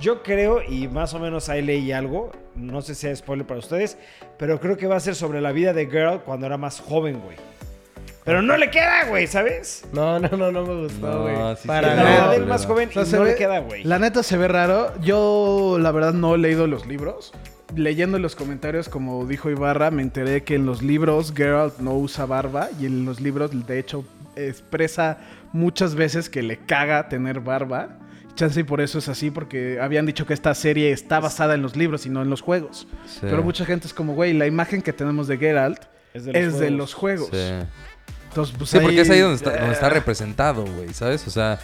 Yo 0.00 0.22
creo, 0.22 0.62
y 0.62 0.86
más 0.86 1.14
o 1.14 1.18
menos 1.18 1.48
ahí 1.48 1.62
leí 1.62 1.92
algo, 1.92 2.30
no 2.54 2.82
sé 2.82 2.94
si 2.94 3.06
es 3.06 3.20
spoiler 3.20 3.46
para 3.46 3.60
ustedes, 3.60 3.96
pero 4.36 4.60
creo 4.60 4.76
que 4.76 4.86
va 4.86 4.96
a 4.96 5.00
ser 5.00 5.14
sobre 5.14 5.40
la 5.40 5.50
vida 5.52 5.72
de 5.72 5.86
Girl 5.86 6.20
cuando 6.24 6.44
era 6.44 6.58
más 6.58 6.78
joven, 6.80 7.20
güey. 7.20 7.36
Pero 8.28 8.42
no 8.42 8.56
le 8.56 8.70
queda, 8.70 9.06
güey, 9.08 9.26
¿sabes? 9.26 9.84
No, 9.92 10.18
no, 10.20 10.28
no, 10.36 10.52
no 10.52 10.64
me 10.64 10.82
gustó, 10.82 11.06
No, 11.06 11.22
güey. 11.22 11.56
sí, 11.60 11.66
Para 11.66 11.90
sí, 11.90 11.96
no, 11.96 12.04
nada. 12.04 12.30
del 12.32 12.40
no, 12.42 12.46
más 12.48 12.62
no. 12.62 12.68
joven 12.68 12.88
O 12.90 12.92
sea, 12.92 13.02
y 13.02 13.06
se 13.06 13.16
no 13.16 13.22
ve- 13.24 13.30
le 13.30 13.36
queda, 13.36 13.58
güey. 13.60 13.82
La 13.84 13.98
neta 13.98 14.22
se 14.22 14.36
ve 14.36 14.46
raro. 14.48 14.92
Yo, 15.00 15.78
la 15.80 15.90
verdad, 15.90 16.12
no 16.12 16.34
he 16.34 16.38
leído 16.38 16.66
los 16.66 16.86
libros. 16.86 17.32
Leyendo 17.74 18.18
los 18.18 18.36
comentarios, 18.36 18.88
como 18.88 19.26
dijo 19.26 19.50
Ibarra, 19.50 19.90
me 19.90 20.02
enteré 20.02 20.42
que 20.44 20.54
en 20.54 20.66
los 20.66 20.82
libros 20.82 21.32
Geralt 21.36 21.78
no 21.80 21.94
usa 21.94 22.26
barba. 22.26 22.68
Y 22.80 22.86
en 22.86 23.04
los 23.04 23.20
libros, 23.20 23.50
de 23.66 23.78
hecho, 23.78 24.04
expresa 24.36 25.18
muchas 25.52 25.94
veces 25.94 26.28
que 26.28 26.42
le 26.42 26.58
caga 26.58 27.08
tener 27.08 27.40
barba. 27.40 27.88
Chance 28.34 28.60
y 28.60 28.62
por 28.62 28.80
eso 28.80 28.98
es 28.98 29.08
así, 29.08 29.30
porque 29.32 29.80
habían 29.80 30.06
dicho 30.06 30.24
que 30.24 30.32
esta 30.32 30.54
serie 30.54 30.92
está 30.92 31.18
basada 31.18 31.54
en 31.54 31.62
los 31.62 31.74
libros 31.76 32.06
y 32.06 32.08
no 32.10 32.22
en 32.22 32.30
los 32.30 32.40
juegos. 32.40 32.86
Sí. 33.06 33.18
Pero 33.22 33.42
mucha 33.42 33.64
gente 33.64 33.86
es 33.88 33.92
como, 33.94 34.14
güey, 34.14 34.32
la 34.32 34.46
imagen 34.46 34.80
que 34.80 34.92
tenemos 34.92 35.26
de 35.26 35.38
Geralt 35.38 35.80
Es 36.14 36.26
es 36.28 36.58
de 36.58 36.70
los, 36.70 36.94
juegos. 36.94 37.30
Sí. 37.32 37.50
Entonces, 38.38 38.54
pues, 38.58 38.70
Sí, 38.70 38.78
porque 38.80 39.00
es 39.00 39.10
ahí 39.10 39.20
donde 39.20 39.36
está, 39.36 39.54
eh, 39.54 39.58
donde 39.58 39.74
está 39.74 39.90
representado, 39.90 40.64
güey, 40.64 40.92
¿sabes? 40.94 41.26
O 41.26 41.30
sea, 41.30 41.58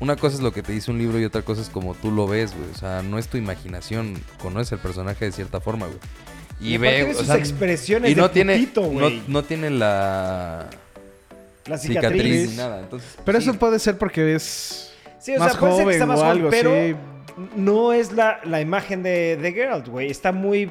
una 0.00 0.16
cosa 0.16 0.36
es 0.36 0.42
lo 0.42 0.52
que 0.52 0.62
te 0.62 0.72
dice 0.72 0.90
un 0.90 0.98
libro 0.98 1.20
y 1.20 1.24
otra 1.24 1.42
cosa 1.42 1.62
es 1.62 1.68
como 1.68 1.94
tú 1.94 2.10
lo 2.10 2.26
ves, 2.26 2.54
güey. 2.56 2.68
O 2.74 2.78
sea, 2.78 3.02
no 3.02 3.18
es 3.18 3.28
tu 3.28 3.36
imaginación, 3.36 4.20
conoces 4.40 4.72
el 4.72 4.78
personaje 4.80 5.26
de 5.26 5.32
cierta 5.32 5.60
forma, 5.60 5.86
güey. 5.86 5.98
Y, 6.60 6.74
Y 6.74 6.78
ve, 6.78 7.10
o 7.10 7.14
sus 7.14 7.26
sea, 7.26 7.36
expresiones 7.36 8.10
y 8.10 8.14
no 8.14 8.28
de 8.28 8.34
tiene, 8.34 8.54
putito, 8.58 8.90
no, 8.92 9.10
no 9.28 9.42
tiene 9.44 9.70
la 9.70 10.68
La 11.66 11.78
cicatriz, 11.78 12.12
cicatriz. 12.22 12.50
ni 12.50 12.56
nada. 12.56 12.80
Entonces, 12.80 13.16
Pero 13.24 13.40
sí, 13.40 13.48
eso 13.48 13.58
puede 13.58 13.78
ser 13.78 13.98
porque 13.98 14.34
es 14.34 14.92
Sí, 15.20 15.36
o 15.36 15.38
más 15.38 15.52
sea, 15.52 15.60
puede 15.60 15.76
ser 15.76 15.86
que 15.86 15.92
está 15.92 16.06
más 16.06 16.18
o 16.18 16.24
algo 16.24 16.50
pero 16.50 16.74
no 17.56 17.92
es 17.92 18.12
la, 18.12 18.40
la 18.44 18.60
imagen 18.60 19.02
de, 19.04 19.36
de 19.36 19.52
Geralt, 19.52 19.86
güey. 19.88 20.10
Está 20.10 20.32
muy 20.32 20.70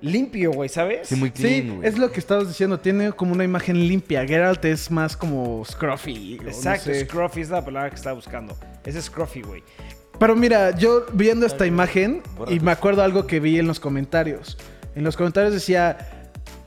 limpio, 0.00 0.52
güey, 0.52 0.68
¿sabes? 0.68 1.08
sí, 1.08 1.16
muy 1.16 1.30
Sí, 1.34 1.42
clean, 1.42 1.76
güey. 1.76 1.88
es 1.88 1.98
lo 1.98 2.10
que 2.12 2.20
estabas 2.20 2.48
diciendo. 2.48 2.78
Tiene 2.78 3.12
como 3.12 3.32
una 3.32 3.44
imagen 3.44 3.76
limpia. 3.88 4.26
Geralt 4.26 4.64
es 4.64 4.90
más 4.90 5.16
como 5.16 5.64
scruffy. 5.64 6.38
o 6.40 6.42
no 6.44 6.48
Exacto, 6.48 6.84
sé. 6.92 7.04
scruffy 7.06 7.40
es 7.42 7.50
la 7.50 7.64
palabra 7.64 7.90
que 7.90 7.96
estaba 7.96 8.14
buscando. 8.14 8.56
Ese 8.84 8.98
es 8.98 9.06
scruffy, 9.06 9.42
güey. 9.42 9.62
Pero 10.18 10.34
mira, 10.34 10.72
yo 10.76 11.06
viendo 11.12 11.46
esta 11.46 11.64
imagen 11.66 12.22
y 12.48 12.58
me 12.60 12.72
acuerdo 12.72 13.02
algo 13.02 13.26
que 13.26 13.38
vi 13.40 13.58
en 13.58 13.66
los 13.66 13.78
comentarios. 13.80 14.58
En 14.96 15.04
los 15.04 15.16
comentarios 15.16 15.52
decía, 15.54 15.96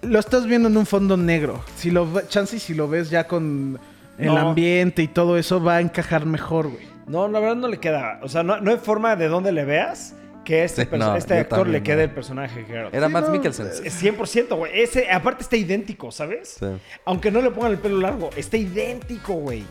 lo 0.02 0.20
estás 0.20 0.46
viendo 0.48 0.70
en 0.70 0.78
un 0.78 0.86
fondo 0.86 1.18
negro. 1.18 1.62
Si 1.76 1.92
lo 1.92 2.10
ve- 2.12 2.24
chance 2.30 2.56
y 2.56 2.60
si 2.60 2.74
lo 2.74 2.88
ves 2.88 3.10
ya 3.10 3.28
con 3.28 3.78
el 4.18 4.26
No. 4.28 4.38
ambiente 4.38 5.02
y 5.04 5.08
todo 5.10 5.38
eso 5.38 5.62
va 5.62 5.76
a 5.78 5.82
encajar 5.82 6.26
mejor, 6.26 6.70
güey. 6.70 6.86
No, 7.08 7.28
la 7.28 7.40
verdad 7.42 7.56
no 7.58 7.68
le 7.68 7.78
queda. 7.80 8.20
O 8.24 8.30
sea, 8.30 8.42
no, 8.44 8.62
no 8.62 8.72
hay 8.72 8.78
forma 8.78 9.16
de 9.18 9.28
donde 9.28 9.52
le 9.52 9.66
veas 9.66 10.16
que 10.46 10.64
este, 10.64 10.84
Sí, 10.84 10.90
perso- 10.90 10.98
no, 11.00 11.16
este 11.16 11.38
actor 11.40 11.60
también 11.60 11.72
le 11.74 11.80
no. 11.80 11.84
quede 11.86 12.04
el 12.04 12.10
personaje 12.12 12.60
de 12.62 12.66
Geralt. 12.66 12.94
Era 12.94 13.08
Sí, 13.08 13.14
Matt 13.14 13.26
no, 13.28 13.32
Mikkelsen. 13.32 13.68
Es 13.84 14.02
100%, 14.04 14.56
güey. 14.56 14.82
Ese, 14.82 15.10
aparte 15.12 15.44
está 15.44 15.56
idéntico, 15.56 16.12
¿sabes? 16.12 16.58
Sí. 16.60 16.66
Aunque 17.06 17.30
no 17.32 17.42
le 17.42 17.52
pongan 17.52 17.74
el 17.74 17.78
pelo 17.78 17.98
largo, 18.00 18.30
está 18.36 18.58
idéntico, 18.58 19.34
güey. 19.34 19.64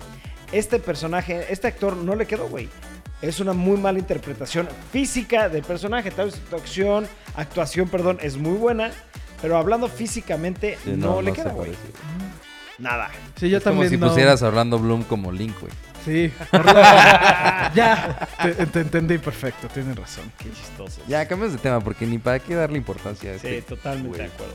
Este 0.53 0.79
personaje, 0.79 1.45
este 1.51 1.67
actor 1.69 1.97
no 1.97 2.15
le 2.15 2.27
quedó, 2.27 2.49
güey. 2.49 2.69
Es 3.23 3.39
una 3.41 3.53
muy 3.53 3.79
mala 3.79 3.99
interpretación 3.99 4.69
física 4.93 5.49
del 5.49 5.63
personaje. 5.63 6.11
Tal 6.11 6.27
vez 6.27 6.41
su 6.49 6.57
acción, 6.57 7.07
actuación, 7.37 7.89
perdón, 7.89 8.19
es 8.23 8.37
muy 8.37 8.57
buena. 8.57 8.91
Pero 9.43 9.57
hablando 9.57 9.89
físicamente, 9.89 10.77
Sí, 10.85 10.93
no, 10.97 11.21
le 11.23 11.33
queda, 11.33 11.51
güey. 11.53 11.73
Nada. 12.79 13.11
Sí, 13.37 13.49
yo 13.51 13.59
es 13.59 13.65
como 13.65 13.85
si 13.85 13.97
no- 13.97 14.09
pusieras 14.09 14.43
a 14.43 14.49
Orlando 14.49 14.79
Bloom 14.79 15.03
como 15.03 15.33
Link, 15.33 15.59
güey. 15.61 15.73
Sí. 16.05 16.33
ya, 17.75 18.29
te, 18.43 18.67
te 18.67 18.81
entendí 18.81 19.19
perfecto, 19.19 19.69
tienes 19.73 19.97
razón. 19.97 20.31
Qué 20.39 20.51
chistoso. 20.51 21.01
Ya, 21.09 21.27
cambiamos 21.27 21.57
de 21.57 21.63
tema 21.63 21.81
porque 21.81 22.07
ni 22.07 22.19
para 22.19 22.39
qué 22.39 22.55
darle 22.55 22.79
importancia 22.79 23.33
a 23.35 23.39
Sí, 23.39 23.49
este. 23.49 23.63
totalmente 23.63 24.09
güey. 24.09 24.21
de 24.21 24.27
acuerdo. 24.35 24.55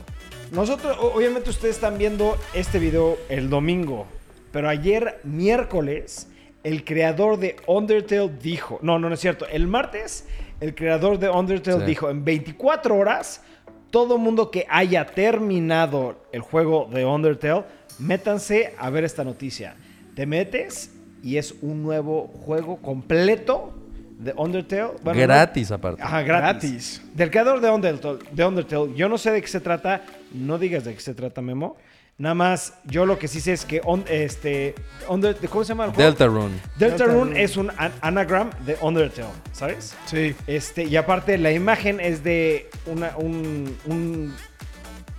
Nosotros, 0.52 0.96
obviamente 1.00 1.50
ustedes 1.50 1.74
están 1.76 1.98
viendo 1.98 2.38
este 2.54 2.78
video 2.78 3.18
el 3.28 3.50
domingo, 3.50 4.06
pero 4.52 4.68
ayer 4.68 5.20
miércoles 5.24 6.28
el 6.62 6.84
creador 6.84 7.38
de 7.38 7.56
Undertale 7.66 8.30
dijo, 8.42 8.78
no, 8.82 8.98
no, 8.98 9.08
no 9.08 9.14
es 9.14 9.20
cierto, 9.20 9.46
el 9.46 9.66
martes 9.66 10.26
el 10.60 10.74
creador 10.74 11.18
de 11.18 11.28
Undertale 11.28 11.80
Sí. 11.80 11.86
dijo, 11.86 12.08
en 12.10 12.24
24 12.24 12.96
horas, 12.96 13.42
todo 13.90 14.18
mundo 14.18 14.50
que 14.50 14.66
haya 14.70 15.04
terminado 15.06 16.24
el 16.32 16.40
juego 16.40 16.88
de 16.92 17.04
Undertale, 17.04 17.64
métanse 17.98 18.74
a 18.78 18.88
ver 18.90 19.04
esta 19.04 19.22
noticia. 19.22 19.76
Te 20.14 20.26
metes 20.26 20.92
y 21.22 21.36
es 21.38 21.54
un 21.62 21.82
nuevo 21.82 22.28
juego 22.44 22.76
completo 22.76 23.72
de 24.18 24.32
Undertale. 24.36 24.92
Bueno, 25.02 25.20
no- 25.20 25.26
Gratis, 25.26 25.70
aparte. 25.70 26.02
Ajá, 26.02 26.22
gratis. 26.22 26.70
Gratis. 26.70 27.02
Del 27.14 27.30
creador 27.30 27.60
de 27.60 27.70
Undertale, 27.70 28.18
de 28.32 28.44
Undertale. 28.44 28.94
Yo 28.94 29.08
no 29.08 29.18
sé 29.18 29.30
de 29.30 29.42
qué 29.42 29.48
se 29.48 29.60
trata. 29.60 30.02
No 30.32 30.58
digas 30.58 30.84
de 30.84 30.94
qué 30.94 31.00
se 31.00 31.14
trata, 31.14 31.40
Memo. 31.42 31.76
Nada 32.18 32.34
más, 32.34 32.72
yo 32.86 33.04
lo 33.04 33.18
que 33.18 33.28
sí 33.28 33.42
sé 33.42 33.52
es 33.52 33.66
que 33.66 33.82
on- 33.84 34.06
este, 34.08 34.74
Under- 35.06 35.36
¿cómo 35.50 35.64
se 35.64 35.68
llama 35.68 35.84
el 35.84 35.90
juego? 35.90 36.02
Deltarune. 36.08 36.54
Deltarune 36.78 37.14
Deltarune. 37.14 37.42
es 37.42 37.56
un 37.58 37.70
an- 37.76 37.92
anagram 38.00 38.50
de 38.64 38.78
Undertale, 38.80 39.28
¿sabes? 39.52 39.94
Sí. 40.06 40.34
Este, 40.46 40.84
y 40.84 40.96
aparte 40.96 41.36
la 41.36 41.52
imagen 41.52 42.00
es 42.00 42.24
de 42.24 42.70
una, 42.86 43.14
un, 43.18 43.76
un 43.84 44.34
¿Qué 44.55 44.55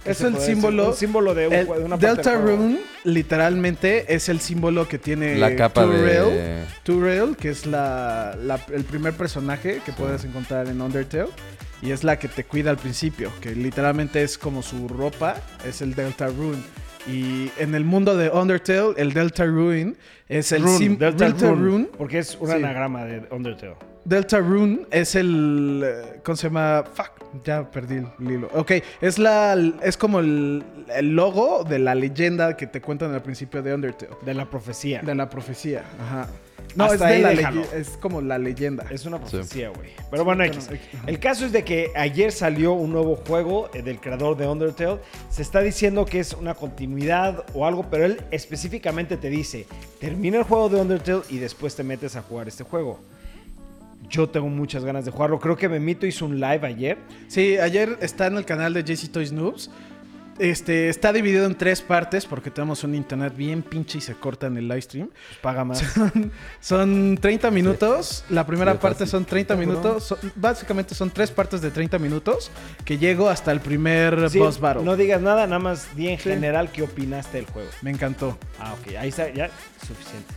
Es 0.08 0.22
el 0.22 0.38
símbolo. 0.38 0.90
Un 0.90 0.94
símbolo 0.96 1.34
de, 1.36 1.48
un 1.48 1.54
el 1.54 1.68
jue- 1.68 1.78
de 1.80 1.84
una 1.86 1.98
Delta. 1.98 2.36
Rune, 2.36 2.80
literalmente, 3.04 4.14
es 4.14 4.30
el 4.30 4.40
símbolo 4.40 4.88
que 4.88 4.98
tiene 4.98 5.36
La 5.36 5.56
capa 5.56 5.84
Turail. 5.84 6.04
de... 6.30 6.64
Turail, 6.84 7.36
que 7.36 7.50
es 7.50 7.66
la, 7.66 8.36
la- 8.42 8.60
el 8.74 8.84
primer 8.84 9.14
personaje 9.14 9.82
que 9.86 9.92
puedes 9.92 10.24
encontrar 10.24 10.68
en 10.68 10.82
Undertale. 10.82 11.30
Y 11.82 11.92
es 11.92 12.04
la 12.04 12.18
que 12.18 12.28
te 12.28 12.44
cuida 12.44 12.72
al 12.72 12.78
principio, 12.78 13.32
que 13.40 13.54
literalmente 13.54 14.24
es 14.24 14.38
como 14.40 14.64
su 14.64 14.88
ropa, 14.88 15.36
es 15.68 15.82
el 15.84 15.94
Delta 15.94 16.26
Rune. 16.28 16.58
Y 17.08 17.52
en 17.60 17.76
el 17.76 17.86
mundo 17.86 18.18
de 18.18 18.30
Undertale, 18.32 18.94
el 18.98 19.14
Delta 19.14 19.46
Rune 19.46 19.94
es 20.28 20.52
el 20.52 20.64
Rune, 20.64 20.78
sim- 20.78 20.98
Delta, 20.98 21.26
Delta 21.26 21.50
Rune, 21.52 21.62
Rune. 21.70 21.90
Porque 21.98 22.18
es 22.20 22.36
un 22.40 22.48
Sí. 22.48 22.54
anagrama 22.56 23.06
de 23.06 23.28
Undertale. 23.32 23.76
Delta 24.06 24.40
Rune 24.40 24.88
es 24.90 25.16
el. 25.16 25.84
eh, 25.86 26.20
¿Cómo 26.24 26.36
se 26.36 26.48
llama? 26.48 26.84
Fuck, 26.94 27.17
ya 27.44 27.70
perdí 27.70 27.96
el 27.96 28.32
hilo. 28.32 28.50
Ok, 28.54 28.74
es 29.02 29.20
la. 29.20 29.56
Es 29.82 29.98
como 29.98 30.20
el, 30.20 30.64
el 30.96 31.16
logo 31.16 31.64
de 31.64 31.80
la 31.80 31.96
leyenda 31.96 32.56
que 32.58 32.68
te 32.68 32.82
cuentan 32.82 33.14
al 33.14 33.22
principio 33.22 33.62
de 33.62 33.74
Undertale. 33.74 34.12
De 34.26 34.34
la 34.34 34.50
profecía. 34.50 35.02
De 35.02 35.16
la 35.16 35.30
profecía. 35.30 35.84
Ajá. 36.00 36.28
No, 36.76 36.86
Hasta 36.86 37.14
es 37.14 37.22
de 37.22 37.26
ahí 37.26 37.36
la 37.36 37.64
Es 37.74 37.90
como 37.98 38.22
la 38.22 38.38
leyenda. 38.38 38.86
Es 38.90 39.06
una 39.06 39.20
profecía, 39.20 39.70
güey. 39.70 39.92
Pero 40.12 40.24
bueno. 40.24 40.44
X. 40.44 40.70
El 41.08 41.20
caso 41.20 41.46
es 41.46 41.52
de 41.52 41.64
que 41.64 41.92
ayer 41.96 42.32
salió 42.32 42.74
un 42.74 42.92
nuevo 42.92 43.16
juego 43.16 43.70
eh, 43.74 43.82
del 43.82 44.00
creador 44.00 44.38
de 44.38 44.48
Undertale. 44.48 45.00
Se 45.30 45.42
está 45.42 45.62
diciendo 45.62 46.06
que 46.06 46.20
es 46.20 46.34
una 46.34 46.54
continuidad 46.54 47.46
o 47.54 47.66
algo, 47.66 47.90
pero 47.90 48.06
él 48.06 48.22
específicamente 48.32 49.18
te 49.18 49.30
dice, 49.30 49.66
termina 50.00 50.38
el 50.38 50.44
juego 50.44 50.70
de 50.70 50.82
Undertale 50.82 51.22
y 51.30 51.38
después 51.38 51.76
te 51.76 51.84
metes 51.84 52.16
a 52.16 52.22
jugar 52.22 52.48
este 52.48 52.64
juego. 52.64 53.00
Yo 54.10 54.30
tengo 54.30 54.48
muchas 54.48 54.86
ganas 54.86 55.06
de 55.06 55.12
jugarlo. 55.12 55.40
Creo 55.40 55.58
que 55.58 55.68
Memito 55.68 56.06
hizo 56.06 56.26
un 56.26 56.40
live 56.40 56.66
ayer. 56.66 56.98
Sí, 57.28 57.58
ayer 57.58 57.98
está 58.02 58.28
en 58.28 58.38
el 58.38 58.46
canal 58.46 58.74
de 58.74 58.84
JC 58.84 59.12
Toys 59.12 59.32
Noobs. 59.32 59.70
Este, 60.40 60.88
está 60.90 61.12
dividido 61.12 61.48
en 61.48 61.56
tres 61.56 61.82
partes 61.82 62.28
porque 62.28 62.52
tenemos 62.52 62.84
un 62.84 62.94
internet 62.94 63.34
bien 63.36 63.64
pinche 63.64 63.98
y 63.98 64.02
se 64.02 64.14
corta 64.14 64.46
en 64.46 64.56
el 64.58 64.68
live 64.68 64.82
stream. 64.84 65.08
Pues 65.10 65.40
paga 65.42 65.66
más. 65.66 65.84
Son 66.60 67.18
30 67.20 67.50
minutos. 67.50 68.24
La 68.30 68.46
primera 68.46 68.80
parte 68.80 69.08
son 69.08 69.26
30 69.26 69.56
minutos. 69.56 70.04
Son- 70.04 70.20
básicamente 70.36 70.94
son 70.94 71.10
tres 71.10 71.32
partes 71.32 71.60
de 71.62 71.72
30 71.72 71.98
minutos 71.98 72.52
que 72.86 73.00
llego 73.00 73.30
hasta 73.30 73.52
el 73.52 73.62
primer 73.62 74.30
Sí, 74.30 74.38
boss 74.38 74.60
battle. 74.60 74.84
no 74.84 74.96
digas 74.96 75.22
nada, 75.22 75.48
nada 75.48 75.60
más 75.60 75.96
di 75.96 76.08
en 76.10 76.20
Sí. 76.20 76.30
general 76.30 76.72
qué 76.72 76.84
opinaste 76.84 77.38
del 77.38 77.48
juego. 77.48 77.70
Me 77.82 77.90
encantó. 77.90 78.38
Ah, 78.60 78.74
ok, 78.80 78.96
ahí 78.96 79.10
está, 79.10 79.30
ya, 79.34 79.50
suficiente. 79.88 80.34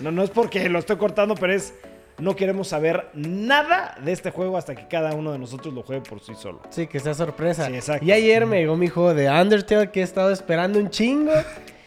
No, 0.00 0.12
no 0.12 0.22
es 0.22 0.30
porque 0.30 0.68
lo 0.68 0.78
estoy 0.78 0.96
cortando, 0.96 1.34
pero 1.34 1.52
es. 1.52 1.74
No 2.20 2.36
queremos 2.36 2.68
saber 2.68 3.08
nada 3.14 3.96
de 4.04 4.12
este 4.12 4.30
juego 4.30 4.56
hasta 4.56 4.74
que 4.74 4.86
cada 4.88 5.14
uno 5.14 5.32
de 5.32 5.38
nosotros 5.38 5.72
lo 5.74 5.82
juegue 5.82 6.02
por 6.08 6.20
sí 6.20 6.32
solo. 6.36 6.60
Sí, 6.70 6.86
que 6.86 7.00
sea 7.00 7.14
sorpresa. 7.14 7.66
Sí, 7.66 7.74
exacto. 7.74 8.04
Y 8.04 8.12
ayer 8.12 8.46
me 8.46 8.58
llegó 8.60 8.76
mi 8.76 8.88
juego 8.88 9.14
de 9.14 9.28
Undertale 9.30 9.90
que 9.90 10.00
he 10.00 10.04
estado 10.04 10.30
esperando 10.30 10.78
un 10.78 10.90
chingo. 10.90 11.32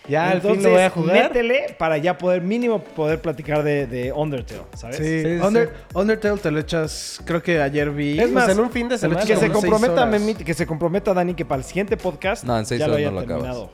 Ya 0.06 0.32
al 0.32 0.42
fin 0.42 0.50
Entonces, 0.50 0.64
lo 0.66 0.72
voy 0.72 0.82
a 0.82 0.90
jugar. 0.90 1.16
métele 1.30 1.76
para 1.80 1.98
ya 1.98 2.18
poder, 2.18 2.42
mínimo, 2.42 2.80
poder 2.84 3.22
platicar 3.22 3.64
de, 3.64 3.88
de 3.88 4.12
Undertale, 4.12 4.64
¿sabes? 4.76 4.98
Sí, 4.98 5.04
Sí, 5.04 5.22
sí, 5.40 5.42
Under- 5.42 5.70
sí. 5.70 5.74
Undertale 5.98 6.38
te 6.40 6.52
lo 6.52 6.60
echas, 6.60 7.22
creo 7.24 7.42
que 7.42 7.62
ayer 7.62 7.90
vi. 7.90 8.20
Es 8.20 8.30
más, 8.30 8.50
en 8.50 8.60
un 8.60 8.70
fin 8.70 8.90
de 8.90 8.96
lo 8.96 9.00
semana. 9.00 9.22
Que 9.22 9.38
se 9.38 9.48
como 9.48 9.62
seis 9.62 9.72
comprometa. 9.74 10.06
Memit- 10.12 10.44
que 10.44 10.54
se 10.54 10.68
comprometa 10.68 11.14
Dani 11.14 11.34
que 11.36 11.46
para 11.46 11.60
el 11.60 11.64
siguiente 11.64 11.96
podcast 11.96 12.44
No, 12.44 12.60
en 12.60 12.66
seis 12.66 12.82
ya 12.82 12.88
lo 12.88 12.96
horas 12.96 13.00
haya 13.08 13.12
no 13.12 13.22
lo 13.22 13.28
terminado. 13.28 13.72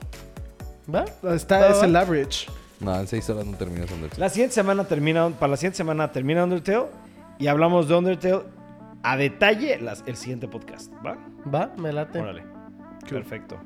¿Va? 0.94 1.06
Está, 1.34 1.60
Va, 1.62 1.70
es 1.70 1.82
el 1.82 1.96
average. 1.96 2.46
No, 2.80 2.98
en 3.00 3.08
seis 3.08 3.30
horas 3.30 3.46
no 3.46 3.58
terminas 3.58 3.92
Undertale. 3.92 4.20
La 4.20 4.30
siguiente 4.30 4.56
semana 4.56 4.86
termina, 4.86 5.30
para 5.30 5.52
la 5.52 5.58
siguiente 5.58 5.78
semana 5.78 6.12
termina 6.12 6.44
Undertale 6.44 6.86
y 7.38 7.48
hablamos 7.48 7.88
de 7.88 7.96
Undertale 7.96 8.42
a 9.04 9.18
detalle 9.18 9.80
las- 9.80 10.04
el 10.08 10.16
siguiente 10.16 10.48
podcast, 10.48 10.92
¿va? 11.06 11.18
Va, 11.54 11.74
me 11.78 11.92
late. 11.92 12.20
Órale. 12.20 12.44
Perfecto. 13.10 13.58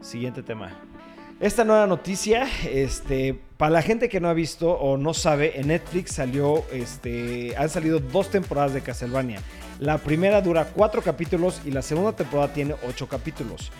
Siguiente 0.00 0.42
tema. 0.42 0.70
Esta 1.38 1.64
nueva 1.64 1.86
noticia, 1.86 2.46
este, 2.70 3.38
para 3.56 3.70
la 3.70 3.80
gente 3.82 4.10
que 4.10 4.20
no 4.20 4.28
ha 4.28 4.34
visto 4.34 4.70
o 4.72 4.98
no 4.98 5.14
sabe, 5.14 5.58
en 5.58 5.68
Netflix 5.68 6.12
salió, 6.12 6.62
este, 6.70 7.56
han 7.56 7.70
salido 7.70 7.98
dos 7.98 8.30
temporadas 8.30 8.74
de 8.74 8.82
Castlevania. 8.82 9.40
La 9.78 9.96
primera 9.96 10.42
dura 10.42 10.66
cuatro 10.66 11.00
capítulos 11.00 11.62
y 11.64 11.70
la 11.70 11.80
segunda 11.80 12.12
temporada 12.12 12.52
tiene 12.52 12.74
ocho 12.86 13.08
capítulos. 13.08 13.72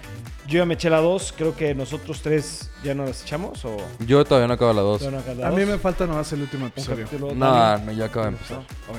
Yo 0.50 0.58
ya 0.58 0.66
me 0.66 0.74
eché 0.74 0.90
la 0.90 0.98
dos, 0.98 1.32
creo 1.36 1.54
que 1.56 1.74
nosotros 1.76 2.20
tres 2.22 2.70
ya 2.82 2.92
no 2.92 3.04
las 3.04 3.22
echamos 3.22 3.64
o... 3.64 3.76
Yo 4.04 4.24
todavía 4.24 4.48
no 4.48 4.54
acabo 4.54 4.72
la 4.72 4.82
dos. 4.82 4.98
todavía 4.98 5.18
no 5.18 5.22
acabas 5.22 5.38
la 5.38 5.46
A 5.48 5.50
mí 5.52 5.60
dos? 5.62 5.70
me 5.70 5.78
falta 5.78 6.06
nomás 6.06 6.32
el 6.32 6.42
último 6.42 6.64
Un 6.64 6.68
episodio. 6.70 7.04
capítulo, 7.04 7.32
No, 7.34 7.52
Dani. 7.54 7.86
no, 7.86 7.92
ya 7.92 8.06
acabo 8.06 8.24
de 8.26 8.32
empezar. 8.32 8.58
Ok. 8.58 8.96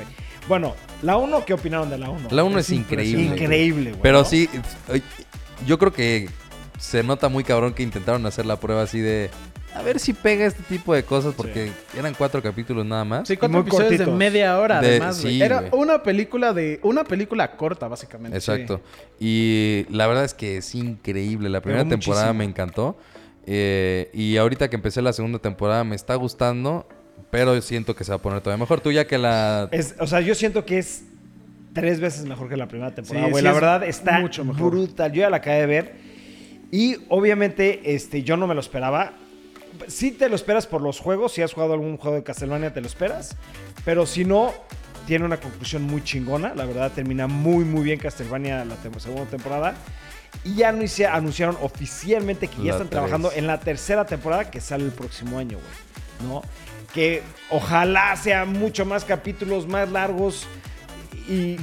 Bueno, 0.47 0.75
la 1.03 1.17
1, 1.17 1.45
¿qué 1.45 1.53
opinaron 1.53 1.89
de 1.89 1.97
la 1.97 2.09
1? 2.09 2.29
La 2.31 2.43
uno 2.45 2.57
es 2.57 2.69
increíble. 2.71 3.23
Increíble, 3.25 3.89
güey. 3.91 4.01
Pero 4.01 4.19
¿no? 4.19 4.25
sí, 4.25 4.49
ay, 4.91 5.03
yo 5.67 5.77
creo 5.77 5.91
que 5.93 6.29
se 6.79 7.03
nota 7.03 7.27
muy 7.29 7.43
cabrón 7.43 7.73
que 7.73 7.83
intentaron 7.83 8.25
hacer 8.25 8.45
la 8.45 8.55
prueba 8.55 8.81
así 8.83 8.99
de... 9.01 9.29
A 9.73 9.81
ver 9.83 9.99
si 9.99 10.13
pega 10.13 10.45
este 10.45 10.63
tipo 10.63 10.93
de 10.93 11.03
cosas 11.03 11.33
porque 11.35 11.71
eran 11.97 12.13
cuatro 12.13 12.41
capítulos 12.43 12.85
nada 12.85 13.05
más. 13.05 13.27
Sí, 13.27 13.37
cuatro 13.37 13.59
muy 13.59 13.67
episodios 13.67 13.99
de 13.99 14.05
media 14.07 14.59
hora, 14.59 14.81
De- 14.81 14.89
además, 14.89 15.17
sí, 15.17 15.41
Era 15.41 15.61
güey. 15.61 15.71
una 15.81 16.03
película 16.03 16.53
de. 16.53 16.79
Una 16.83 17.03
película 17.05 17.55
corta, 17.55 17.87
básicamente. 17.87 18.37
Exacto. 18.37 18.81
Y 19.19 19.85
la 19.89 20.07
verdad 20.07 20.25
es 20.25 20.33
que 20.33 20.57
es 20.57 20.75
increíble. 20.75 21.49
La 21.49 21.61
primera 21.61 21.87
temporada 21.87 22.25
muchísimo. 22.33 22.37
me 22.39 22.43
encantó. 22.45 22.97
Eh, 23.47 24.09
y 24.13 24.37
ahorita 24.37 24.69
que 24.69 24.75
empecé 24.75 25.01
la 25.01 25.13
segunda 25.13 25.39
temporada 25.39 25.83
me 25.83 25.95
está 25.95 26.15
gustando. 26.15 26.87
Pero 27.29 27.59
siento 27.61 27.95
que 27.95 28.03
se 28.03 28.11
va 28.11 28.17
a 28.17 28.21
poner 28.21 28.41
todavía 28.41 28.61
mejor. 28.61 28.81
Tú 28.81 28.91
ya 28.91 29.07
que 29.07 29.17
la... 29.17 29.69
Es- 29.71 29.95
o 29.99 30.05
sea, 30.07 30.19
yo 30.19 30.35
siento 30.35 30.65
que 30.65 30.79
es 30.79 31.03
tres 31.73 32.01
veces 32.01 32.25
mejor 32.25 32.49
que 32.49 32.57
la 32.57 32.67
primera 32.67 32.93
temporada, 32.93 33.27
Sí, 33.27 33.31
güey. 33.31 33.41
sí 33.41 33.43
la 33.45 33.49
es 33.51 33.55
verdad 33.55 33.83
está 33.85 34.19
mucho 34.19 34.43
mejor. 34.43 34.71
brutal. 34.71 35.13
Yo 35.13 35.21
ya 35.21 35.29
la 35.29 35.37
acabé 35.37 35.61
de 35.61 35.65
ver. 35.65 35.95
Y 36.71 36.97
obviamente, 37.07 37.95
este, 37.95 38.23
yo 38.23 38.35
no 38.35 38.47
me 38.47 38.53
lo 38.53 38.59
esperaba. 38.59 39.13
Sí 39.87 40.11
te 40.11 40.29
lo 40.29 40.35
esperas 40.35 40.67
por 40.67 40.81
los 40.81 40.99
juegos. 40.99 41.33
Si 41.33 41.41
has 41.41 41.53
jugado 41.53 41.73
algún 41.73 41.97
juego 41.97 42.15
de 42.17 42.23
Castlevania, 42.23 42.73
te 42.73 42.81
lo 42.81 42.87
esperas. 42.87 43.35
Pero 43.85 44.05
si 44.05 44.25
no, 44.25 44.53
tiene 45.07 45.25
una 45.25 45.37
conclusión 45.37 45.83
muy 45.83 46.03
chingona. 46.03 46.53
La 46.55 46.65
verdad, 46.65 46.91
termina 46.93 47.27
muy, 47.27 47.63
muy 47.65 47.83
bien 47.83 47.99
Castlevania 47.99 48.63
la 48.65 48.75
segunda 48.99 49.25
temporada. 49.25 49.75
Y 50.43 50.55
ya 50.55 50.69
anuncia- 50.69 51.13
anunciaron 51.13 51.57
oficialmente 51.61 52.47
que 52.47 52.57
ya 52.57 52.63
La 52.63 52.69
están 52.71 52.79
tres. 52.87 52.89
trabajando 52.91 53.31
en 53.33 53.47
la 53.47 53.59
tercera 53.59 54.05
temporada 54.05 54.49
que 54.49 54.61
sale 54.61 54.85
el 54.85 54.91
próximo 54.91 55.37
año, 55.37 55.57
güey. 55.57 56.29
¿No? 56.31 56.41
Que 56.93 57.21
ojalá 57.49 58.15
sea 58.15 58.45
mucho 58.45 58.85
más 58.85 59.03
capítulos, 59.05 59.67
más 59.67 59.89
largos. 59.91 60.45
Y 61.27 61.57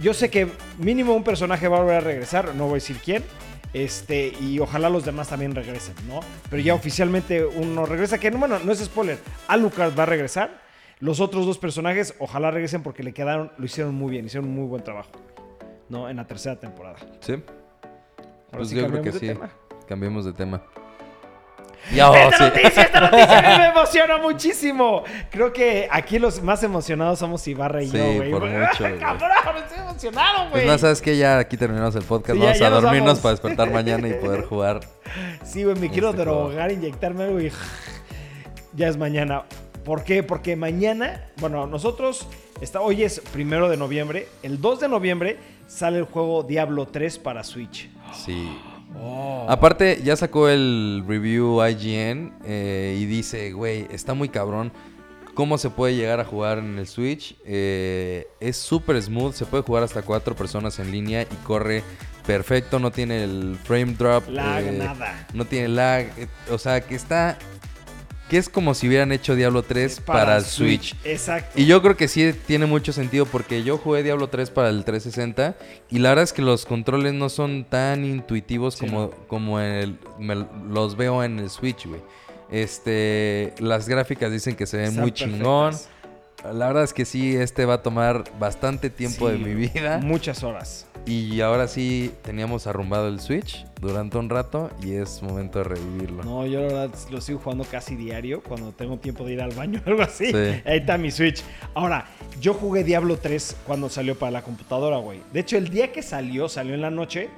yo 0.00 0.14
sé 0.14 0.30
que 0.30 0.48
mínimo 0.78 1.14
un 1.14 1.24
personaje 1.24 1.68
va 1.68 1.78
a 1.78 1.80
volver 1.80 1.96
a 1.96 2.00
regresar, 2.00 2.54
no 2.54 2.64
voy 2.64 2.72
a 2.72 2.74
decir 2.74 2.98
quién. 3.04 3.24
Este, 3.74 4.32
y 4.40 4.60
ojalá 4.60 4.88
los 4.88 5.04
demás 5.04 5.28
también 5.28 5.54
regresen, 5.54 5.94
¿no? 6.08 6.20
Pero 6.48 6.62
ya 6.62 6.74
oficialmente 6.74 7.44
uno 7.44 7.84
regresa, 7.86 8.18
que 8.18 8.30
bueno, 8.30 8.58
no 8.60 8.72
es 8.72 8.78
spoiler. 8.78 9.18
Alucard 9.48 9.98
va 9.98 10.04
a 10.04 10.06
regresar. 10.06 10.62
Los 11.00 11.20
otros 11.20 11.44
dos 11.44 11.58
personajes, 11.58 12.14
ojalá 12.20 12.52
regresen 12.52 12.82
porque 12.84 13.02
le 13.02 13.12
quedaron, 13.12 13.50
lo 13.58 13.64
hicieron 13.66 13.94
muy 13.94 14.12
bien, 14.12 14.24
hicieron 14.26 14.48
un 14.48 14.54
muy 14.54 14.66
buen 14.68 14.82
trabajo, 14.84 15.10
¿no? 15.88 16.08
En 16.08 16.16
la 16.16 16.26
tercera 16.26 16.58
temporada. 16.58 16.96
Sí. 17.20 17.32
Ahora 17.32 17.42
Pues 18.52 18.68
sí 18.68 18.76
yo 18.76 18.86
creo 18.86 19.02
que 19.02 19.12
sí. 19.12 19.18
tema. 19.26 19.50
Cambiemos 19.88 20.24
de 20.24 20.32
tema. 20.32 20.62
Ya, 21.92 22.10
oh, 22.10 22.14
¡Esta 22.14 22.36
sí. 22.38 22.42
noticia, 22.44 22.82
esta 22.82 23.00
noticia 23.00 23.38
a 23.38 23.42
mí 23.42 23.58
me 23.58 23.66
emociona 23.70 24.16
muchísimo! 24.18 25.04
Creo 25.30 25.52
que 25.52 25.86
aquí 25.90 26.18
los 26.18 26.42
más 26.42 26.62
emocionados 26.62 27.18
somos 27.18 27.46
Ibarra 27.46 27.82
y 27.82 27.88
Sí, 27.90 27.98
yo, 27.98 28.14
güey. 28.14 28.30
por 28.30 28.42
mucho. 28.48 28.84
¡Cabrón! 28.98 29.30
Estoy 29.58 29.78
emocionado, 29.80 30.50
Pues 30.50 30.64
güey. 30.64 30.66
no, 30.66 30.78
¿sabes 30.78 31.02
qué? 31.02 31.16
Ya 31.16 31.38
aquí 31.38 31.56
terminamos 31.56 31.94
el 31.96 32.02
podcast. 32.04 32.36
Sí, 32.38 32.42
vamos 32.44 32.58
ya 32.58 32.66
a 32.66 32.70
nos 32.70 32.82
dormirnos 32.82 33.06
vamos. 33.08 33.20
para 33.20 33.30
despertar 33.32 33.70
mañana 33.70 34.08
y 34.08 34.14
poder 34.14 34.44
jugar. 34.48 34.80
Sí, 35.44 35.64
güey, 35.64 35.76
me 35.76 35.90
quiero 35.90 36.10
Este 36.10 36.22
drogar, 36.22 36.72
inyectarme 36.72 37.24
algo 37.24 37.40
y 37.40 37.52
ya 38.74 38.88
es 38.88 38.96
mañana. 38.96 39.42
¿Por 39.84 40.02
qué? 40.04 40.22
Porque 40.22 40.56
mañana, 40.56 41.26
bueno, 41.36 41.66
nosotros, 41.66 42.26
está, 42.62 42.80
hoy 42.80 43.02
es 43.04 43.20
primero 43.20 43.68
de 43.68 43.76
noviembre, 43.76 44.28
el 44.42 44.60
2 44.60 44.80
de 44.80 44.88
noviembre 44.88 45.38
sale 45.66 45.98
el 45.98 46.04
juego 46.04 46.42
Diablo 46.42 46.86
3 46.86 47.18
para 47.18 47.44
Switch. 47.44 47.90
Sí. 48.14 48.58
Oh. 48.96 49.46
Aparte, 49.48 50.00
ya 50.02 50.16
sacó 50.16 50.48
el 50.48 51.04
review 51.06 51.64
IGN 51.64 52.32
eh, 52.44 52.96
y 52.98 53.06
dice, 53.06 53.52
güey, 53.52 53.86
está 53.90 54.14
muy 54.14 54.28
cabrón. 54.28 54.72
¿Cómo 55.34 55.58
se 55.58 55.68
puede 55.68 55.96
llegar 55.96 56.20
a 56.20 56.24
jugar 56.24 56.58
en 56.58 56.78
el 56.78 56.86
Switch? 56.86 57.36
Eh, 57.44 58.28
es 58.38 58.56
súper 58.56 59.02
smooth, 59.02 59.34
se 59.34 59.46
puede 59.46 59.64
jugar 59.64 59.82
hasta 59.82 60.02
cuatro 60.02 60.36
personas 60.36 60.78
en 60.78 60.92
línea 60.92 61.22
y 61.22 61.34
corre 61.44 61.82
perfecto, 62.24 62.78
no 62.78 62.92
tiene 62.92 63.24
el 63.24 63.58
frame 63.64 63.94
drop. 63.94 64.28
Lag, 64.28 64.64
eh, 64.64 64.72
nada. 64.72 65.26
No 65.34 65.44
tiene 65.44 65.68
lag, 65.68 66.06
o 66.50 66.58
sea, 66.58 66.80
que 66.80 66.94
está... 66.94 67.36
Que 68.28 68.38
es 68.38 68.48
como 68.48 68.72
si 68.74 68.88
hubieran 68.88 69.12
hecho 69.12 69.36
Diablo 69.36 69.62
3 69.62 70.00
para, 70.00 70.38
el 70.38 70.44
Switch. 70.44 70.96
Exacto. 71.04 71.60
Y 71.60 71.66
yo 71.66 71.82
creo 71.82 71.96
que 71.96 72.08
sí 72.08 72.34
tiene 72.46 72.64
mucho 72.66 72.92
sentido 72.92 73.26
porque 73.26 73.62
yo 73.62 73.76
jugué 73.76 74.02
Diablo 74.02 74.28
3 74.28 74.48
para 74.50 74.70
el 74.70 74.82
360 74.84 75.56
y 75.90 75.98
la 75.98 76.08
verdad 76.08 76.24
es 76.24 76.32
que 76.32 76.40
los 76.42 76.64
controles 76.64 77.12
no 77.12 77.28
son 77.28 77.64
tan 77.64 78.04
intuitivos 78.04 78.74
Sí, 78.76 78.86
como, 78.86 79.10
como 79.28 79.60
el, 79.60 79.98
me- 80.18 80.46
los 80.70 80.96
veo 80.96 81.22
en 81.22 81.38
el 81.38 81.50
Switch, 81.50 81.86
güey. 81.86 82.00
Este, 82.50 83.52
las 83.58 83.88
gráficas 83.88 84.32
dicen 84.32 84.56
que 84.56 84.66
se 84.66 84.78
ven 84.78 84.86
Están 84.86 85.02
muy 85.02 85.12
chingón. 85.12 85.74
La 86.44 86.66
verdad 86.68 86.84
es 86.84 86.92
que 86.92 87.04
sí, 87.04 87.34
este 87.36 87.64
va 87.66 87.74
a 87.74 87.82
tomar 87.82 88.24
bastante 88.38 88.90
tiempo 88.90 89.28
de 89.28 89.38
mi 89.38 89.54
vida. 89.54 89.98
Muchas 90.02 90.42
horas. 90.42 90.86
Y 91.06 91.42
ahora 91.42 91.68
sí 91.68 92.12
teníamos 92.22 92.66
arrumbado 92.66 93.08
el 93.08 93.20
Switch 93.20 93.66
durante 93.80 94.16
un 94.16 94.30
rato 94.30 94.70
y 94.82 94.92
es 94.94 95.22
momento 95.22 95.58
de 95.58 95.64
revivirlo. 95.64 96.24
No, 96.24 96.46
yo 96.46 96.60
la 96.60 96.66
verdad 96.66 96.90
lo 97.10 97.20
sigo 97.20 97.40
jugando 97.40 97.64
casi 97.64 97.94
diario 97.94 98.42
cuando 98.42 98.72
tengo 98.72 98.96
tiempo 98.96 99.24
de 99.24 99.34
ir 99.34 99.42
al 99.42 99.52
baño 99.52 99.82
o 99.86 99.90
algo 99.90 100.02
así. 100.02 100.26
Sí. 100.26 100.62
Ahí 100.64 100.78
está 100.78 100.96
mi 100.96 101.10
Switch. 101.10 101.42
Ahora, 101.74 102.06
yo 102.40 102.54
jugué 102.54 102.84
Diablo 102.84 103.18
3 103.18 103.56
cuando 103.66 103.90
salió 103.90 104.18
para 104.18 104.32
la 104.32 104.42
computadora, 104.42 104.96
güey. 104.96 105.20
De 105.32 105.40
hecho, 105.40 105.58
el 105.58 105.68
día 105.68 105.92
que 105.92 106.02
salió, 106.02 106.48
salió 106.48 106.74
en 106.74 106.80
la 106.80 106.90
noche 106.90 107.28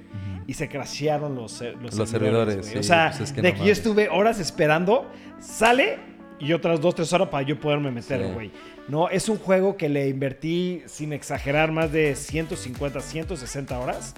y 0.46 0.54
se 0.54 0.68
crashearon 0.68 1.34
los, 1.34 1.60
los, 1.82 1.96
Los 1.96 2.08
servidores, 2.08 2.66
sí, 2.66 2.78
o 2.78 2.82
sea, 2.84 3.10
pues 3.10 3.30
es 3.30 3.32
que 3.34 3.42
de 3.42 3.52
no 3.52 3.58
que 3.58 3.66
yo 3.66 3.72
estuve 3.72 4.08
horas 4.08 4.38
esperando, 4.38 5.10
sale 5.40 5.98
y 6.38 6.52
otras 6.52 6.80
dos, 6.80 6.94
tres 6.94 7.12
horas 7.12 7.28
para 7.28 7.46
yo 7.46 7.58
poderme 7.58 7.90
meter, 7.90 8.20
Sí. 8.26 8.32
güey. 8.32 8.50
No, 8.88 9.08
es 9.08 9.28
un 9.28 9.38
juego 9.38 9.76
que 9.76 9.88
le 9.88 10.08
invertí, 10.08 10.82
sin 10.86 11.12
exagerar, 11.12 11.72
más 11.72 11.90
de 11.90 12.14
150, 12.14 13.00
160 13.00 13.78
horas. 13.78 14.14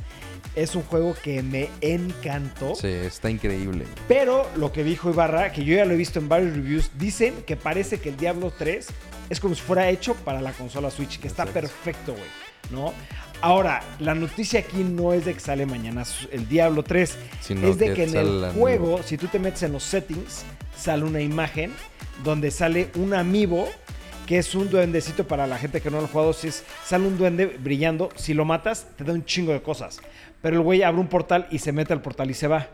Es 0.55 0.75
un 0.75 0.83
juego 0.83 1.15
que 1.23 1.43
me 1.43 1.71
encantó. 1.81 2.75
Sí, 2.75 2.89
está 2.89 3.31
increíble. 3.31 3.85
Pero 4.09 4.47
lo 4.57 4.73
que 4.73 4.85
dijo 4.85 5.11
Ibarra, 5.11 5.53
que 5.53 5.65
yo 5.65 5.75
ya 5.77 5.85
lo 5.85 5.95
he 5.95 5.97
visto 5.97 6.19
en 6.19 6.29
varios 6.29 6.55
reviews, 6.55 6.91
dicen 6.99 7.35
que 7.47 7.57
parece 7.57 7.99
que 7.99 8.11
el 8.11 8.17
Diablo 8.17 8.53
3 8.57 8.87
es 9.31 9.41
como 9.41 9.55
si 9.55 9.63
fuera 9.63 9.89
hecho 9.89 10.15
para 10.15 10.41
la 10.43 10.53
consola 10.53 10.91
Switch, 10.91 11.19
que 11.19 11.29
está 11.29 11.47
perfecto, 11.47 12.13
güey. 12.13 12.25
¿No? 12.71 12.93
Ahora, 13.41 13.81
la 14.01 14.15
noticia 14.15 14.61
aquí 14.61 14.83
no 14.85 15.13
es 15.15 15.25
de 15.25 15.33
que 15.33 15.41
sale 15.41 15.65
mañana 15.65 16.03
el 16.33 16.47
Diablo 16.49 16.83
3, 16.83 17.17
Sino 17.41 17.69
es 17.69 17.79
de 17.79 17.87
que 17.89 17.95
que 17.95 18.05
en 18.05 18.17
el 18.17 18.51
juego, 18.53 19.01
si 19.03 19.17
tú 19.17 19.29
te 19.29 19.39
metes 19.39 19.63
en 19.63 19.73
los 19.73 19.85
settings, 19.85 20.45
sale 20.79 21.05
una 21.05 21.21
imagen 21.21 21.73
donde 22.25 22.51
sale 22.51 22.89
un 22.97 23.15
amiibo 23.15 23.69
que 24.27 24.39
es 24.39 24.55
un 24.55 24.69
duendecito 24.69 25.27
para 25.27 25.47
la 25.47 25.57
gente 25.59 25.81
que 25.81 25.91
no 25.91 25.99
lo 26.01 26.05
ha 26.05 26.09
jugado. 26.09 26.33
Si 26.35 26.49
es- 26.49 26.63
sale 26.85 27.07
un 27.07 27.17
duende 27.17 27.47
brillando, 27.47 28.11
si 28.15 28.35
lo 28.35 28.45
matas, 28.45 28.87
te 28.97 29.05
da 29.05 29.13
un 29.15 29.25
chingo 29.25 29.53
de 29.53 29.63
cosas. 29.63 30.01
Pero 30.43 30.57
el 30.57 30.63
güey 30.63 30.83
abre 30.83 31.01
un 31.01 31.09
portal 31.09 31.47
y 31.51 31.59
se 31.61 31.73
mete 31.73 31.93
al 31.95 32.03
portal 32.03 32.31
y 32.31 32.35
se 32.35 32.47
va. 32.47 32.69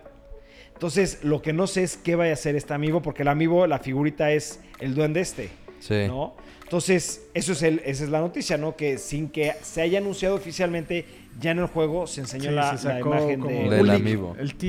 Entonces, 0.73 1.21
lo 1.23 1.41
que 1.43 1.53
no 1.53 1.67
sé 1.69 1.85
es 1.85 1.97
qué 1.97 2.17
vaya 2.17 2.33
a 2.33 2.35
hacer 2.35 2.57
este 2.57 2.75
amiibo, 2.75 3.01
porque 3.03 3.23
el 3.23 3.29
amiibo, 3.29 3.67
la 3.69 3.79
figurita 3.79 4.33
es 4.33 4.59
el 4.81 4.95
duende 4.95 5.21
este, 5.21 5.49
Sí. 5.79 6.07
¿no? 6.09 6.35
Entonces, 6.65 7.23
eso 7.35 7.53
es 7.53 7.63
el, 7.63 7.81
esa 7.85 8.05
es 8.05 8.11
la 8.11 8.21
noticia, 8.21 8.59
¿no? 8.59 8.75
Que 8.75 8.99
sin 8.99 9.29
que 9.29 9.53
se 9.63 9.81
haya 9.83 9.99
anunciado 9.99 10.35
oficialmente, 10.35 11.05
ya 11.39 11.53
en 11.53 11.61
el 11.61 11.67
juego 11.67 12.07
se 12.09 12.23
enseñó 12.23 12.49
Sí, 12.51 12.55
la, 12.57 12.77
se 12.77 12.89
la 12.89 12.95
sacó 12.97 13.09
imagen 13.11 13.41
como 13.41 13.55
de... 13.55 13.71
Del 13.71 13.89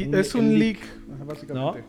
Un- 0.08 0.16
es 0.20 0.36
el 0.36 0.42
un 0.42 0.60
leak. 0.60 0.78
básicamente. 1.26 1.84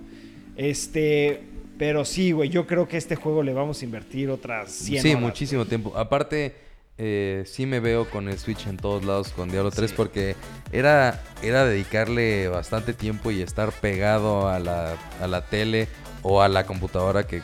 Este, 0.56 1.42
pero 1.78 2.04
sí, 2.04 2.32
güey, 2.32 2.48
yo 2.48 2.66
creo 2.66 2.88
que 2.88 2.96
este 2.96 3.16
juego 3.16 3.42
le 3.42 3.52
vamos 3.52 3.82
a 3.82 3.84
invertir 3.84 4.30
otras 4.30 4.72
100 4.72 5.02
Sí, 5.02 5.10
horas, 5.10 5.22
muchísimo 5.22 5.66
tiempo. 5.66 5.92
Aparte, 5.96 6.54
eh, 6.98 7.44
sí 7.46 7.66
me 7.66 7.80
veo 7.80 8.08
con 8.08 8.28
el 8.28 8.38
Switch 8.38 8.66
en 8.66 8.78
todos 8.78 9.04
lados 9.04 9.28
con 9.28 9.50
Diablo 9.50 9.70
3 9.70 9.90
Sí. 9.90 9.96
porque 9.96 10.34
era, 10.72 11.22
era 11.42 11.66
dedicarle 11.66 12.48
bastante 12.48 12.94
tiempo 12.94 13.30
y 13.30 13.42
estar 13.42 13.70
pegado 13.72 14.48
a 14.48 14.58
la, 14.58 14.96
a 15.20 15.26
la 15.26 15.44
tele 15.46 15.88
o 16.22 16.40
a 16.40 16.48
la 16.48 16.64
computadora 16.66 17.26
que 17.26 17.42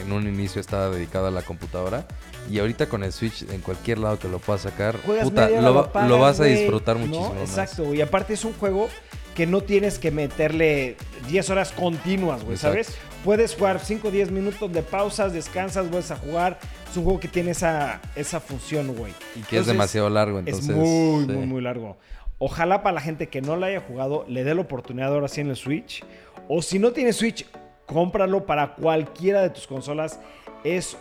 en 0.00 0.12
un 0.12 0.26
inicio 0.28 0.60
estaba 0.60 0.88
dedicado 0.88 1.26
a 1.26 1.30
la 1.30 1.42
computadora. 1.42 2.06
Y 2.50 2.58
ahorita 2.58 2.88
con 2.88 3.04
el 3.04 3.12
Switch 3.12 3.42
en 3.50 3.60
cualquier 3.60 3.98
lado 3.98 4.18
que 4.18 4.28
lo 4.28 4.38
puedas 4.38 4.62
sacar, 4.62 5.00
Juegas 5.02 5.28
puta, 5.28 5.48
lo, 5.48 6.18
vas 6.18 6.40
a 6.40 6.44
disfrutar 6.44 6.96
¿no? 6.96 7.06
muchísimo 7.06 7.34
más. 7.34 7.48
Exacto, 7.50 7.84
güey. 7.84 8.00
Aparte 8.00 8.34
es 8.34 8.44
un 8.44 8.52
juego 8.54 8.88
que 9.34 9.46
no 9.46 9.62
tienes 9.62 9.98
que 9.98 10.10
meterle 10.10 10.96
10 11.28 11.50
horas 11.50 11.72
continuas, 11.72 12.44
güey. 12.44 12.56
¿sabes? 12.56 12.96
Puedes 13.24 13.54
jugar 13.54 13.80
5 13.80 14.08
o 14.08 14.10
10 14.10 14.30
minutos 14.30 14.72
de 14.72 14.82
pausas, 14.82 15.32
descansas, 15.32 15.88
vuelves 15.88 16.10
a 16.10 16.16
jugar. 16.16 16.58
Es 16.90 16.96
un 16.96 17.04
juego 17.04 17.20
que 17.20 17.28
tiene 17.28 17.52
esa, 17.52 18.00
esa 18.16 18.40
función, 18.40 18.94
güey. 18.94 19.12
Y 19.36 19.40
que 19.42 19.58
es 19.58 19.66
demasiado 19.66 20.10
largo, 20.10 20.38
entonces... 20.40 20.68
es 20.68 20.74
muy, 20.76 21.24
sí. 21.24 21.32
muy, 21.32 21.46
muy 21.46 21.62
largo. 21.62 21.96
Ojalá 22.38 22.82
para 22.82 22.94
la 22.94 23.00
gente 23.00 23.28
que 23.28 23.40
no 23.40 23.56
la 23.56 23.66
haya 23.68 23.80
jugado, 23.80 24.24
le 24.28 24.42
dé 24.44 24.54
la 24.54 24.62
oportunidad 24.62 25.14
ahora 25.14 25.28
sí 25.28 25.40
en 25.40 25.50
el 25.50 25.56
Switch. 25.56 26.04
O 26.48 26.60
si 26.60 26.78
no 26.78 26.92
tiene 26.92 27.12
Switch, 27.12 27.46
cómpralo 27.86 28.44
para 28.44 28.74
cualquiera 28.74 29.42
de 29.42 29.50
tus 29.50 29.66
consolas. 29.66 30.18
Es 30.64 30.96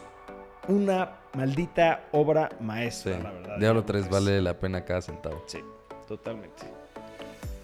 una 0.68 1.18
maldita 1.34 2.04
obra 2.12 2.50
Sí. 2.52 2.56
maestra, 2.64 3.20
la 3.20 3.32
verdad. 3.32 3.58
Diablo 3.58 3.84
3 3.84 4.10
vale 4.10 4.42
la 4.42 4.60
pena 4.60 4.86
cada 4.86 5.02
centavo. 5.02 5.44
Sí, 5.48 5.60
totalmente. 6.08 6.64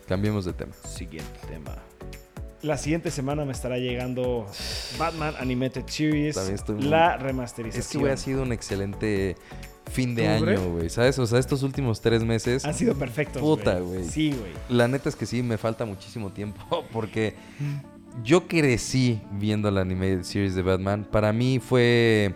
Cambiemos 0.07 0.45
de 0.45 0.53
tema. 0.53 0.73
Siguiente 0.85 1.39
tema. 1.49 1.75
La 2.63 2.77
siguiente 2.77 3.11
semana 3.11 3.45
me 3.45 3.51
estará 3.51 3.77
llegando 3.77 4.47
Batman 4.97 5.35
Animated 5.39 5.83
Series, 5.85 6.35
También 6.35 6.55
estoy 6.55 6.75
muy- 6.77 6.85
la 6.85 7.17
remasterización. 7.17 7.81
Es 7.81 7.87
que, 7.89 7.97
güey, 7.99 8.11
ha 8.11 8.17
sido 8.17 8.41
un 8.41 8.51
excelente 8.51 9.35
fin 9.91 10.15
de 10.15 10.27
¿Octubre? 10.33 10.55
año, 10.57 10.71
güey. 10.73 10.89
¿Sabes? 10.89 11.19
O 11.19 11.27
sea, 11.27 11.37
estos 11.39 11.61
últimos 11.61 12.01
tres 12.01 12.23
meses... 12.23 12.65
Han 12.65 12.73
sido 12.73 12.95
perfectos. 12.95 13.41
Puta, 13.41 13.79
güey. 13.79 14.03
Sí, 14.05 14.31
güey. 14.31 14.51
La 14.69 14.87
neta 14.87 15.07
es 15.07 15.15
que 15.15 15.25
sí, 15.27 15.43
me 15.43 15.57
falta 15.57 15.85
muchísimo 15.85 16.31
tiempo 16.31 16.83
porque 16.91 17.35
yo 18.23 18.47
crecí 18.47 19.21
viendo 19.33 19.69
la 19.69 19.81
animated 19.81 20.23
series 20.23 20.55
de 20.55 20.63
Batman. 20.63 21.05
Para 21.09 21.31
mí 21.33 21.59
fue... 21.59 22.33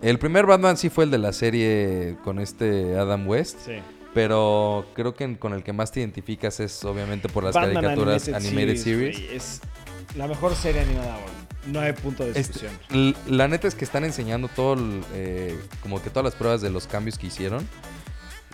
El 0.00 0.18
primer 0.18 0.46
Batman 0.46 0.78
sí 0.78 0.88
fue 0.88 1.04
el 1.04 1.10
de 1.10 1.18
la 1.18 1.34
serie 1.34 2.16
con 2.24 2.38
este 2.38 2.96
Adam 2.96 3.28
West, 3.28 3.58
Sí. 3.66 3.72
Pero 4.14 4.86
creo 4.94 5.14
que 5.14 5.38
con 5.38 5.52
el 5.52 5.62
que 5.62 5.72
más 5.72 5.92
te 5.92 6.00
identificas 6.00 6.60
es 6.60 6.84
obviamente 6.84 7.28
por 7.28 7.44
las 7.44 7.54
Batman 7.54 7.74
caricaturas 7.82 8.28
Animated, 8.28 8.76
Series. 8.76 9.16
güey, 9.18 9.36
es 9.36 9.60
la 10.16 10.26
mejor 10.26 10.54
serie 10.54 10.82
animada, 10.82 11.14
güey. 11.18 11.40
No 11.66 11.80
hay 11.80 11.92
punto 11.92 12.24
de 12.24 12.30
Este, 12.30 12.40
discusión. 12.66 12.72
l- 12.90 13.14
la 13.26 13.46
neta 13.46 13.68
es 13.68 13.74
que 13.74 13.84
están 13.84 14.04
enseñando 14.04 14.48
todo, 14.48 14.74
el, 14.74 15.02
eh, 15.12 15.58
como 15.82 16.02
que 16.02 16.08
todas 16.10 16.24
las 16.24 16.34
pruebas 16.34 16.62
de 16.62 16.70
los 16.70 16.86
cambios 16.86 17.18
que 17.18 17.26
hicieron. 17.26 17.66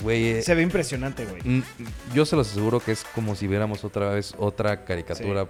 Güey, 0.02 0.26
eh, 0.28 0.42
Se 0.42 0.54
ve 0.54 0.62
impresionante, 0.62 1.24
güey. 1.24 1.62
yo 2.12 2.26
se 2.26 2.36
los 2.36 2.50
aseguro 2.50 2.80
que 2.80 2.92
es 2.92 3.04
como 3.14 3.34
si 3.34 3.46
viéramos 3.46 3.84
otra 3.84 4.10
vez 4.10 4.34
otra 4.36 4.84
caricatura 4.84 5.46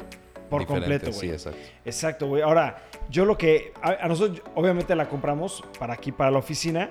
Por 0.49 0.61
diferente. 0.61 0.67
completo, 1.01 1.13
Sí, 1.13 1.27
güey. 1.27 1.31
exacto. 1.31 1.59
Exacto, 1.85 2.27
güey. 2.29 2.43
Ahora, 2.43 2.85
yo 3.11 3.25
lo 3.25 3.37
que. 3.37 3.73
A, 3.83 4.05
a 4.05 4.07
nosotros, 4.09 4.43
obviamente, 4.55 4.95
la 4.95 5.09
compramos 5.09 5.65
para 5.81 5.95
aquí, 5.95 6.13
para 6.13 6.31
la 6.31 6.39
oficina. 6.39 6.91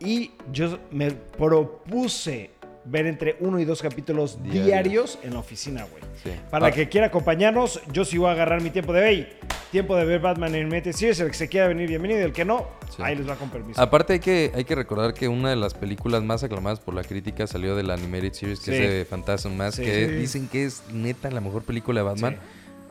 Y 0.00 0.30
yo 0.52 0.78
me 0.90 1.10
propuse 1.10 2.50
ver 2.86 3.06
entre 3.06 3.36
uno 3.40 3.60
y 3.60 3.64
dos 3.66 3.82
capítulos 3.82 4.42
Diarios. 4.42 4.64
diarios, 4.66 5.18
en 5.22 5.34
la 5.34 5.40
oficina, 5.40 5.84
güey. 5.84 6.02
Sí. 6.24 6.30
Para 6.50 6.66
Ah, 6.66 6.68
el 6.70 6.74
que 6.74 6.88
quiera 6.88 7.08
acompañarnos, 7.08 7.80
yo 7.92 8.04
sí 8.06 8.16
voy 8.16 8.28
a 8.28 8.32
agarrar 8.32 8.62
mi 8.62 8.70
tiempo 8.70 8.92
de 8.94 9.06
hey, 9.08 9.28
tiempo 9.70 9.94
de 9.96 10.04
ver 10.06 10.20
Batman 10.20 10.54
en 10.54 10.62
Animated 10.66 10.92
Series. 10.92 11.20
El 11.20 11.28
que 11.28 11.34
se 11.34 11.48
quiera 11.48 11.68
venir, 11.68 11.88
bienvenido. 11.88 12.20
El 12.20 12.32
que 12.32 12.44
no, 12.46 12.66
Sí. 12.96 13.02
ahí 13.04 13.14
les 13.16 13.28
va 13.28 13.36
con 13.36 13.50
permiso. 13.50 13.80
Aparte 13.80 14.14
hay 14.14 14.20
que, 14.20 14.50
hay 14.54 14.64
que 14.64 14.74
recordar 14.74 15.12
que 15.12 15.28
una 15.28 15.50
de 15.50 15.56
las 15.56 15.74
películas 15.74 16.22
más 16.22 16.42
aclamadas 16.42 16.80
por 16.80 16.94
la 16.94 17.04
crítica 17.04 17.46
salió 17.46 17.76
de 17.76 17.82
la 17.82 17.94
Animated 17.94 18.32
Series, 18.32 18.60
que 18.60 18.72
Sí. 18.76 18.82
es 18.82 18.90
de 18.90 19.04
Phantasm 19.04 19.58
que 19.76 20.08
dicen 20.08 20.48
que 20.48 20.64
es 20.64 20.82
neta 20.92 21.30
la 21.30 21.40
mejor 21.42 21.62
película 21.62 22.00
de 22.00 22.04
Batman. 22.06 22.36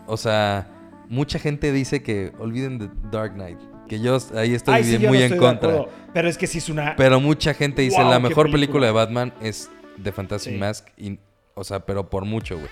O 0.05 0.17
sea, 0.17 0.67
mucha 1.09 1.39
gente 1.39 1.71
dice 1.71 2.03
que 2.03 2.31
olviden 2.39 2.77
The 2.77 2.89
Dark 3.11 3.33
Knight, 3.33 3.57
que 3.89 3.99
yo 3.99 4.17
ahí 4.35 4.53
estoy 4.53 4.73
Ay, 4.75 4.83
sí, 4.85 4.89
bien 4.91 5.01
yo 5.01 5.09
muy 5.09 5.17
no 5.17 5.23
en 5.25 5.33
estoy 5.33 5.45
contra. 5.47 5.85
Pero 6.13 6.29
es 6.29 6.37
que 6.37 6.47
sí 6.47 6.59
es 6.59 6.69
una. 6.69 6.95
Pero 6.95 7.19
mucha 7.19 7.53
gente 7.53 7.81
dice 7.81 8.01
Wow, 8.01 8.09
la 8.11 8.19
mejor 8.19 8.45
película. 8.45 8.51
película 8.53 8.85
de 8.87 8.91
Batman 8.93 9.33
es 9.41 9.69
The 10.01 10.11
Phantasm 10.13 10.51
Sí. 10.51 10.57
Mask, 10.57 10.87
y, 10.97 11.19
o 11.55 11.63
sea, 11.65 11.81
pero 11.81 12.09
por 12.09 12.23
mucho, 12.23 12.57
güey. 12.57 12.69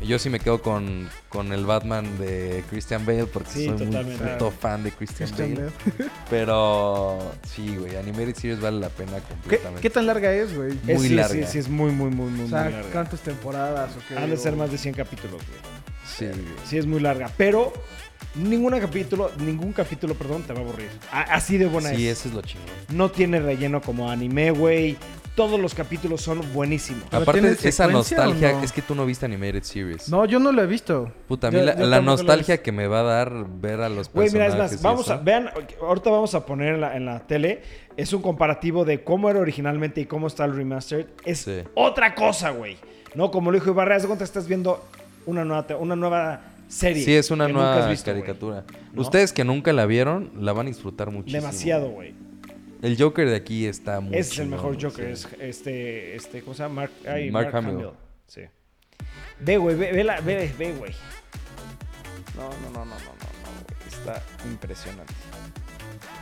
Yo 0.00 0.16
sí 0.20 0.30
me 0.30 0.38
quedo 0.38 0.62
con, 0.62 1.08
con 1.28 1.52
el 1.52 1.66
Batman 1.66 2.18
de 2.18 2.62
Christian 2.70 3.04
Bale 3.04 3.26
porque 3.26 3.50
Sí, 3.50 3.64
soy 3.66 3.86
muy 3.86 4.04
puto 4.14 4.52
fan 4.52 4.84
de 4.84 4.92
Christian, 4.92 5.28
Christian 5.28 5.54
Bale. 5.56 5.70
Bale. 5.98 6.10
Pero 6.30 7.18
sí, 7.52 7.74
güey, 7.76 7.96
Animated 7.96 8.36
Series 8.36 8.60
vale 8.60 8.78
la 8.78 8.90
pena 8.90 9.14
¿Qué, 9.16 9.22
completamente. 9.34 9.80
qué 9.82 9.90
tan 9.90 10.06
larga 10.06 10.32
es, 10.32 10.54
güey? 10.56 10.70
es- 10.86 10.98
muy 10.98 11.08
sí, 11.08 11.14
larga. 11.14 11.34
Sí, 11.34 11.52
sí, 11.52 11.58
es 11.58 11.68
muy, 11.68 11.90
muy, 11.90 12.10
muy, 12.10 12.30
muy, 12.30 12.38
O 12.38 12.42
muy 12.42 12.48
sea, 12.48 12.70
larga. 12.70 12.82
¿cuántas 12.92 13.20
temporadas 13.20 13.90
o 13.96 14.00
qué? 14.08 14.16
Han 14.16 14.30
de 14.30 14.36
ser 14.36 14.54
más 14.54 14.70
de 14.70 14.78
100 14.78 14.94
capítulos, 14.94 15.40
güey. 15.48 15.60
Sí, 16.06 16.26
güey. 16.26 16.56
Sí, 16.64 16.78
es 16.78 16.86
muy 16.86 17.00
larga. 17.00 17.28
Pero 17.36 17.72
ningún 18.34 18.78
capítulo, 18.78 19.30
ningún 19.38 19.72
capítulo, 19.72 20.14
perdón, 20.14 20.42
te 20.42 20.52
va 20.52 20.60
a 20.60 20.62
aburrir. 20.62 20.88
A- 21.12 21.22
Así 21.34 21.58
de 21.58 21.66
buena 21.66 21.90
Sí, 21.90 22.08
es. 22.08 22.18
ese 22.20 22.28
es 22.28 22.34
lo 22.34 22.42
chingón. 22.42 22.66
No 22.90 23.10
tiene 23.10 23.40
relleno 23.40 23.80
como 23.80 24.10
anime, 24.10 24.50
güey. 24.50 24.96
Todos 25.34 25.60
los 25.60 25.72
capítulos 25.72 26.20
son 26.20 26.40
buenísimos. 26.52 27.04
¿Pero 27.10 27.22
Aparte, 27.22 27.40
tiene 27.40 27.54
esa 27.54 27.60
secuencia 27.86 28.16
o 28.16 28.24
nostalgia, 28.24 28.52
no? 28.54 28.62
es 28.64 28.72
que 28.72 28.82
tú 28.82 28.96
no 28.96 29.06
viste 29.06 29.24
Animated 29.24 29.62
Series. 29.62 30.08
No, 30.08 30.24
yo 30.24 30.40
no 30.40 30.50
lo 30.50 30.62
he 30.62 30.66
visto. 30.66 31.12
Puta, 31.28 31.46
a 31.46 31.50
mí 31.52 31.58
Yo- 31.58 31.64
la, 31.64 31.76
yo 31.78 31.86
la 31.86 31.96
tampoco 31.98 32.16
lo 32.16 32.22
he 32.22 32.26
nostalgia 32.26 32.60
que 32.60 32.72
me 32.72 32.88
va 32.88 33.00
a 33.00 33.02
dar 33.04 33.32
ver 33.48 33.80
a 33.82 33.88
los 33.88 34.10
Güey, 34.12 34.30
mira, 34.32 34.46
personajes. 34.46 34.72
es 34.72 34.82
más, 34.82 34.82
y 34.82 34.84
vamos 34.84 35.10
a, 35.10 35.14
eso. 35.14 35.22
vean, 35.24 35.50
ahorita 35.80 36.10
vamos 36.10 36.34
a 36.34 36.44
poner 36.44 36.74
en 36.74 36.80
la, 36.80 36.96
en 36.96 37.04
la 37.06 37.20
tele, 37.20 37.62
es 37.96 38.12
un 38.12 38.20
comparativo 38.20 38.84
de 38.84 39.04
cómo 39.04 39.30
era 39.30 39.38
originalmente 39.38 40.00
y 40.00 40.06
cómo 40.06 40.26
está 40.26 40.44
el 40.44 40.56
remastered. 40.56 41.06
Es 41.24 41.38
Sí. 41.42 41.60
otra 41.74 42.16
cosa, 42.16 42.50
güey. 42.50 42.76
No, 43.14 43.30
como 43.30 43.52
lo 43.52 43.58
dijo 43.58 43.70
Ibarra, 43.70 43.94
haz 43.94 44.02
de 44.02 44.08
cuenta 44.08 44.24
que 44.24 44.28
estás 44.28 44.48
viendo 44.48 44.84
una 45.24 45.44
nueva, 45.44 45.68
te- 45.68 45.74
una 45.76 45.94
nueva 45.94 46.40
serie. 46.68 47.04
Sí, 47.04 47.14
es 47.14 47.30
una 47.30 47.48
nueva 47.48 47.88
visto, 47.88 48.10
caricatura. 48.10 48.64
¿No? 48.92 49.02
Ustedes 49.02 49.32
que 49.32 49.44
nunca 49.44 49.72
la 49.72 49.86
vieron, 49.86 50.30
la 50.36 50.52
van 50.52 50.66
a 50.66 50.70
disfrutar 50.70 51.10
muchísimo. 51.10 51.40
Demasiado, 51.42 51.88
güey. 51.90 52.14
El 52.82 52.96
Joker 52.96 53.28
de 53.28 53.34
aquí 53.36 53.66
está 53.66 53.98
muy 54.00 54.14
Ese 54.16 54.34
es 54.34 54.38
el 54.38 54.48
mejor 54.48 54.80
Joker, 54.80 55.16
sí. 55.16 55.26
es 55.32 55.40
este, 55.40 56.14
este, 56.14 56.42
¿cómo 56.42 56.54
se 56.54 56.62
llama? 56.62 56.74
Mark, 56.82 56.92
ay, 57.08 57.30
Mark 57.30 57.46
Mark, 57.52 57.56
Hamill. 57.56 57.74
Hamill. 57.86 57.90
Sí. 58.28 58.42
Ve, 59.40 59.56
güey, 59.56 59.74
ve, 59.76 59.92
ve, 59.92 60.04
la- 60.04 60.20
ve, 60.20 60.52
ve, 60.56 60.72
güey. 60.74 60.92
No, 62.36 62.42
no, 62.48 62.70
no, 62.70 62.84
no, 62.84 62.84
no, 62.84 62.84
no, 62.84 62.94
no, 62.94 63.64
güey. 63.66 63.88
Está 63.88 64.22
impresionante. 64.48 65.12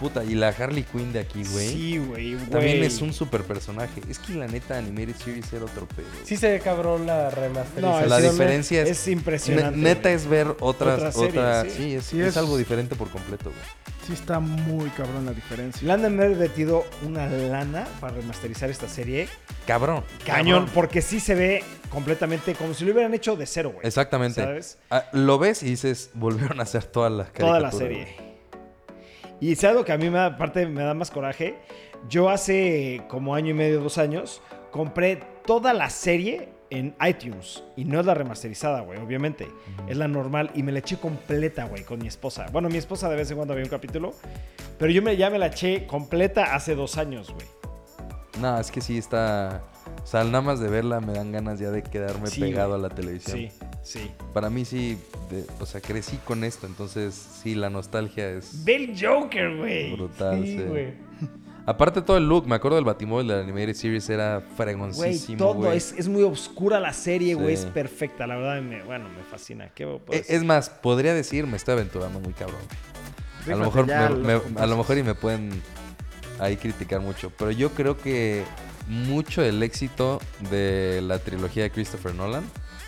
Puta, 0.00 0.24
y 0.24 0.35
la 0.35 0.48
Harley 0.48 0.82
Quinn 0.85 1.12
de 1.12 1.20
aquí, 1.20 1.42
güey. 1.44 1.68
Sí, 1.68 1.98
güey, 1.98 2.35
güey. 2.35 2.46
También 2.48 2.82
es 2.82 3.00
un 3.00 3.12
super 3.12 3.42
personaje. 3.44 4.00
Es 4.11 4.18
que 4.18 4.35
la 4.35 4.46
neta 4.46 4.76
Animated 4.76 5.16
Series 5.16 5.50
era 5.52 5.64
otro 5.64 5.87
pedo. 5.87 6.06
Sí 6.24 6.37
se 6.37 6.50
ve 6.50 6.61
cabrón 6.61 7.06
la 7.06 7.24
No, 7.24 7.30
remasterización. 7.30 8.09
la 8.11 8.20
diferencia 8.20 8.82
es, 8.82 8.90
es 8.90 9.09
impresionante. 9.09 9.76
ne- 9.76 9.82
neta 9.82 10.02
güey. 10.02 10.14
es 10.14 10.26
ver 10.28 10.48
otras, 10.61 10.98
Otra 10.98 11.12
serie, 11.12 11.28
otra, 11.30 11.62
sí. 11.64 11.70
sí, 11.76 11.94
es, 11.94 12.04
Sí, 12.04 12.20
es 12.20 12.28
es- 12.28 12.37
algo 12.37 12.56
diferente 12.59 12.94
por 12.94 13.09
completo, 13.09 13.44
güey. 13.50 13.62
Sí 14.06 14.12
está 14.12 14.38
muy 14.38 14.88
cabrón 14.90 15.24
la 15.26 15.32
diferencia. 15.32 15.85
Le 15.85 15.92
han 15.92 16.00
de 16.02 16.06
haber 16.24 16.37
metido 16.37 16.85
una 17.04 17.26
lana 17.28 17.88
para 18.00 18.14
remasterizar 18.14 18.70
esta 18.70 18.88
serie. 18.88 19.28
Cabrón. 19.66 20.04
Cañón, 20.24 20.59
cabrón. 20.61 20.70
porque 20.74 21.02
sí 21.02 21.18
se 21.18 21.35
ve 21.35 21.64
completamente 21.90 22.54
como 22.54 22.72
si 22.74 22.85
lo 22.85 22.92
hubieran 22.92 23.14
hecho 23.14 23.35
de 23.35 23.46
cero, 23.46 23.70
güey. 23.74 23.85
Exactamente. 23.87 24.40
¿Sabes? 24.42 24.78
Ah, 24.90 25.06
lo 25.12 25.38
ves 25.40 25.64
y 25.64 25.66
dices, 25.70 26.11
volvieron 26.14 26.61
a 26.61 26.62
hacer 26.64 26.85
toda 26.85 27.11
la 27.11 27.24
Toda 27.24 27.59
la 27.59 27.72
serie. 27.72 28.02
güey. 28.16 28.36
Y 29.40 29.55
¿sabes 29.57 29.77
lo 29.77 29.85
que 29.85 29.92
a 29.92 29.99
mí 29.99 30.09
me 30.09 30.18
da, 30.18 30.27
aparte 30.27 30.66
me 30.66 30.83
da 30.83 30.94
más 30.94 31.11
coraje? 31.11 31.59
Yo 32.09 32.29
hace 32.29 33.03
como 33.09 33.35
año 33.35 33.51
y 33.51 33.55
medio, 33.55 33.81
dos 33.81 33.99
años, 33.99 34.40
compré 34.70 35.20
toda 35.44 35.75
la 35.75 35.90
serie 35.90 36.49
en 36.70 36.94
iTunes. 37.07 37.62
Y 37.77 37.85
no 37.85 38.01
es 38.01 38.07
la 38.07 38.14
remasterizada, 38.14 38.81
güey, 38.81 38.99
obviamente. 38.99 39.49
Es 39.88 39.96
la 39.96 40.09
normal. 40.09 40.51
Y 40.55 40.62
me 40.62 40.72
la 40.72 40.81
eché 40.81 40.96
completa, 40.96 41.64
güey, 41.66 41.85
con 41.85 41.99
mi 41.99 42.09
esposa. 42.09 42.46
Bueno, 42.53 42.68
mi 42.68 42.79
esposa 42.79 43.09
de 43.09 43.16
vez 43.16 43.31
en 43.31 43.37
cuando 43.37 43.53
había 43.55 43.64
un 43.64 43.70
capítulo. 43.70 44.14
Pero 44.79 44.92
yo 44.92 45.03
me, 45.03 45.16
ya 45.16 45.31
me 45.31 45.38
la 45.38 45.46
eché 45.46 45.87
completa 45.87 46.55
hace 46.55 46.75
dos 46.75 46.99
años, 46.99 47.31
güey. 47.33 47.46
No, 48.40 48.59
es 48.59 48.70
que 48.70 48.81
sí 48.81 48.99
está... 48.99 49.62
O 50.07 50.09
sea, 50.09 50.23
nada 50.23 50.40
más 50.40 50.61
de 50.61 50.69
verla 50.69 51.01
me 51.01 51.14
dan 51.14 51.33
ganas 51.33 51.59
ya 51.59 51.73
de 51.73 51.83
quedarme 51.83 52.29
Sí, 52.29 52.40
pegado 52.40 52.69
güey. 52.77 52.81
a 52.85 52.88
la 52.88 52.95
televisión. 52.95 53.37
Sí, 53.38 53.51
sí. 53.83 54.11
Para 54.33 54.51
mí 54.51 54.64
sí, 54.64 54.97
de- 55.33 55.45
o 55.59 55.66
sea, 55.66 55.81
crecí 55.81 56.16
con 56.19 56.45
esto, 56.45 56.69
entonces 56.69 57.12
sí, 57.42 57.57
la 57.57 57.71
nostalgia 57.71 58.31
es 58.31 58.64
Ve 58.64 58.77
el 58.77 58.95
Joker, 58.97 59.57
güey. 59.57 59.97
brutal. 59.97 60.45
Sí, 60.45 60.59
sí. 60.59 60.62
güey. 60.62 60.95
Aparte 61.66 62.03
todo 62.03 62.19
el 62.19 62.29
look, 62.29 62.47
me 62.47 62.55
acuerdo 62.55 62.77
del 62.77 62.85
Batimóvil 62.85 63.27
de 63.27 63.35
la 63.35 63.40
Animated 63.42 63.75
Series 63.75 64.09
era 64.09 64.37
Güey, 64.37 64.57
fregoncísimo, 64.57 65.38
todo 65.38 65.55
güey. 65.55 65.77
es, 65.77 65.92
es 65.99 66.07
muy 66.07 66.23
oscura 66.23 66.79
la 66.79 66.92
serie, 66.92 67.35
güey. 67.35 67.57
Sí. 67.57 67.64
Es 67.64 67.69
perfecta, 67.73 68.29
la 68.29 68.37
verdad. 68.37 68.62
Me, 68.62 68.85
bueno, 68.85 69.09
me 69.09 69.25
fascina. 69.25 69.71
¿Qué 69.75 69.85
puedo 69.87 70.21
E-? 70.21 70.25
Es 70.29 70.45
más, 70.45 70.71
podría 70.71 71.14
decir, 71.14 71.49
me 71.49 71.57
estoy 71.57 71.73
aventurando 71.73 72.21
muy 72.21 72.33
cabrón. 72.35 72.61
A 73.45 73.51
lo 73.51 73.59
mejor, 73.64 73.87
me- 73.88 74.09
lo 74.11 74.16
me- 74.19 74.61
a 74.61 74.66
lo 74.66 74.77
mejor 74.77 74.99
y 74.99 75.03
me 75.03 75.16
pueden 75.16 75.51
ahí 76.38 76.57
criticar 76.57 77.01
mucho, 77.01 77.33
pero 77.37 77.51
yo 77.51 77.71
creo 77.71 77.99
que 77.99 78.45
mucho 78.87 79.42
del 79.42 79.62
éxito 79.62 80.20
de 80.51 81.01
la 81.03 81.18
trilogía 81.18 81.64
de 81.64 81.70
Christopher 81.70 82.14
Nolan 82.14 82.44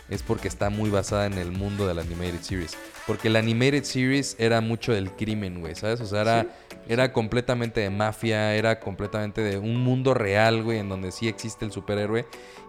es 0.08 0.22
porque 0.22 0.48
está 0.48 0.70
muy 0.70 0.90
basada 0.90 1.26
en 1.26 1.34
el 1.34 1.52
mundo 1.52 1.86
de 1.86 1.94
la 1.94 2.02
Animated 2.02 2.40
Series. 2.40 2.76
Porque 3.06 3.28
la 3.28 3.40
Animated 3.40 3.84
Series 3.84 4.36
era 4.38 4.60
mucho 4.60 4.92
del 4.92 5.10
crimen, 5.12 5.60
güey, 5.60 5.74
¿sabes? 5.74 6.00
O 6.00 6.06
sea, 6.06 6.22
era, 6.22 6.46
era 6.88 7.12
completamente 7.12 7.80
de 7.80 7.90
mafia, 7.90 8.54
era 8.54 8.80
completamente 8.80 9.42
de 9.42 9.58
un 9.58 9.76
mundo 9.76 10.14
real, 10.14 10.62
güey, 10.62 10.78
en 10.78 10.88
donde 10.88 11.12
sí 11.12 11.28
existe 11.28 11.64
el 11.64 11.72
superhéroe. 11.72 12.26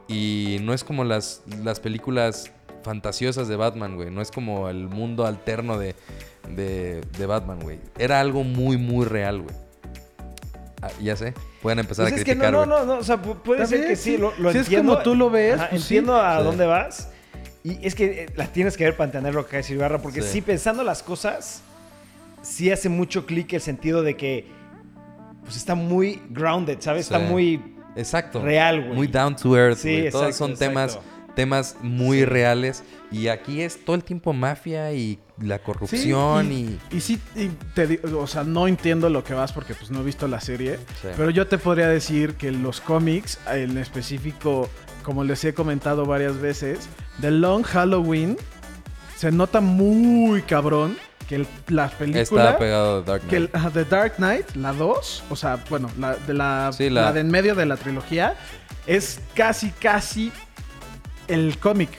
Y 0.08 0.58
no 0.62 0.74
es 0.74 0.84
como 0.84 1.04
las, 1.04 1.44
las 1.64 1.80
películas 1.80 2.52
fantasiosas 2.84 3.48
de 3.48 3.56
Batman, 3.56 3.96
güey. 3.96 4.12
No 4.12 4.22
es 4.22 4.32
como 4.32 4.70
el 4.70 4.88
mundo 4.88 5.26
alterno 5.26 5.78
de, 5.78 5.96
de, 6.50 7.02
de 7.18 7.26
Batman, 7.26 7.60
güey. 7.62 7.80
Era 7.98 8.20
algo 8.20 8.44
muy, 8.44 8.78
muy 8.78 9.06
real, 9.06 9.42
güey. 9.42 9.56
Ah, 10.82 10.90
ya 11.02 11.16
sé, 11.16 11.34
pueden 11.62 11.80
empezar 11.80 12.06
Pues 12.06 12.14
a 12.14 12.16
es 12.18 12.24
que 12.26 12.36
no, 12.36 12.42
criticar, 12.42 12.54
no, 12.54 12.66
no, 12.66 12.86
no, 12.86 12.94
o 13.00 13.04
sea, 13.04 13.22
pu- 13.22 13.36
puede 13.42 13.66
ser 13.68 13.88
que 13.88 13.96
sí, 13.96 14.12
sí. 14.14 14.18
lo, 14.18 14.34
lo 14.38 14.52
Si 14.52 14.58
es 14.60 14.64
entiendo. 14.66 14.94
como 14.94 15.04
tú 15.04 15.16
lo 15.16 15.30
ves, 15.30 15.56
Ajá, 15.56 15.70
pues 15.70 15.84
sí. 15.84 15.96
entiendo 15.98 16.20
a 16.22 16.38
Sí. 16.40 16.44
dónde 16.44 16.66
vas. 16.66 17.10
Y 17.64 17.86
es 17.86 17.94
que 17.96 18.24
eh, 18.24 18.30
la 18.36 18.48
tienes 18.48 18.78
que 18.78 18.86
ver 18.86 18.96
para 18.96 19.06
entender 19.10 19.34
lo 19.36 19.46
que 19.48 19.58
decir 19.58 19.76
Ibarra, 19.76 20.02
porque 20.02 20.22
sí. 20.22 20.30
Sí. 20.34 20.42
pensando 20.42 20.84
las 20.84 21.04
cosas, 21.04 21.62
sí 22.42 22.72
hace 22.72 22.88
mucho 22.90 23.26
clic 23.26 23.52
el 23.54 23.62
sentido 23.62 24.02
de 24.04 24.16
que 24.16 24.48
pues 25.44 25.58
está 25.58 25.76
muy 25.76 26.22
grounded, 26.30 26.78
¿sabes? 26.80 27.08
Sí. 27.08 27.14
Está 27.14 27.26
muy 27.28 27.62
Exacto. 27.96 28.42
real, 28.44 28.82
güey. 28.84 28.94
Muy 28.96 29.08
down 29.08 29.36
to 29.36 29.58
earth, 29.58 29.78
Sí, 29.80 29.90
güey. 30.00 30.12
Todos 30.12 30.28
exacto, 30.28 30.48
son 30.48 30.58
temas, 30.58 30.96
exacto. 30.96 31.34
temas 31.36 31.76
muy 31.82 32.24
reales. 32.24 32.84
Y 33.12 33.28
aquí 33.28 33.62
es 33.62 33.84
todo 33.84 33.96
el 33.96 34.04
tiempo 34.04 34.32
mafia 34.32 34.94
y 34.94 35.20
la 35.42 35.60
corrupción 35.60 36.48
Sí, 36.48 36.80
y... 36.92 36.98
y, 36.98 37.02
sí, 37.02 37.20
y 37.36 37.48
te 37.74 38.00
o 38.14 38.28
sea, 38.28 38.44
no 38.44 38.68
entiendo 38.68 39.10
lo 39.10 39.24
que 39.24 39.34
vas 39.34 39.52
porque 39.54 39.74
pues 39.74 39.90
no 39.92 40.02
he 40.02 40.04
visto 40.04 40.28
la 40.28 40.40
serie, 40.42 40.78
Sí. 41.02 41.08
pero 41.16 41.30
yo 41.30 41.48
te 41.48 41.58
podría 41.58 41.88
decir 41.88 42.36
que 42.36 42.52
los 42.52 42.82
cómics, 42.82 43.40
en 43.52 43.78
específico, 43.78 44.70
como 45.04 45.24
les 45.24 45.44
he 45.46 45.54
comentado 45.54 46.06
varias 46.06 46.40
veces, 46.40 46.88
The 47.22 47.32
Long 47.32 47.64
Halloween 47.64 48.38
se 49.18 49.32
nota 49.32 49.62
muy 49.62 50.42
cabrón 50.44 50.98
que 51.28 51.36
el- 51.36 51.48
la 51.68 51.90
película 51.90 52.22
Está 52.50 52.58
pegado 52.58 52.98
a 52.98 53.02
Dark 53.04 53.22
Knight. 53.22 53.30
que 53.30 53.36
el- 53.38 53.72
The 53.74 53.86
Dark 53.86 54.16
Knight, 54.16 54.56
la 54.56 54.74
2, 54.74 55.24
o 55.30 55.36
sea, 55.36 55.64
bueno, 55.70 55.90
la 56.00 56.16
de 56.16 56.34
la, 56.34 56.72
Sí, 56.74 56.90
la- 56.90 57.02
la 57.04 57.14
de 57.14 57.20
en 57.22 57.30
medio 57.30 57.54
de 57.56 57.66
la 57.66 57.78
trilogía, 57.78 58.36
es 58.88 59.20
casi, 59.36 59.70
casi 59.72 60.32
el 61.28 61.58
cómic. 61.60 61.90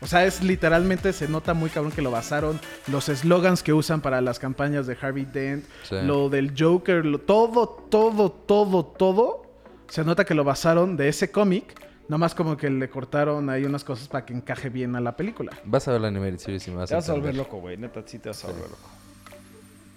O 0.00 0.06
sea, 0.06 0.24
es 0.24 0.42
literalmente, 0.44 1.12
se 1.12 1.26
nota 1.28 1.54
muy 1.54 1.70
cabrón 1.70 1.90
que 1.92 2.02
lo 2.02 2.10
basaron, 2.12 2.60
los 2.86 3.08
eslogans 3.08 3.62
que 3.64 3.72
usan 3.72 4.00
para 4.00 4.20
las 4.20 4.38
campañas 4.38 4.86
de 4.86 4.96
Harvey 5.00 5.24
Dent, 5.24 5.64
Sí. 5.82 5.96
lo 6.04 6.28
del 6.28 6.54
Joker, 6.56 7.04
lo- 7.04 7.18
todo, 7.18 7.68
todo, 7.90 8.30
todo, 8.30 8.84
todo, 8.86 9.42
se 9.88 10.04
nota 10.04 10.24
que 10.24 10.34
lo 10.34 10.44
basaron 10.44 10.96
de 10.96 11.08
ese 11.08 11.32
cómic, 11.32 11.74
nomás 12.08 12.34
como 12.34 12.56
que 12.56 12.70
le 12.70 12.88
cortaron 12.88 13.50
ahí 13.50 13.64
unas 13.64 13.82
cosas 13.82 14.06
para 14.06 14.24
que 14.24 14.34
encaje 14.34 14.68
bien 14.68 14.94
a 14.94 15.00
la 15.00 15.16
película. 15.16 15.50
Vas 15.64 15.88
a 15.88 15.92
ver 15.92 16.00
la 16.02 16.08
Animated 16.08 16.38
Series 16.38 16.68
y 16.68 16.70
me 16.70 16.76
vas 16.76 16.88
Te 16.90 16.94
a 16.94 16.98
vas 16.98 17.08
a 17.08 17.12
volver 17.14 17.34
loco, 17.34 17.58
güey. 17.58 17.76
Neta, 17.76 18.02
sí 18.06 18.18
te 18.20 18.28
vas 18.28 18.44
a 18.44 18.46
Sí. 18.48 18.52
volver 18.52 18.70
loco. 18.70 18.88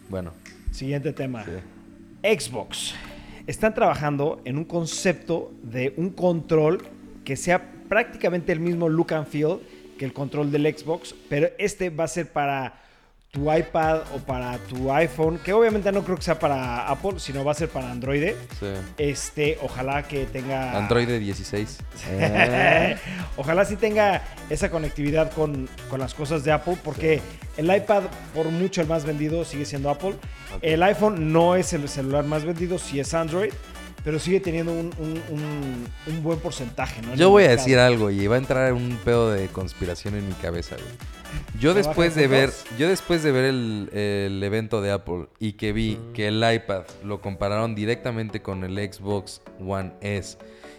Bueno, 0.09 0.31
Siguiente 0.71 1.13
tema. 1.13 1.45
sí. 1.45 1.51
Xbox. 2.23 2.95
Están 3.47 3.73
trabajando 3.73 4.41
en 4.45 4.57
un 4.57 4.65
concepto 4.65 5.51
de 5.63 5.93
un 5.97 6.09
control 6.11 6.83
que 7.23 7.35
sea 7.35 7.71
prácticamente 7.89 8.51
el 8.51 8.59
mismo 8.59 8.87
look 8.89 9.13
and 9.13 9.27
feel 9.27 9.59
que 10.01 10.05
el 10.05 10.13
control 10.13 10.51
del 10.51 10.63
Xbox, 10.75 11.13
pero 11.29 11.49
este 11.59 11.91
va 11.91 12.05
a 12.05 12.07
ser 12.07 12.27
para 12.31 12.73
tu 13.29 13.53
iPad 13.53 13.99
o 14.15 14.17
para 14.17 14.57
tu 14.57 14.91
iPhone, 14.91 15.37
que 15.37 15.53
obviamente 15.53 15.91
no 15.91 16.03
creo 16.03 16.17
que 16.17 16.23
sea 16.23 16.39
para 16.39 16.87
Apple, 16.87 17.19
sino 17.19 17.45
va 17.45 17.51
a 17.51 17.53
ser 17.53 17.69
para 17.69 17.91
Android. 17.91 18.31
sí. 18.59 18.65
Este, 18.97 19.59
ojalá 19.61 20.01
que 20.01 20.25
tenga 20.25 20.75
Android 20.75 21.07
16. 21.07 21.77
Eh, 22.09 22.97
Ojalá 23.37 23.63
sí 23.63 23.75
tenga 23.75 24.23
esa 24.49 24.71
conectividad 24.71 25.31
con, 25.33 25.69
con 25.87 25.99
las 25.99 26.15
cosas 26.15 26.43
de 26.43 26.51
Apple, 26.51 26.77
porque 26.83 27.21
el 27.57 27.71
iPad, 27.71 28.05
por 28.33 28.47
mucho 28.47 28.81
el 28.81 28.87
más 28.87 29.05
vendido, 29.05 29.45
sigue 29.45 29.65
siendo 29.65 29.91
Apple. 29.91 30.15
El 30.63 30.81
iPhone 30.81 31.31
no 31.31 31.55
es 31.55 31.73
el 31.73 31.87
celular 31.87 32.25
más 32.25 32.43
vendido, 32.43 32.79
sí 32.79 32.99
es 32.99 33.13
Android, 33.13 33.53
pero 34.03 34.19
sigue 34.19 34.39
teniendo 34.39 34.71
un, 34.73 34.91
un- 34.97 35.21
un- 35.29 35.85
un 36.07 36.23
buen 36.23 36.39
porcentaje. 36.39 37.01
¿no? 37.01 37.15
Yo 37.15 37.29
voy 37.29 37.43
a 37.43 37.49
decir 37.49 37.77
algo 37.79 38.09
y 38.09 38.25
va 38.27 38.35
a 38.35 38.39
entrar 38.39 38.73
un 38.73 38.97
pedo 39.03 39.31
de 39.31 39.47
conspiración 39.47 40.15
en 40.15 40.27
mi 40.27 40.33
cabeza, 40.35 40.75
güey. 40.75 40.87
Yo 41.59 41.71
¿Te 41.73 41.77
después 41.83 42.15
de 42.15 42.27
ver, 42.27 42.51
yo 42.77 42.89
después 42.89 43.23
de 43.23 43.31
ver 43.31 43.45
el, 43.45 43.89
el 43.93 44.43
evento 44.43 44.81
de 44.81 44.91
Apple 44.91 45.27
y 45.39 45.53
que 45.53 45.71
vi 45.71 45.97
que 46.13 46.27
el 46.27 46.43
iPad 46.43 46.83
lo 47.05 47.21
compararon 47.21 47.73
directamente 47.75 48.41
con 48.41 48.63
el 48.63 48.75
Xbox 48.91 49.41
One 49.65 49.93
S 50.01 50.37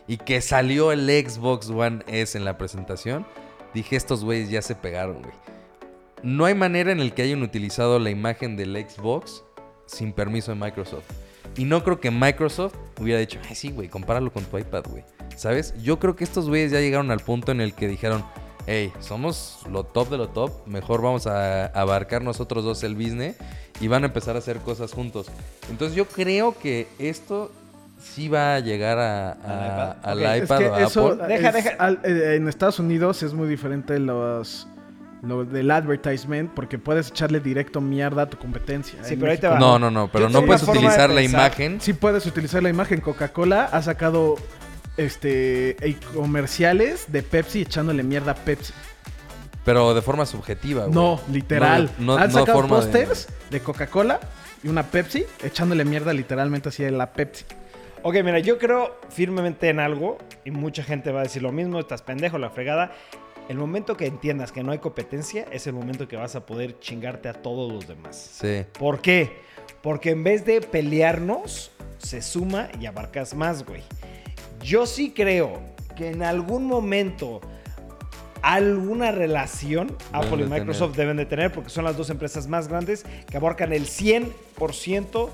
y 0.09 0.17
que 0.19 0.41
salió 0.43 0.93
el 0.93 1.07
Xbox 1.09 1.71
One 1.71 2.01
S 2.09 2.37
en 2.37 2.45
la 2.45 2.59
presentación, 2.59 3.25
dije 3.73 3.97
estos 3.97 4.25
güeyes 4.25 4.51
ya 4.51 4.61
se 4.61 4.75
pegaron, 4.75 5.23
güey. 5.23 5.35
No 6.23 6.45
hay 6.45 6.55
manera 6.55 6.93
en 6.93 7.01
el 7.01 7.15
que 7.15 7.23
hayan 7.23 7.43
utilizado 7.43 7.99
la 7.99 8.11
imagen 8.11 8.57
del 8.57 8.77
Xbox 8.89 9.45
sin 9.87 10.13
permiso 10.13 10.53
de 10.53 10.59
Microsoft. 10.61 11.05
Y 11.57 11.65
no 11.65 11.83
creo 11.85 12.01
que 12.01 12.11
Microsoft 12.11 12.75
hubiera 13.01 13.21
dicho, 13.21 13.39
ay, 13.49 13.55
sí, 13.55 13.71
güey, 13.71 13.89
compáralo 13.89 14.33
con 14.33 14.45
tu 14.45 14.59
iPad, 14.59 14.85
güey. 14.91 15.05
¿Sabes? 15.37 15.75
Yo 15.83 15.99
creo 15.99 16.17
que 16.17 16.25
estos 16.25 16.49
güeyes 16.49 16.73
ya 16.73 16.81
llegaron 16.81 17.11
al 17.11 17.21
punto 17.21 17.53
en 17.53 17.61
el 17.61 17.75
que 17.75 17.89
dijeron, 17.89 18.25
hey, 18.67 18.93
somos 19.01 19.61
lo 19.71 19.85
top 19.85 20.09
de 20.11 20.19
lo 20.19 20.29
top, 20.29 20.51
mejor 20.67 21.03
vamos 21.03 21.27
a 21.27 21.67
abarcar 21.67 22.23
nosotros 22.23 22.65
dos 22.65 22.83
el 22.85 22.95
business 22.95 23.37
y 23.81 23.89
van 23.89 24.05
a 24.05 24.07
empezar 24.07 24.37
a 24.37 24.39
hacer 24.39 24.59
cosas 24.59 24.93
juntos. 24.93 25.27
Entonces 25.71 25.97
yo 25.97 26.07
creo 26.07 26.57
que 26.59 26.87
esto 26.99 27.51
sí 28.01 28.29
va 28.29 28.57
a 28.57 28.61
llegar 28.61 28.99
a, 28.99 29.33
a- 29.33 29.91
¿Al 30.03 30.25
al 30.25 30.37
iPad? 30.43 30.45
iPad, 30.45 30.63
es 30.63 30.67
que 30.67 30.69
o 30.71 30.75
a 30.75 30.83
eso 30.83 31.07
Apple. 31.13 31.27
Deja, 31.29 31.49
es- 31.49 31.55
deja. 31.65 31.71
al- 31.79 32.01
eh, 32.05 32.35
en 32.37 32.49
Estados 32.49 32.79
Unidos 32.79 33.23
es 33.23 33.33
muy 33.35 33.49
diferente 33.49 33.99
los 33.99 34.67
lo 35.23 35.45
del 35.45 35.71
advertisement 35.71 36.51
porque 36.53 36.79
puedes 36.79 37.09
echarle 37.09 37.39
directo 37.41 37.81
mierda 37.81 38.23
a 38.23 38.27
tu 38.27 38.37
competencia. 38.39 39.03
Sí, 39.05 39.17
pero 39.17 39.31
ahí 39.33 39.39
te 39.39 39.47
va. 39.49 39.59
No, 39.59 39.79
no, 39.79 39.91
no, 39.91 40.09
pero 40.11 40.29
Yo 40.29 40.41
no 40.41 40.45
puedes 40.47 40.63
utilizar 40.65 41.11
la 41.11 41.23
imagen. 41.23 41.81
Sí 41.81 41.93
puedes 41.93 42.27
utilizar 42.27 42.63
la 42.63 42.69
imagen. 42.71 43.01
Coca-Cola 43.01 43.65
ha 43.73 43.83
sacado 43.83 44.35
este 44.97 45.71
eh, 45.89 45.97
comerciales 46.15 47.11
de 47.13 47.23
Pepsi 47.23 47.63
echándole 47.63 48.03
mierda 48.03 48.33
a 48.33 48.35
Pepsi. 48.35 48.73
Pero 49.65 49.95
de 49.95 50.03
forma 50.03 50.27
subjetiva, 50.27 50.85
güey. 50.87 50.95
No, 50.95 51.21
literal. 51.31 51.91
No, 51.99 52.17
no- 52.17 52.23
Han 52.23 52.33
no 52.33 52.39
sacado 52.41 52.63
de- 52.63 52.69
pósters 52.69 53.29
de, 53.51 53.61
Coca-Cola 53.61 54.19
y 54.65 54.69
una 54.69 54.83
Pepsi 54.83 55.25
echándole 55.43 55.85
mierda 55.85 56.13
literalmente 56.13 56.69
así 56.71 56.85
a 56.85 56.91
la 56.91 57.13
Pepsi. 57.13 57.45
Ok, 58.03 58.15
mira, 58.25 58.41
yo 58.41 58.59
creo 58.59 58.99
firmemente 59.11 59.69
en 59.69 59.79
algo 59.79 60.19
y 60.45 60.51
mucha 60.51 60.83
gente 60.83 61.13
va 61.13 61.21
a 61.21 61.23
decir 61.23 61.43
lo 61.43 61.53
mismo, 61.53 61.79
estás 61.79 62.03
pendejo, 62.03 62.39
la 62.39 62.51
fregada. 62.51 62.91
El 63.49 63.59
momento 63.59 63.97
que 63.97 64.07
entiendas 64.07 64.53
que 64.53 64.63
no 64.63 64.73
hay 64.73 64.79
competencia 64.79 65.47
es 65.51 65.67
el 65.67 65.73
momento 65.73 66.09
que 66.09 66.17
vas 66.17 66.37
a 66.37 66.47
poder 66.47 66.79
chingarte 66.79 67.29
a 67.29 67.35
todos 67.35 67.73
los 67.73 67.87
demás. 67.87 68.17
Sí. 68.41 68.65
¿Por 68.79 69.01
qué? 69.01 69.41
Porque 69.83 70.11
en 70.11 70.25
vez 70.25 70.45
de 70.45 70.61
pelearnos, 70.61 71.73
se 71.99 72.23
suma 72.23 72.69
y 72.81 72.87
abarcas 72.87 73.35
más, 73.35 73.65
güey. 73.65 73.83
Yo 74.61 74.87
sí 74.87 75.13
creo 75.15 75.61
que 75.97 76.11
en 76.11 76.23
algún 76.23 76.67
momento 76.67 77.41
alguna 78.43 79.13
relación 79.13 79.97
Apple 80.13 80.45
y 80.45 80.49
Microsoft 80.49 80.97
deben 80.97 81.17
de 81.17 81.27
tener 81.27 81.53
porque 81.53 81.71
son 81.71 81.85
las 81.85 81.97
dos 81.97 82.11
empresas 82.11 82.49
más 82.49 82.69
grandes 82.69 83.05
que 83.31 83.37
abarcan 83.37 83.73
el 83.73 83.87
100% 83.87 85.29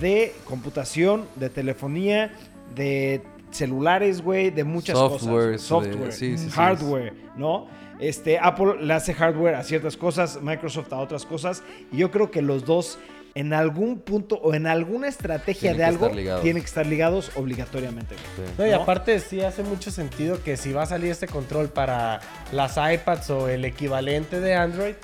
de 0.00 0.34
computación, 0.44 1.26
de 1.36 1.48
telefonía, 1.48 2.34
de 2.74 3.22
celulares, 3.52 4.22
güey, 4.22 4.50
de 4.50 4.64
muchas 4.64 4.98
Softwares, 4.98 5.62
cosas. 5.62 5.66
Software, 5.66 6.06
de- 6.06 6.12
sí, 6.12 6.36
sí, 6.38 6.44
sí. 6.46 6.50
hardware, 6.50 7.14
¿no? 7.36 7.66
Este, 8.00 8.38
Apple 8.38 8.76
le 8.80 8.92
hace 8.94 9.14
hardware 9.14 9.54
a 9.54 9.62
ciertas 9.62 9.96
cosas, 9.96 10.40
Microsoft 10.42 10.92
a 10.92 10.98
otras 10.98 11.24
cosas, 11.24 11.62
y 11.92 11.98
yo 11.98 12.10
creo 12.10 12.30
que 12.30 12.42
los 12.42 12.64
dos 12.64 12.98
en 13.34 13.54
algún 13.54 13.98
punto 14.00 14.34
o 14.42 14.52
en 14.54 14.66
alguna 14.66 15.08
estrategia 15.08 15.72
Tienen 15.72 15.78
de 15.78 15.84
algo 15.84 16.10
tienen 16.42 16.62
que 16.62 16.66
estar 16.66 16.84
ligados 16.84 17.30
obligatoriamente. 17.34 18.14
No, 18.58 18.66
y 18.66 18.70
¿no? 18.70 18.76
aparte 18.82 19.18
sí 19.20 19.40
hace 19.40 19.62
mucho 19.62 19.90
sentido 19.90 20.42
que 20.42 20.56
si 20.58 20.72
va 20.72 20.82
a 20.82 20.86
salir 20.86 21.10
este 21.12 21.26
control 21.28 21.68
para 21.70 22.20
las 22.52 22.76
iPads 22.76 23.30
o 23.30 23.48
el 23.48 23.64
equivalente 23.64 24.38
de 24.40 24.54
Android, 24.54 24.94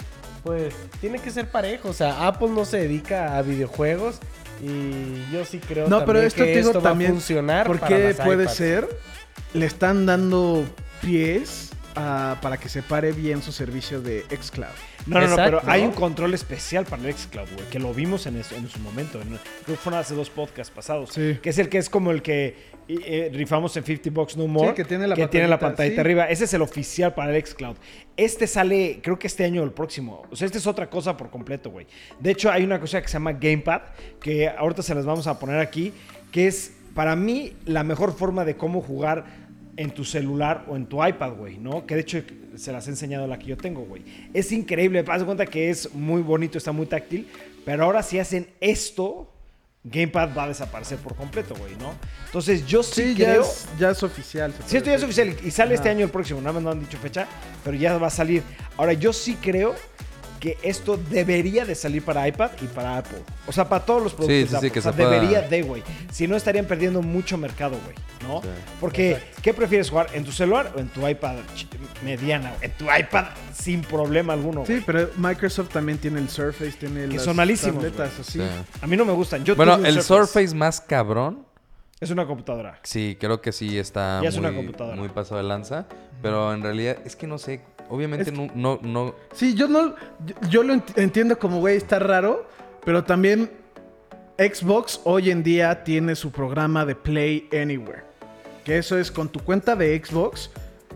pues 0.45 0.75
tiene 1.01 1.21
que 1.21 1.31
ser 1.31 1.51
parejo. 1.51 1.89
O 1.89 1.93
sea, 1.95 2.27
Apple 2.27 2.49
no 2.51 2.67
se 2.67 2.79
dedica 2.79 3.39
a 3.39 3.43
videojuegos 3.43 4.19
y 4.63 5.33
yo 5.33 5.45
sí 5.45 5.59
creo 5.59 5.89
No, 5.89 6.05
pero 6.05 6.21
esto 6.21 6.39
que 6.45 6.51
te 6.53 6.57
digo 6.59 6.69
esto 6.71 6.81
también. 6.83 7.13
va 7.13 7.17
a 7.17 7.21
funcionar 7.21 7.67
¿Por 7.67 7.79
para 7.79 7.97
qué 7.97 8.05
las 8.15 8.17
puede 8.27 8.43
iPads. 8.45 8.57
ser? 8.57 8.89
Le 9.55 9.67
están 9.67 10.05
dando 10.07 10.65
pies 11.01 11.71
a- 11.95 12.37
para 12.43 12.57
que 12.59 12.69
se 12.69 12.83
pare 12.83 13.13
bien 13.13 13.43
su 13.43 13.53
servicio 13.53 14.01
de 14.01 14.25
xCloud. 14.31 14.69
No, 15.09 15.21
no, 15.21 15.27
no, 15.29 15.37
pero 15.37 15.61
hay 15.67 15.83
un 15.83 15.93
control 15.93 16.35
especial 16.35 16.85
para 16.85 17.03
el 17.07 17.15
xCloud, 17.15 17.49
güey, 17.55 17.67
que 17.71 17.79
lo 17.79 17.93
vimos 17.95 18.27
en, 18.27 18.37
eso- 18.37 18.55
en 18.57 18.69
su 18.69 18.79
momento. 18.81 19.21
en- 19.21 19.29
creo 19.29 19.39
que 19.67 19.77
fueron 19.77 20.01
hace 20.01 20.15
dos 20.15 20.31
podcasts 20.31 20.73
pasados. 20.75 21.11
Sí. 21.13 21.39
Que 21.43 21.51
es 21.51 21.59
el 21.59 21.69
que 21.69 21.79
es 21.79 21.89
como 21.91 22.11
el 22.11 22.23
que 22.23 22.57
eh, 22.89 23.31
rifamos 23.35 23.77
en 23.77 23.85
50 23.85 24.11
Bucks 24.11 24.37
No 24.37 24.47
More. 24.47 24.69
Sí, 24.71 24.75
que 24.75 24.85
tiene 24.85 25.07
la 25.07 25.15
tiene 25.15 25.47
la 25.49 25.59
pantallita, 25.59 25.59
pantallita 25.59 25.95
sí. 25.97 26.01
arriba. 26.01 26.25
Ese 26.29 26.45
es 26.45 26.55
el 26.55 26.63
oficial 26.63 27.15
para 27.15 27.35
el 27.37 27.45
xCloud. 27.47 27.77
Este 28.17 28.47
sale, 28.47 29.01
creo 29.03 29.19
que 29.19 29.27
este 29.27 29.45
año 29.45 29.63
o 29.63 29.65
el 29.65 29.73
próximo. 29.73 30.23
O 30.31 30.37
sea, 30.37 30.47
este 30.47 30.59
es 30.59 30.67
otra 30.67 30.89
cosa 30.89 31.17
por 31.17 31.31
completo, 31.31 31.71
güey. 31.71 31.87
De 32.21 32.31
hecho, 32.31 32.51
hay 32.51 32.65
una 32.65 32.81
cosa 32.81 33.01
que 33.03 33.09
se 33.09 33.15
llama 33.15 33.33
Gamepad, 33.33 33.83
que 34.21 34.49
ahorita 34.49 34.83
se 34.83 34.95
las 34.95 35.05
vamos 35.05 35.27
a 35.27 35.39
poner 35.39 35.59
aquí, 35.61 35.93
que 36.33 36.47
es 36.47 36.73
para 36.95 37.15
mí 37.15 37.53
la 37.67 37.85
mejor 37.85 38.13
forma 38.17 38.45
de 38.45 38.57
cómo 38.57 38.81
jugar 38.81 39.48
en 39.79 39.93
tu 39.93 40.05
celular 40.05 40.65
o 40.69 40.77
en 40.77 40.87
tu 40.87 41.05
iPad, 41.05 41.35
güey, 41.35 41.57
¿no? 41.57 41.87
Que 41.87 41.95
de 41.95 42.01
hecho 42.01 42.21
se 42.57 42.73
las 42.73 42.89
he 42.89 42.91
enseñado 42.91 43.29
la 43.29 43.39
que 43.39 43.47
yo 43.47 43.57
tengo, 43.57 43.83
güey. 43.83 44.03
Es 44.35 44.51
increíble, 44.51 45.05
haz 45.07 45.21
de 45.21 45.25
cuenta 45.25 45.47
que 45.47 45.71
es 45.71 45.95
muy 45.95 46.21
bonito, 46.21 46.59
está 46.59 46.73
muy 46.73 46.87
táctil, 46.87 47.29
pero 47.65 47.85
ahora 47.85 48.03
si 48.03 48.19
hacen 48.19 48.49
esto, 48.61 49.33
Gamepad 49.85 50.37
va 50.37 50.45
a 50.45 50.49
desaparecer 50.49 50.99
por 50.99 51.15
completo, 51.15 51.55
güey, 51.55 51.77
¿no? 51.77 51.95
Entonces 52.27 52.67
yo 52.67 52.83
sí, 52.83 53.13
Sí, 53.13 53.15
ya, 53.15 53.27
creo... 53.27 53.43
es, 53.43 53.69
ya 53.79 53.91
es 53.91 54.03
oficial. 54.03 54.53
Sí, 54.67 54.79
esto 54.79 54.91
ya 54.91 54.97
es 54.97 55.03
oficial 55.05 55.37
y 55.45 55.51
sale 55.53 55.77
este 55.77 55.89
año 55.89 56.05
el 56.07 56.11
próximo, 56.11 56.41
nada 56.41 56.55
más 56.55 56.63
no 56.65 56.71
han 56.73 56.81
dicho 56.81 56.99
fecha, 56.99 57.29
pero 57.63 57.77
ya 57.77 57.97
va 57.99 58.09
a 58.09 58.11
salir. 58.11 58.43
Ahora, 58.77 58.95
yo 58.95 59.13
sí 59.13 59.37
creo 59.41 59.77
que 60.39 60.57
esto 60.63 60.97
debería 61.11 61.65
de 61.65 61.75
salir 61.75 62.05
para 62.05 62.27
iPad 62.29 62.51
y 62.63 62.67
para 62.67 62.99
Apple. 62.99 63.19
O 63.47 63.53
sea, 63.53 63.69
para 63.69 63.85
todos 63.85 64.03
los 64.03 64.13
productos 64.15 64.37
sí, 64.37 64.43
de 64.43 64.49
sí, 64.49 64.57
Apple. 64.57 64.71
que 64.71 64.79
o 64.79 64.83
sea, 64.83 64.93
se 64.93 64.97
pueda- 64.99 65.11
debería 65.11 65.41
de, 65.43 65.63
güey. 65.63 65.83
Si 66.13 66.27
no, 66.29 66.37
estarían 66.37 66.67
perdiendo 66.67 67.03
mucho 67.03 67.37
mercado, 67.37 67.77
güey, 67.85 67.97
¿no? 68.29 68.43
Sí. 68.43 68.49
Porque, 68.81 69.19
¿qué 69.43 69.53
prefieres 69.55 69.91
jugar? 69.91 70.09
¿En 70.15 70.25
tu 70.25 70.33
celular 70.33 70.73
o 70.77 70.79
en 70.81 70.89
tu 70.89 71.07
iPad 71.07 71.37
mediana? 72.05 72.53
En 72.61 72.71
tu 72.73 72.85
iPad 72.85 73.27
sin 73.53 73.83
problema 73.83 74.33
alguno, 74.33 74.65
Sí, 74.67 74.83
pero 74.87 75.11
Microsoft 75.17 75.71
también 75.73 75.99
tiene 75.99 76.21
el 76.21 76.29
Surface, 76.29 76.73
tiene 76.73 77.09
Que 77.09 77.15
las 77.17 77.25
son 77.25 77.37
malísimos, 77.37 77.83
tabletas, 77.83 78.19
así. 78.21 78.39
Sí. 78.39 78.47
A 78.81 78.87
mí 78.87 78.97
no 78.97 79.05
me 79.05 79.13
gustan. 79.13 79.45
Yo 79.45 79.57
Bueno, 79.57 79.75
el 79.85 80.03
Surface 80.03 80.55
más 80.55 80.81
cabrón, 80.81 81.45
Es 82.01 82.11
una 82.11 82.27
computadora. 82.27 82.79
sí, 82.85 83.17
creo 83.19 83.41
que 83.41 83.51
sí 83.51 83.77
está 83.79 84.21
Ya 84.23 84.29
es 84.29 84.37
una 84.37 84.51
muy, 84.51 84.59
computadora. 84.59 84.97
muy 84.97 85.09
pasado 85.09 85.39
de 85.39 85.49
lanza. 85.49 85.87
Pero 86.23 86.53
en 86.53 86.63
realidad, 86.63 86.97
es 87.05 87.15
que 87.17 87.27
no 87.27 87.39
sé. 87.39 87.61
Obviamente 87.89 88.31
Es 88.31 88.37
no, 88.37 88.49
no, 88.55 88.79
no- 88.83 89.15
Sí, 89.33 89.55
yo 89.55 89.69
no. 89.69 89.95
Yo, 90.27 90.35
yo 90.51 90.63
lo 90.63 90.75
ent- 90.75 90.97
entiendo 90.97 91.39
como, 91.39 91.61
güey, 91.61 91.77
está 91.77 91.99
raro. 91.99 92.47
Pero 92.85 93.05
también 93.05 93.51
Xbox 94.39 95.01
hoy 95.05 95.31
en 95.31 95.43
día 95.43 95.83
tiene 95.85 96.15
su 96.15 96.31
programa 96.31 96.85
de 96.87 96.95
Play 96.95 97.49
Anywhere. 97.53 98.03
Que 98.65 98.79
eso 98.79 98.97
es 98.99 99.11
con 99.11 99.29
tu 99.29 99.41
cuenta 99.41 99.75
de 99.77 100.01
Xbox. 100.05 100.51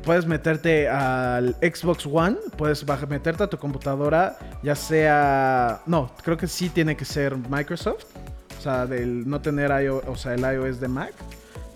Puedes 0.05 0.27
meterte 0.27 0.89
al 0.89 1.55
Xbox 1.61 2.07
One. 2.07 2.37
Puedes 2.57 2.85
meterte 3.09 3.43
a 3.45 3.47
tu 3.49 3.57
computadora. 3.59 4.39
Ya 4.63 4.75
sea. 4.75 5.81
No, 5.87 6.11
creo 6.23 6.37
que 6.37 6.47
sí 6.47 6.69
tiene 6.69 6.97
que 6.97 7.05
ser 7.05 7.37
Microsoft. 7.37 8.05
O 8.59 8.61
sea, 8.63 8.87
del 8.87 9.29
no 9.29 9.41
tener 9.41 9.71
iOS, 9.83 10.05
o 10.07 10.17
sea, 10.17 10.35
el 10.35 10.41
iOS 10.43 10.79
de 10.81 10.89
Mac. 10.89 11.13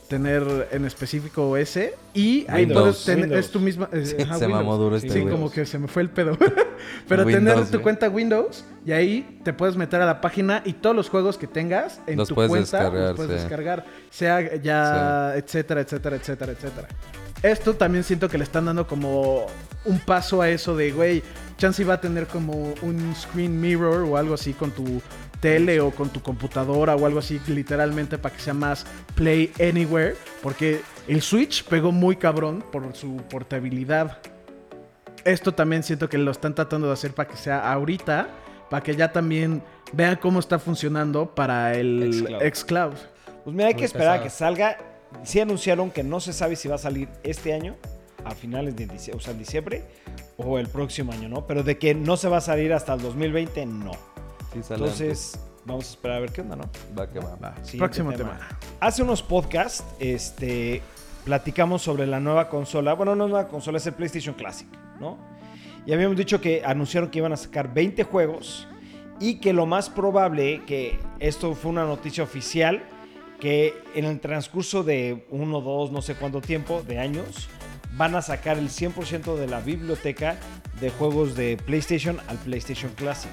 Tener 0.09 0.69
en 0.71 0.85
específico 0.85 1.57
ese. 1.57 1.97
Y 2.15 2.47
ahí 2.49 2.65
Windows, 2.65 2.81
puedes 2.83 3.05
tener. 3.05 3.23
Windows. 3.25 3.45
Es 3.45 3.51
tu 3.51 3.59
misma. 3.59 3.89
eh, 3.93 4.07
Sí, 4.07 4.17
ajá, 4.23 4.35
se 4.39 4.47
mamó 4.47 4.77
duro 4.77 4.97
este 4.97 5.11
Sí, 5.11 5.25
como 5.25 5.51
que 5.51 5.67
se 5.67 5.79
me 5.81 5.89
fue 5.89 6.03
el 6.03 6.11
pedo. 6.11 6.37
Pero 7.09 7.25
Windows, 7.25 7.55
tener 7.55 7.71
tu 7.71 7.83
cuenta 7.83 8.09
Windows 8.09 8.65
y 8.85 8.93
ahí 8.93 9.41
te 9.43 9.53
puedes 9.53 9.77
meter 9.77 10.01
a 10.01 10.07
la 10.07 10.21
página 10.21 10.63
y 10.65 10.75
todos 10.75 10.95
los 10.95 11.09
juegos 11.09 11.39
que 11.39 11.49
tengas 11.49 12.01
en 12.07 12.19
Los 12.19 12.29
tu 12.29 12.35
puedes 12.37 12.51
cuenta 12.51 12.79
descargar, 12.85 13.09
los 13.09 13.17
puedes 13.17 13.33
sí. 13.33 13.39
descargar. 13.39 13.87
Sea 14.11 14.57
ya, 14.57 15.35
etcétera, 15.37 15.81
etcétera, 15.81 16.17
etcétera, 16.17 16.53
etcétera. 16.53 16.89
Esto 17.43 17.75
también 17.75 18.03
siento 18.05 18.29
que 18.29 18.39
le 18.39 18.45
están 18.45 18.65
dando 18.65 18.87
como 18.87 19.47
un 19.85 19.99
paso 20.01 20.41
a 20.41 20.49
eso 20.49 20.75
de, 20.77 20.91
güey, 20.93 21.23
chance 21.59 21.85
va 21.85 21.95
a 21.95 22.01
tener 22.01 22.27
como 22.27 22.75
un 22.83 23.15
screen 23.15 23.61
mirror 23.61 24.03
o 24.09 24.17
algo 24.17 24.35
así 24.35 24.53
con 24.53 24.71
tu 24.71 25.03
tele 25.41 25.81
o 25.81 25.91
con 25.91 26.11
tu 26.11 26.23
computadora 26.23 26.97
o 26.97 27.07
algo 27.07 27.19
así, 27.19 27.41
literalmente 27.47 28.19
para 28.19 28.35
que 28.35 28.41
sea 28.41 28.55
más 28.55 28.87
Play 29.15 29.53
Anywhere, 29.61 30.17
porque 30.43 30.81
el 31.09 31.23
Switch 31.23 31.65
pegó 31.65 31.93
muy 31.93 32.17
cabrón 32.17 32.65
por 32.73 32.95
su 32.95 33.17
portabilidad. 33.29 34.19
Esto 35.25 35.53
también 35.53 35.83
siento 35.83 36.09
que 36.09 36.19
lo 36.19 36.31
están 36.31 36.55
tratando 36.55 36.87
de 36.87 36.93
hacer 36.93 37.13
para 37.13 37.29
que 37.29 37.37
sea 37.37 37.73
ahorita, 37.73 38.29
para 38.71 38.83
que 38.83 38.95
ya 38.95 39.13
también 39.13 39.63
vean 39.93 40.17
cómo 40.17 40.41
está 40.41 40.59
funcionando 40.59 41.35
para 41.35 41.75
el 41.75 42.13
Xcloud. 42.13 42.43
xCloud. 42.53 42.95
Pues 43.45 43.57
mira, 43.57 43.69
hay 43.69 43.75
Muy 43.75 43.81
que 43.81 43.87
esperar 43.87 44.21
a 44.21 44.23
que 44.23 44.31
salga. 44.31 44.79
Sí 45.23 45.41
anunciaron 45.41 45.91
que 45.91 46.03
no 46.03 46.21
se 46.21 46.33
sabe 46.33 46.57
si 46.57 46.69
va 46.69 46.75
a 46.75 46.79
salir 46.79 47.09
este 47.23 47.55
año, 47.55 47.77
a 48.25 48.35
finales 48.35 48.75
de 48.77 48.87
diciembre, 48.87 49.23
o 49.23 49.25
sea, 49.25 49.33
en 49.33 49.39
diciembre, 49.39 49.85
o 50.37 50.59
el 50.59 50.69
próximo 50.69 51.13
año, 51.13 51.29
¿no? 51.29 51.47
Pero 51.47 51.63
de 51.63 51.79
que 51.79 51.95
no 51.95 52.17
se 52.17 52.29
va 52.29 52.39
a 52.39 52.41
salir 52.41 52.73
hasta 52.73 52.95
el 52.95 53.01
2020, 53.03 53.67
no. 53.67 53.93
Sí 54.53 54.63
sale 54.63 54.85
Entonces, 54.85 55.39
vamos 55.65 55.87
a 55.87 55.91
esperar 55.91 56.17
a 56.19 56.21
ver 56.21 56.33
qué 56.33 56.41
onda, 56.41 56.57
¿no? 56.57 56.71
Va 56.99 57.11
que 57.11 57.19
va. 57.19 57.37
Siguiente 57.63 57.79
Próximo 57.79 58.13
tema. 58.13 58.39
Hace 58.81 59.03
unos 59.03 59.23
podcasts, 59.23 59.85
este, 59.99 60.83
platicamos 61.25 61.83
sobre 61.83 62.07
la 62.07 62.21
nueva 62.21 62.49
consola. 62.49 62.95
Bueno, 62.95 63.15
no 63.17 63.25
es 63.25 63.31
nueva 63.31 63.49
consola, 63.49 63.79
es 63.79 63.87
el 63.87 63.95
PlayStation 63.95 64.35
Classic, 64.35 64.69
¿no? 65.01 65.19
Y 65.85 65.93
habíamos 65.93 66.17
dicho 66.17 66.41
que 66.41 66.63
anunciaron 66.65 67.11
que 67.11 67.19
iban 67.19 67.33
a 67.33 67.37
sacar 67.37 67.73
20 67.73 68.05
juegos 68.05 68.67
y 69.21 69.41
que 69.41 69.53
lo 69.53 69.67
más 69.67 69.89
probable, 69.89 70.63
que 70.67 70.99
esto 71.21 71.55
fue 71.55 71.71
una 71.71 71.85
noticia 71.85 72.25
oficial, 72.25 72.83
que 73.41 73.75
en 73.95 74.05
el 74.05 74.21
transcurso 74.21 74.83
de 74.83 75.27
uno, 75.31 75.61
dos, 75.61 75.93
no 75.93 76.03
sé 76.03 76.15
cuánto 76.15 76.41
tiempo, 76.41 76.83
de 76.83 76.99
años, 76.99 77.49
van 77.93 78.15
a 78.15 78.23
sacar 78.23 78.59
el 78.59 78.69
100% 78.69 79.37
de 79.37 79.47
la 79.47 79.61
biblioteca 79.61 80.37
de 80.81 80.91
juegos 80.91 81.35
de 81.35 81.57
PlayStation 81.57 82.19
al 82.29 82.37
PlayStation 82.39 82.93
Classic. 82.93 83.31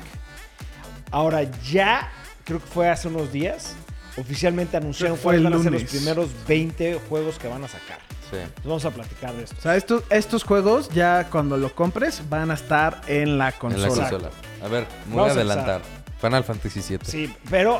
Ahora 1.13 1.43
ya, 1.61 2.11
creo 2.43 2.59
que 2.59 2.65
fue 2.65 2.89
hace 2.89 3.07
unos 3.07 3.31
días, 3.31 3.75
oficialmente 4.17 4.75
anunciaron 4.75 5.15
cuáles 5.17 5.39
el 5.39 5.43
van 5.45 5.53
a 5.53 5.63
ser 5.63 5.71
los 5.71 5.83
primeros 5.83 6.29
20 6.47 6.99
juegos 7.07 7.37
que 7.37 7.47
van 7.47 7.63
a 7.63 7.67
sacar. 7.67 7.99
Sí. 8.31 8.37
Entonces 8.37 8.65
vamos 8.65 8.85
a 8.85 8.89
platicar 8.91 9.33
de 9.35 9.43
esto. 9.43 9.55
O 9.59 9.61
sea, 9.61 9.75
estos, 9.75 10.03
estos 10.09 10.43
juegos 10.43 10.89
ya 10.89 11.27
cuando 11.29 11.55
lo 11.55 11.73
compres 11.75 12.27
van 12.29 12.49
a 12.49 12.55
estar 12.55 13.01
en 13.07 13.37
la 13.37 13.49
En 13.49 13.51
la 13.51 13.51
consola. 13.53 13.87
consola. 14.09 14.29
A 14.63 14.67
ver, 14.67 14.87
me 15.05 15.13
voy 15.13 15.21
Vamos 15.21 15.27
a 15.27 15.31
a 15.31 15.35
adelantar. 15.35 15.81
Final 16.19 16.43
Fantasy 16.43 16.79
VII. 16.81 16.99
Sí, 17.03 17.35
pero, 17.49 17.79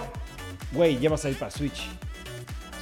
güey, 0.73 0.99
ya 0.99 1.09
va 1.09 1.15
a 1.15 1.17
salir 1.17 1.39
para 1.39 1.49
Switch. 1.49 1.88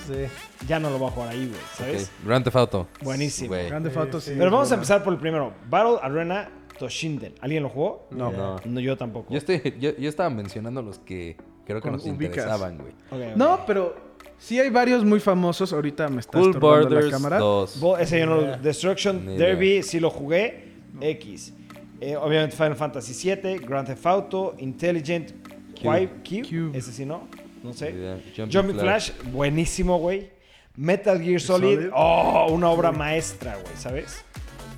Sí. 0.07 0.25
Ya 0.67 0.79
no 0.79 0.89
lo 0.89 0.99
va 0.99 1.07
a 1.07 1.11
jugar 1.11 1.29
ahí, 1.29 1.47
güey. 1.47 1.61
¿sabes? 1.77 2.11
Grand 2.25 2.43
Theft 2.43 2.55
Auto. 2.57 2.87
Buenísimo. 3.01 3.53
Grande 3.53 3.91
Sí, 3.91 3.97
Auto, 3.97 4.19
sí. 4.19 4.33
Pero 4.37 4.51
vamos 4.51 4.69
a 4.71 4.73
empezar 4.73 5.03
por 5.03 5.13
el 5.13 5.19
primero. 5.19 5.53
Battle 5.69 5.97
Arena 6.01 6.49
Toshinden. 6.85 7.33
¿Alguien 7.41 7.63
lo 7.63 7.69
jugó? 7.69 8.07
No. 8.11 8.31
No. 8.31 8.55
No, 8.65 8.79
yo 8.79 8.97
tampoco. 8.97 9.31
Yo, 9.31 9.37
estoy, 9.37 9.61
yo, 9.79 9.95
yo 9.97 10.09
estaba 10.09 10.29
mencionando 10.29 10.81
los 10.81 10.99
que 10.99 11.37
creo 11.65 11.77
que 11.79 11.83
Con- 11.83 11.93
nos 11.93 12.03
ubicas. 12.05 12.25
interesaban, 12.25 12.77
güey. 12.79 12.93
No, 13.35 13.59
pero 13.67 13.95
sí 14.37 14.59
hay 14.59 14.69
varios 14.69 15.05
muy 15.05 15.19
famosos. 15.19 15.71
Ahorita 15.73 16.09
me 16.09 16.19
está 16.21 16.39
Cool 16.39 16.49
estorbando 16.49 16.89
la 16.89 16.95
Borders 16.95 17.11
cámara. 17.11 17.37
2. 17.37 17.79
Bo- 17.79 17.97
Ese 17.97 18.19
yo 18.19 18.25
no 18.25 18.41
Yeah. 18.41 18.57
Destruction 18.57 19.25
Ni 19.25 19.37
Derby 19.37 19.83
sí 19.83 19.99
lo 19.99 20.09
jugué. 20.09 20.71
X. 20.99 21.53
Eh, 22.01 22.15
obviamente 22.15 22.55
Final 22.55 22.75
Fantasy 22.75 23.13
VII, 23.13 23.59
Grand 23.59 23.87
Theft 23.87 24.05
Auto, 24.07 24.55
Intelligent 24.57 25.31
Cube. 25.79 26.09
Cube. 26.27 26.41
Cube. 26.49 26.77
Ese 26.77 26.91
sí, 26.91 27.05
¿no? 27.05 27.27
No 27.63 27.73
sé. 27.73 27.93
Jumping 28.35 28.51
Jumping 28.59 28.79
Flash, 28.79 29.11
buenísimo, 29.31 29.99
güey. 29.99 30.29
Metal 30.75 31.21
Gear 31.21 31.39
Solid, 31.39 31.75
Solid. 31.75 31.89
oh, 31.93 32.47
una 32.51 32.69
obra 32.71 32.91
maestra, 32.91 33.53
güey, 33.61 33.75
¿sabes? 33.77 34.23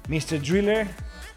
Mr. 0.09 0.41
Driller, 0.41 0.87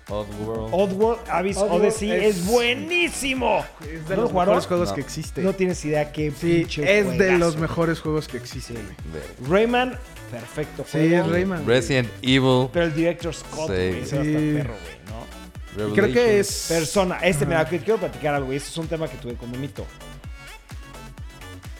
Oddworld. 0.09 0.69
Oddworld 0.73 1.21
Abyss 1.29 1.57
Oddworld 1.57 1.83
Odyssey 1.85 2.11
es, 2.13 2.37
es- 2.37 2.47
buenísimo. 2.47 3.65
Es 3.81 4.09
de 4.09 4.15
¿No 4.17 4.23
los 4.23 4.31
jugaron? 4.31 4.55
mejores 4.55 4.67
juegos 4.67 4.89
No. 4.91 4.95
que 4.95 5.01
existen. 5.01 5.45
No 5.45 5.53
tienes 5.53 5.85
idea 5.85 6.13
qué 6.13 6.31
sí, 6.31 6.59
pinche 6.59 6.99
es 7.01 7.19
de 7.19 7.39
los 7.39 7.57
mejores 7.57 8.01
juegos 8.01 8.29
que 8.29 8.37
existen. 8.37 8.77
güey. 8.77 8.97
Ver. 9.13 9.51
Rayman, 9.51 9.99
perfecto 10.31 10.85
Sí, 10.85 10.99
juego. 11.09 11.25
es 11.27 11.31
Rayman. 11.33 11.67
Resident 11.67 12.09
Evil. 12.23 12.69
Pero 12.73 12.85
el 12.87 12.95
Director 12.95 13.35
Scott, 13.35 13.71
Sí. 13.71 13.89
güey, 13.89 14.05
Sí. 14.05 14.55
perro, 14.57 14.75
güey, 14.75 15.89
¿no? 15.89 15.95
Creo 15.95 16.13
que 16.13 16.39
es. 16.41 16.67
Persona, 16.69 17.17
este, 17.17 17.45
Ajá. 17.45 17.47
mira, 17.47 17.69
que 17.69 17.79
quiero 17.81 17.99
platicar 17.99 18.35
algo, 18.35 18.53
y 18.53 18.57
este 18.57 18.71
es 18.71 18.77
un 18.79 18.87
tema 18.87 19.09
que 19.09 19.17
tuve 19.19 19.35
con 19.35 19.51
Memito. 19.51 19.85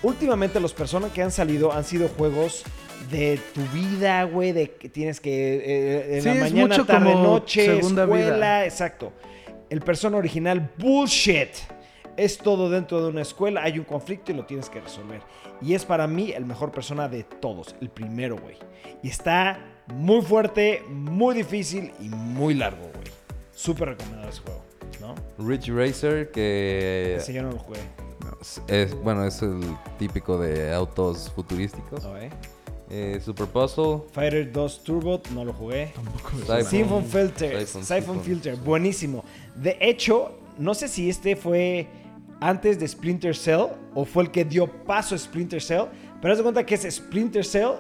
Últimamente 0.03 0.61
los 0.61 0.73
personas 0.75 1.13
que 1.13 1.23
han 1.23 1.31
salido 1.31 1.73
han 1.73 1.85
sido 1.85 2.09
juegos 2.09 2.63
de 3.11 3.39
tu 3.55 3.61
vida, 3.77 4.25
güey, 4.25 4.53
de 4.53 4.71
que 4.73 4.89
tienes 4.89 5.21
que 5.21 5.31
eh, 5.57 6.17
en 6.17 6.23
Sí, 6.23 6.29
la 6.29 6.35
es 6.35 6.41
mañana, 6.41 6.69
mucho 6.69 6.85
tarde, 6.87 7.13
como 7.13 7.23
noche, 7.25 7.65
segunda 7.67 8.03
escuela, 8.05 8.37
vida. 8.37 8.65
exacto. 8.65 9.13
El 9.71 9.81
persona 9.81 10.17
original, 10.17 10.71
bullshit. 10.79 11.49
Es 12.17 12.39
todo 12.39 12.71
dentro 12.71 13.03
de 13.03 13.11
una 13.11 13.21
escuela, 13.23 13.63
hay 13.63 13.79
un 13.79 13.85
conflicto 13.85 14.33
y 14.33 14.35
lo 14.35 14.47
tienes 14.47 14.71
que 14.71 14.81
resolver. 14.81 15.21
Y 15.61 15.75
es 15.75 15.85
para 15.85 16.07
mí 16.07 16.33
el 16.33 16.47
mejor 16.47 16.73
persona 16.73 17.09
de 17.09 17.25
todos, 17.25 17.77
el 17.83 17.91
primero, 17.91 18.39
güey. 18.39 18.57
Y 19.03 19.09
está 19.09 19.59
muy 19.95 20.23
fuerte, 20.23 20.83
muy 20.89 21.35
difícil 21.35 21.93
y 22.01 22.09
muy 22.09 22.55
largo, 22.55 22.85
güey. 22.95 23.07
Súper 23.53 23.91
recomendado 23.91 24.31
ese 24.31 24.41
juego, 24.41 24.65
¿no? 25.01 25.15
Ridge 25.47 25.69
Racer, 25.69 26.31
que 26.31 27.17
Ese 27.19 27.35
yo 27.35 27.43
no 27.43 27.51
lo 27.53 27.59
jugué. 27.59 27.81
es, 28.41 28.63
es- 28.69 28.95
bueno, 29.03 29.25
es 29.27 29.43
el 29.43 29.61
típico 29.99 30.39
de 30.39 30.73
autos 30.73 31.31
futurísticos. 31.35 32.03
¿no, 32.03 32.15
eh? 32.91 33.21
Super 33.25 33.47
Puzzle. 33.47 34.03
Fighter 34.13 34.51
2 34.53 34.85
Turbo, 34.85 35.21
no 35.35 35.45
lo 35.45 35.53
jugué. 35.53 35.93
Siphon- 36.47 36.65
Siphon 36.65 37.05
Filter, 37.05 37.67
Siphon-. 37.67 38.21
Filter, 38.23 38.57
buenísimo. 38.57 39.25
De 39.55 39.77
hecho, 39.81 40.39
no 40.59 40.75
sé 40.75 40.89
si 40.89 41.09
este 41.11 41.37
fue 41.37 41.87
antes 42.41 42.79
de 42.79 42.87
Splinter 42.87 43.35
Cell 43.37 43.67
o 43.95 44.05
fue 44.05 44.25
el 44.25 44.31
que 44.31 44.45
dio 44.45 44.67
paso 44.67 45.15
a 45.15 45.19
Splinter 45.19 45.63
Cell, 45.63 45.85
pero 46.21 46.33
haz 46.33 46.39
de 46.39 46.43
cuenta 46.43 46.65
que 46.67 46.75
es 46.75 46.83
Splinter 46.95 47.45
Cell 47.45 47.73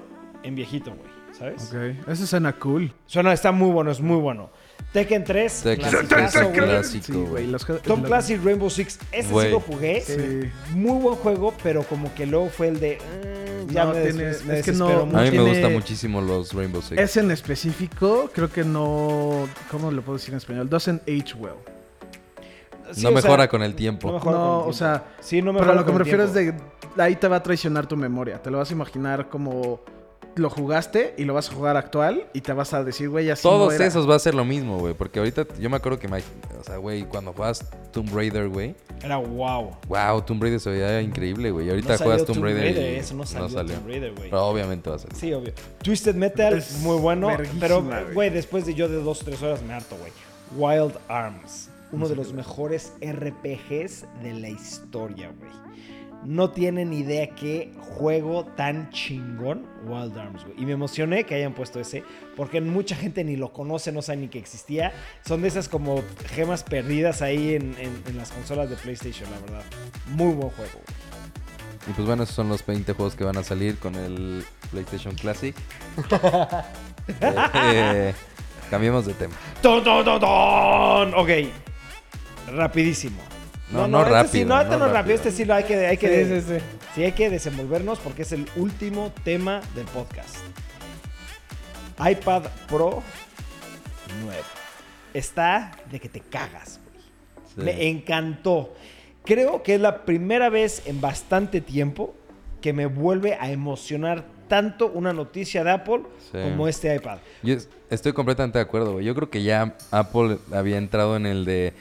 en 0.43 0.55
viejito, 0.55 0.91
güey, 0.91 1.11
¿sabes? 1.39 1.71
Ok, 1.73 2.09
eso 2.09 2.27
suena 2.27 2.53
cool. 2.59 2.93
Suena, 3.07 3.33
está 3.33 3.53
muy 3.53 3.71
bueno, 3.71 3.91
es 3.91 4.01
muy 4.01 4.17
bueno. 4.19 4.51
Tekken 4.93 5.25
3, 5.25 5.63
Tekken 5.63 5.89
clasicazo, 5.91 6.41
güey. 6.45 6.53
Clásico, 6.55 7.05
Sí, 7.07 7.13
güey. 7.13 7.27
güey. 7.27 7.47
Los 7.49 7.65
que- 7.67 7.75
Tom 7.75 8.03
Clancy 8.03 8.37
Rainbow 8.37 8.71
Six, 8.71 8.99
ese 9.13 9.29
sí 9.29 9.49
lo 9.51 9.61
jugué. 9.61 10.01
Sí. 10.01 10.51
Muy 10.75 11.01
buen 11.03 11.17
juego, 11.17 11.53
pero 11.63 11.83
como 11.83 12.15
que 12.15 12.25
luego 12.25 12.49
fue 12.49 12.69
el 12.69 12.81
de... 12.81 12.99
ya 13.69 13.85
No, 13.85 13.93
me, 13.95 14.03
tiene- 14.03 14.25
des- 14.25 14.45
me 14.45 14.59
es 14.59 14.65
que 14.65 14.73
desesperó 14.73 14.99
no- 15.01 15.07
mucho. 15.07 15.19
A 15.19 15.21
mí 15.21 15.25
me 15.27 15.31
tiene- 15.31 15.49
gustan 15.51 15.73
muchísimo 15.73 16.21
los 16.21 16.53
Rainbow 16.53 16.83
Six. 16.83 17.01
Ese 17.01 17.21
en 17.21 17.31
específico, 17.31 18.31
creo 18.35 18.51
que 18.51 18.65
no. 18.65 19.49
¿Cómo 19.71 19.91
lo 19.91 20.03
puedo 20.03 20.19
decir 20.19 20.33
en 20.35 20.39
español? 20.39 20.69
Doesn't 20.69 21.03
age 21.09 21.35
well. 21.39 21.55
Sí, 22.93 23.03
no 23.03 23.09
sea, 23.09 23.11
mejora 23.11 23.49
con 23.49 23.63
el 23.63 23.75
tiempo. 23.75 24.09
no 24.09 24.17
el 24.17 24.23
tiempo. 24.23 24.65
o 24.69 24.73
sea. 24.73 25.05
Sí, 25.21 25.43
no 25.43 25.53
pero 25.53 25.61
mejora 25.65 25.75
lo 25.81 25.85
que 25.87 25.93
me 25.93 25.99
refiero 25.99 26.23
es 26.25 26.33
de. 26.35 26.55
Ahí 26.99 27.17
te 27.17 27.27
va 27.29 27.37
a 27.37 27.43
traicionar 27.43 27.87
tu 27.87 27.97
memoria. 27.97 28.41
Te 28.41 28.51
lo 28.51 28.59
vas 28.59 28.71
a 28.71 28.73
imaginar 28.73 29.29
como. 29.29 29.81
Lo 30.37 30.51
jugaste 30.51 31.15
y 31.17 31.25
lo 31.25 31.33
vas 31.35 31.51
a 31.51 31.55
jugar 31.55 31.77
actual 31.79 32.27
y 32.35 32.43
te 32.43 32.53
vas 32.53 32.75
a 32.75 32.85
decir, 32.85 33.09
güey, 33.09 33.31
así 33.31 33.43
Todos 33.43 33.69
no 33.69 33.73
era. 33.75 33.87
esos 33.87 34.09
va 34.09 34.17
a 34.17 34.19
ser 34.19 34.35
lo 34.35 34.45
mismo, 34.45 34.79
güey. 34.79 34.93
Porque 34.93 35.19
ahorita 35.19 35.47
yo 35.59 35.71
me 35.71 35.77
acuerdo 35.77 35.99
que, 35.99 36.09
me- 36.09 36.19
o 36.19 36.63
sea, 36.65 36.77
güey, 36.77 37.05
cuando 37.05 37.33
juegas 37.33 37.65
Tomb 37.91 38.15
Raider, 38.15 38.49
güey. 38.49 38.75
Era 39.03 39.17
wow. 39.17 39.77
Wow, 39.89 40.23
Tomb 40.23 40.43
Raider 40.43 40.61
se 40.61 40.69
veía 40.71 41.01
increíble, 41.01 41.51
güey. 41.51 41.67
Y 41.67 41.71
ahorita 41.71 41.93
No 41.93 41.99
salió 41.99 42.13
juegas 42.13 42.27
Tomb 42.27 42.45
Raider. 42.45 42.77
y 42.77 42.97
eso 42.97 43.15
no 43.15 43.25
salió, 43.25 43.49
Tomb 43.49 43.87
Raider, 43.87 44.13
güey. 44.15 44.29
Pero 44.31 44.47
obviamente 44.47 44.91
va 44.91 44.97
a 44.97 44.99
salir. 44.99 45.17
Sí, 45.17 45.33
obvio. 45.33 45.55
Twisted 45.83 46.15
Metal, 46.15 46.53
Es 46.59 46.81
muy 46.81 46.99
bueno. 46.99 47.31
Pero, 47.59 47.83
güey. 47.83 48.13
güey, 48.13 48.31
después 48.31 48.67
de 48.67 48.75
yo 48.75 48.89
de 48.89 48.97
dos, 49.03 49.21
tres 49.21 49.41
horas 49.43 49.63
me 49.63 49.73
harto, 49.73 49.97
güey. 49.97 50.13
Wild 50.55 50.99
Arms. 51.09 51.71
Uno 51.93 52.09
de 52.09 52.17
los 52.17 52.33
mejores 52.35 52.93
RPGs 53.01 54.05
de 54.23 54.35
la 54.35 54.49
historia, 54.51 55.31
güey. 55.39 55.51
No 56.25 56.51
tienen 56.51 56.93
idea 56.93 57.29
qué 57.37 57.73
juego 57.79 58.45
tan 58.45 58.91
chingón 58.91 59.65
Wild 59.85 60.19
Arms, 60.19 60.45
güey. 60.45 60.61
Y 60.61 60.67
me 60.67 60.73
emocioné 60.73 61.25
que 61.25 61.35
hayan 61.37 61.53
puesto 61.55 61.79
ese, 61.79 62.03
porque 62.35 62.61
mucha 62.61 62.97
gente 62.97 63.23
ni 63.23 63.37
lo 63.37 63.53
conoce, 63.53 63.93
no 63.93 64.03
sabe 64.03 64.19
ni 64.19 64.29
que 64.29 64.39
existía. 64.39 64.93
Son 65.25 65.43
de 65.43 65.49
esas 65.49 65.69
como 65.69 66.03
gemas 66.35 66.65
perdidas 66.65 67.23
ahí 67.23 67.55
en, 67.55 67.77
en- 67.79 68.03
en 68.09 68.17
las 68.17 68.33
consolas 68.33 68.69
de 68.71 68.77
PlayStation, 68.77 69.31
la 69.31 69.39
verdad. 69.41 69.63
Muy 70.09 70.33
buen 70.35 70.51
juego. 70.51 70.81
Y 71.89 71.93
pues 71.93 72.07
bueno, 72.07 72.25
esos 72.25 72.35
son 72.35 72.49
los 72.49 72.67
20 72.67 72.93
juegos 72.95 73.15
que 73.15 73.23
van 73.23 73.37
a 73.37 73.45
salir 73.45 73.79
con 73.79 73.95
el 73.95 74.45
PlayStation 74.73 75.15
Classic. 75.15 75.55
Eh, 77.63 78.13
cambiemos 78.69 79.07
de 79.07 79.15
tema. 79.15 79.35
¡Ton, 79.63 79.85
ton, 79.85 80.05
ton, 80.05 80.19
ton! 80.21 81.15
Ok. 81.15 81.29
Rapidísimo. 82.53 83.19
No, 83.71 83.89
no 83.89 83.99
este 84.01 84.13
rápido, 84.13 84.33
sí, 84.33 84.45
no, 84.45 84.61
este 84.61 84.71
no 84.73 84.79
no, 84.79 84.85
rápido. 84.87 84.95
rápido. 84.95 85.15
Este 85.17 85.31
sí 85.33 85.45
lo 85.45 85.55
hay 85.55 85.65
que, 85.65 85.87
hay 85.87 85.97
que, 85.97 86.25
Sí, 86.25 86.41
sí, 86.41 86.55
sí. 86.59 86.65
sí 86.95 87.05
hay 87.05 87.13
que 87.13 87.31
desenvolvernos 87.31 87.99
porque 87.99 88.23
es 88.23 88.33
el 88.33 88.47
último 88.57 89.13
tema 89.25 89.61
del 89.75 89.87
podcast. 89.87 90.37
iPad 91.99 92.45
Pro 92.69 93.03
nuevo. 94.23 94.45
Está 95.15 95.73
de 95.91 95.99
que 95.99 96.09
te 96.09 96.21
cagas, 96.21 96.81
güey. 96.85 97.05
Sí. 97.47 97.61
Me 97.63 97.89
encantó. 97.89 98.75
Creo 99.25 99.63
que 99.63 99.75
es 99.75 99.81
la 99.81 100.05
primera 100.05 100.51
vez 100.51 100.83
en 100.87 101.01
bastante 101.01 101.61
tiempo 101.61 102.15
que 102.61 102.73
me 102.73 102.87
vuelve 102.87 103.35
a 103.41 103.51
emocionar 103.51 104.25
tanto 104.49 104.87
una 104.89 105.13
noticia 105.13 105.65
de 105.65 105.71
Apple 105.73 106.03
Sí. 106.31 106.39
como 106.39 106.69
este 106.69 106.95
iPad. 106.95 107.19
Yo 107.43 107.57
estoy 107.91 108.13
completamente 108.13 108.59
de 108.59 108.63
acuerdo, 108.63 108.93
güey. 108.93 109.05
Yo 109.05 109.15
creo 109.15 109.31
que 109.31 109.43
ya 109.43 109.75
Apple 109.91 110.39
había 110.53 110.77
entrado 110.79 111.17
en 111.17 111.27
el 111.27 111.45
de 111.45 111.73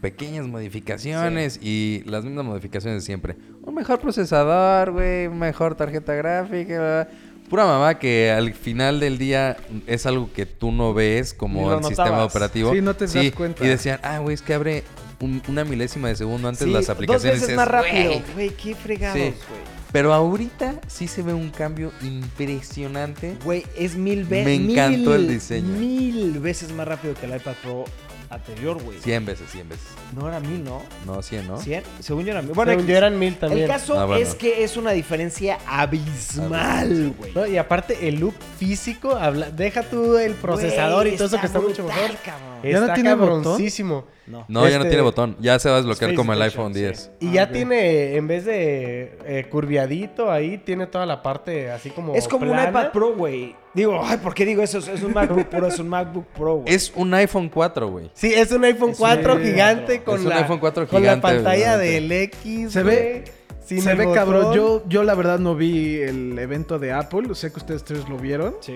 pequeñas 0.00 0.46
modificaciones 0.46 1.58
y 1.62 2.02
las 2.06 2.24
mismas 2.24 2.44
modificaciones 2.44 3.02
de 3.02 3.06
siempre. 3.06 3.36
Un 3.62 3.74
mejor 3.74 3.98
procesador, 4.00 4.92
güey, 4.92 5.28
mejor 5.28 5.74
tarjeta 5.74 6.14
gráfica. 6.14 7.08
Pura 7.50 7.64
mamá 7.64 7.98
que 7.98 8.30
al 8.32 8.54
final 8.54 8.98
del 9.00 9.18
día 9.18 9.56
es 9.86 10.04
algo 10.06 10.32
que 10.32 10.46
tú 10.46 10.72
no 10.72 10.94
ves 10.94 11.32
como 11.34 11.72
el 11.72 11.84
sistema 11.84 12.24
operativo. 12.24 12.72
Sí, 12.72 12.80
no 12.80 12.94
te 12.94 13.06
das 13.06 13.32
cuenta. 13.32 13.64
Y 13.64 13.68
decían, 13.68 14.00
ah, 14.02 14.18
güey, 14.18 14.34
es 14.34 14.42
que 14.42 14.54
abre 14.54 14.82
un- 15.20 15.40
una 15.48 15.64
milésima 15.64 16.08
de 16.08 16.16
segundo 16.16 16.48
antes 16.48 16.66
Sí, 16.66 16.72
las 16.72 16.88
aplicaciones. 16.90 17.40
Dos 17.40 17.48
veces 17.48 17.54
y 17.54 17.56
más 17.56 17.68
rápido. 17.68 18.12
"Güey". 18.34 18.50
Qué 18.50 18.74
fregados, 18.74 19.16
Sí. 19.16 19.22
güey. 19.48 19.76
Pero 19.92 20.12
ahorita 20.12 20.80
sí 20.88 21.06
se 21.08 21.22
ve 21.22 21.32
un 21.34 21.50
cambio 21.50 21.92
impresionante. 22.02 23.36
Güey, 23.44 23.64
es 23.76 23.96
mil 23.96 24.24
veces. 24.24 24.44
Me 24.46 24.54
encantó 24.72 25.14
el 25.14 25.28
diseño. 25.28 25.68
Mil 25.78 26.38
veces 26.40 26.72
más 26.72 26.86
rápido 26.86 27.14
que 27.14 27.26
el 27.26 27.36
iPad 27.36 27.54
Pro 27.62 27.84
anterior, 28.30 28.82
güey. 28.82 28.98
100 29.00 29.24
veces, 29.24 29.50
100 29.50 29.68
veces. 29.68 29.86
No 30.14 30.28
era 30.28 30.40
mil, 30.40 30.62
¿no? 30.64 30.82
No, 31.04 31.22
100, 31.22 31.46
¿no? 31.46 31.60
¿Cien? 31.60 31.82
Según 32.00 32.24
yo 32.24 32.32
era 32.32 32.42
mil. 32.42 32.52
Bueno, 32.52 32.72
Según 32.72 32.86
yo 32.86 32.96
eran 32.96 33.18
mil 33.18 33.36
también. 33.36 33.62
el 33.62 33.68
caso 33.68 33.98
Ah, 33.98 34.04
bueno. 34.06 34.22
es 34.22 34.34
que 34.34 34.64
es 34.64 34.76
una 34.76 34.92
diferencia 34.92 35.58
abismal, 35.66 37.14
güey. 37.18 37.32
No, 37.34 37.46
y 37.46 37.56
aparte 37.56 38.08
el 38.08 38.16
look 38.20 38.34
físico, 38.58 39.12
habla, 39.16 39.50
deja 39.50 39.82
tú 39.82 40.16
el 40.18 40.34
procesador 40.34 41.02
Güey, 41.04 41.14
y 41.14 41.16
todo 41.16 41.28
eso 41.28 41.40
que 41.40 41.46
está 41.46 41.60
mucho 41.60 41.84
brutal, 41.84 42.02
mejor. 42.02 42.16
cabrón. 42.24 42.55
¿Ya 42.72 42.80
no 42.80 42.94
tiene 42.94 43.14
botón? 43.14 43.42
cabroncísimo. 43.42 44.04
No. 44.26 44.38
Ya 44.48 44.54
no 44.58 44.66
Este- 44.66 44.88
tiene 44.88 45.02
botón. 45.02 45.36
Ya 45.40 45.58
se 45.58 45.68
va 45.68 45.76
a 45.76 45.78
desbloquear 45.78 46.14
como 46.14 46.32
el 46.32 46.42
iPhone 46.42 46.74
sí. 46.74 46.80
10. 46.80 47.10
Y 47.20 47.28
Ah, 47.28 47.32
ya 47.32 47.44
ok. 47.44 47.52
tiene, 47.52 48.16
en 48.16 48.26
vez 48.26 48.44
de 48.44 49.18
eh, 49.24 49.46
curviadito 49.48 50.30
ahí, 50.30 50.58
tiene 50.58 50.86
toda 50.86 51.06
la 51.06 51.22
parte 51.22 51.70
así 51.70 51.90
como 51.90 52.14
Es 52.14 52.26
como 52.26 52.50
un 52.50 52.58
iPad 52.58 52.90
Pro, 52.92 53.14
güey. 53.14 53.54
Digo, 53.74 54.00
ay, 54.02 54.16
¿por 54.18 54.34
qué 54.34 54.44
digo 54.44 54.62
eso? 54.62 54.78
Es 54.78 55.02
un 55.02 55.12
MacBook 55.12 55.46
Pro, 55.46 55.66
es 55.66 55.78
un 55.78 55.88
MacBook 55.88 56.26
Pro, 56.28 56.54
güey. 56.56 56.74
Es 56.74 56.92
un 56.96 57.12
iPhone 57.14 57.48
4, 57.48 57.88
güey. 57.88 58.10
Sí, 58.14 58.32
es 58.34 58.50
un 58.50 58.64
iPhone 58.64 58.90
Es 58.90 58.96
un 58.96 59.00
4 59.00 59.32
iPhone 59.34 59.44
gigante 59.44 60.00
4. 60.00 60.04
con, 60.04 60.14
Es 60.16 60.22
un 60.24 60.28
la, 60.30 60.36
iPhone 60.38 60.58
4 60.58 60.88
con 60.88 61.00
gigante, 61.00 61.26
la 61.26 61.32
pantalla 61.34 61.76
del 61.76 62.10
X. 62.10 62.72
Se 62.72 62.82
ve- 62.82 63.24
sin 63.64 63.82
Se 63.82 63.94
ve 63.94 64.10
cabrón. 64.12 64.54
Yo, 64.54 64.82
yo 64.88 65.02
la 65.04 65.14
verdad 65.14 65.38
no 65.40 65.54
vi 65.56 65.96
el 66.00 66.38
evento 66.38 66.78
de 66.78 66.92
Apple. 66.92 67.34
Sé 67.34 67.50
que 67.52 67.58
ustedes 67.58 67.84
tres 67.84 68.08
lo 68.08 68.16
vieron. 68.16 68.56
Sí. 68.60 68.74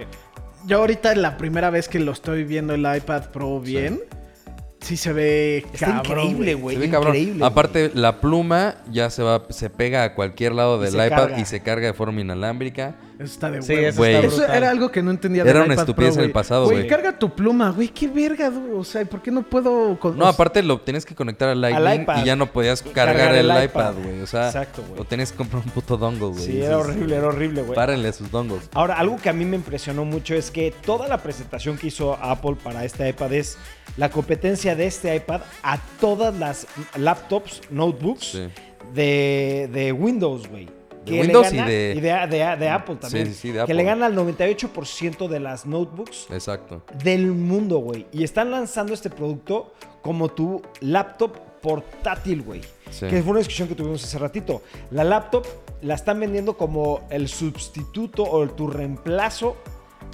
Yo 0.66 0.78
ahorita 0.78 1.12
es 1.12 1.18
la 1.18 1.36
primera 1.36 1.70
vez 1.70 1.88
que 1.88 1.98
lo 1.98 2.12
estoy 2.12 2.44
viendo 2.44 2.74
el 2.74 2.80
iPad 2.96 3.30
Pro 3.30 3.60
bien. 3.60 4.00
Sí, 4.80 4.96
se 4.96 5.12
ve 5.12 5.58
Está 5.72 6.02
cabrón, 6.02 6.24
increíble, 6.26 6.54
güey. 6.54 6.76
Se 6.76 6.80
ve 6.80 6.90
cabrón. 6.90 7.14
increíble, 7.16 7.44
Aparte, 7.44 7.90
la 7.94 8.20
pluma 8.20 8.76
ya 8.90 9.10
se 9.10 9.22
va, 9.22 9.44
se 9.50 9.68
pega 9.68 10.04
a 10.04 10.14
cualquier 10.14 10.52
lado 10.52 10.80
del 10.80 10.92
se 10.92 11.06
iPad 11.06 11.16
carga. 11.16 11.40
y 11.40 11.44
se 11.44 11.60
carga 11.60 11.86
de 11.88 11.92
forma 11.92 12.20
inalámbrica. 12.20 12.94
Eso 13.20 13.34
está 13.34 13.50
de 13.50 13.60
Sí, 13.60 13.74
huevo. 13.74 13.88
eso 13.98 14.06
está 14.28 14.44
Eso 14.46 14.52
era 14.54 14.70
algo 14.70 14.90
que 14.90 15.02
no 15.02 15.10
entendía 15.10 15.42
Era 15.42 15.52
del 15.52 15.62
una 15.64 15.74
iPad 15.74 15.82
estupidez 15.82 16.14
Pro, 16.14 16.22
en 16.22 16.26
el 16.28 16.32
pasado, 16.32 16.64
güey. 16.64 16.86
carga 16.88 17.18
tu 17.18 17.34
pluma, 17.34 17.68
güey. 17.70 17.88
Qué 17.88 18.08
verga, 18.08 18.48
du- 18.48 18.78
o 18.78 18.82
sea, 18.84 19.04
¿por 19.04 19.20
qué 19.20 19.30
no 19.30 19.42
puedo...? 19.42 19.98
con- 20.00 20.16
No, 20.16 20.26
aparte 20.26 20.62
lo 20.62 20.80
tienes 20.80 21.04
que 21.04 21.14
conectar 21.14 21.50
al 21.50 21.60
Lightning 21.60 22.02
iPad. 22.02 22.22
y 22.22 22.24
ya 22.24 22.34
no 22.34 22.50
podías 22.50 22.80
cargar, 22.80 23.16
Cargar 23.18 23.34
el, 23.34 23.50
el 23.50 23.64
iPad, 23.64 23.94
güey. 24.02 24.22
O 24.22 24.26
sea, 24.26 24.46
Exacto, 24.46 24.82
güey. 24.88 25.02
o 25.02 25.04
tenías 25.04 25.32
que 25.32 25.36
comprar 25.36 25.62
un 25.62 25.70
puto 25.70 25.98
dongle, 25.98 26.28
güey. 26.28 26.40
Sí, 26.46 26.62
era 26.62 26.78
horrible, 26.78 27.16
era 27.16 27.26
horrible, 27.26 27.60
güey. 27.62 27.74
Párenle 27.74 28.08
a 28.08 28.12
sus 28.14 28.30
dongles. 28.30 28.70
Ahora, 28.72 28.94
algo 28.98 29.18
que 29.18 29.28
a 29.28 29.34
mí 29.34 29.44
me 29.44 29.56
impresionó 29.56 30.06
mucho 30.06 30.34
es 30.34 30.50
que 30.50 30.72
toda 30.84 31.06
la 31.06 31.18
presentación 31.18 31.76
que 31.76 31.88
hizo 31.88 32.14
Apple 32.14 32.56
para 32.64 32.86
este 32.86 33.06
iPad 33.06 33.34
es 33.34 33.58
la 33.98 34.10
competencia 34.10 34.74
de 34.74 34.86
este 34.86 35.14
iPad 35.14 35.42
a 35.62 35.76
todas 36.00 36.34
las 36.38 36.66
laptops, 36.96 37.60
notebooks 37.70 38.24
Sí. 38.24 38.48
de, 38.94 39.68
de 39.72 39.92
Windows, 39.92 40.48
güey. 40.48 40.68
De 41.10 41.16
que 41.16 41.20
Windows 41.22 41.52
y 41.52 41.56
de- 41.56 41.94
y 41.96 42.00
de, 42.00 42.12
de- 42.26 42.56
de 42.56 42.68
Apple 42.68 42.96
también. 42.96 43.26
sí, 43.26 43.34
sí, 43.34 43.48
de 43.48 43.54
Que 43.54 43.60
Apple. 43.60 43.74
le 43.74 43.84
gana 43.84 44.06
al 44.06 44.14
98% 44.16 45.28
de 45.28 45.40
las 45.40 45.66
notebooks 45.66 46.26
Exacto. 46.30 46.82
del 47.02 47.26
mundo, 47.32 47.78
güey. 47.78 48.06
Y 48.12 48.24
están 48.24 48.50
lanzando 48.50 48.94
este 48.94 49.10
producto 49.10 49.72
como 50.02 50.28
tu 50.28 50.62
laptop 50.80 51.36
portátil, 51.60 52.42
güey. 52.42 52.60
Sí. 52.90 53.06
Que 53.06 53.22
fue 53.22 53.30
una 53.32 53.38
discusión 53.38 53.68
que 53.68 53.74
tuvimos 53.74 54.02
hace 54.02 54.18
ratito. 54.18 54.62
La 54.90 55.04
laptop 55.04 55.46
la 55.82 55.94
están 55.94 56.18
vendiendo 56.20 56.56
como 56.56 57.02
el 57.10 57.28
sustituto 57.28 58.24
o 58.24 58.46
tu 58.48 58.66
reemplazo 58.68 59.56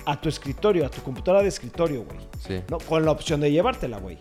a 0.05 0.21
tu 0.21 0.29
escritorio, 0.29 0.87
a 0.87 0.89
tu 0.89 1.03
computadora 1.03 1.43
de 1.43 1.49
escritorio, 1.49 2.05
güey. 2.05 2.19
Sí. 2.39 2.63
¿no? 2.71 2.79
Con 2.79 3.05
la 3.05 3.11
opción 3.11 3.41
de 3.41 3.51
llevártela, 3.51 3.99
güey. 3.99 4.19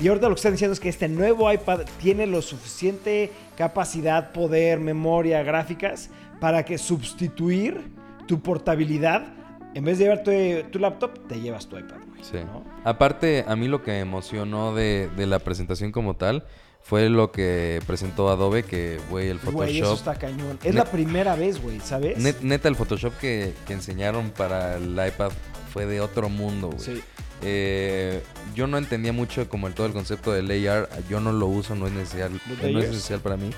Y 0.00 0.08
ahorita 0.08 0.28
lo 0.28 0.34
que 0.34 0.38
están 0.38 0.52
diciendo 0.52 0.72
es 0.72 0.80
que 0.80 0.88
este 0.88 1.08
nuevo 1.08 1.52
iPad 1.52 1.80
tiene 2.00 2.26
lo 2.26 2.40
suficiente 2.40 3.32
capacidad, 3.56 4.32
poder, 4.32 4.78
memoria, 4.78 5.42
gráficas 5.42 6.10
para 6.40 6.64
que 6.64 6.78
sustituir 6.78 7.90
tu 8.26 8.40
portabilidad. 8.40 9.26
En 9.74 9.84
vez 9.84 9.98
de 9.98 10.04
llevarte 10.04 10.66
tu 10.70 10.78
laptop, 10.78 11.26
te 11.26 11.40
llevas 11.40 11.66
tu 11.66 11.76
iPad, 11.76 11.98
güey. 12.08 12.22
Sí. 12.22 12.38
¿no? 12.38 12.64
Aparte, 12.84 13.44
a 13.46 13.56
mí 13.56 13.68
lo 13.68 13.82
que 13.82 13.92
me 13.92 14.00
emocionó 14.00 14.74
de, 14.74 15.10
de 15.16 15.26
la 15.26 15.40
presentación 15.40 15.92
como 15.92 16.14
tal 16.14 16.44
fue 16.82 17.08
lo 17.10 17.30
que 17.32 17.80
presentó 17.86 18.30
Adobe, 18.30 18.62
que, 18.62 18.98
güey, 19.10 19.28
el 19.28 19.38
Güey, 19.38 19.78
eso 19.78 19.86
Photoshop. 19.90 19.98
está 19.98 20.14
cañón. 20.26 20.58
Es 20.64 20.74
la 20.74 20.84
primera 20.86 21.36
vez, 21.36 21.60
güey, 21.60 21.80
¿sabes? 21.80 22.16
Net- 22.18 22.40
neta, 22.40 22.68
el 22.68 22.76
Photoshop 22.76 23.12
que, 23.18 23.52
que 23.66 23.74
enseñaron 23.74 24.30
para 24.30 24.76
el 24.76 24.92
iPad 24.92 25.30
fue 25.72 25.84
de 25.86 26.00
otro 26.00 26.28
mundo, 26.30 26.68
güey. 26.70 26.80
Sí. 26.80 27.02
Eh, 27.42 28.22
yo 28.54 28.66
no 28.66 28.78
entendía 28.78 29.12
mucho 29.12 29.48
como 29.48 29.68
el 29.68 29.74
todo 29.74 29.86
el 29.86 29.92
concepto 29.92 30.32
del 30.32 30.50
AR. 30.68 30.88
Yo 31.08 31.20
no 31.20 31.30
lo 31.32 31.46
uso, 31.46 31.74
no 31.74 31.86
es 31.86 31.92
necesario, 31.92 32.38
¿Los 32.48 32.72
no 32.72 32.78
es 32.80 32.86
esencial 32.86 33.20
para 33.20 33.36
mí. 33.36 33.50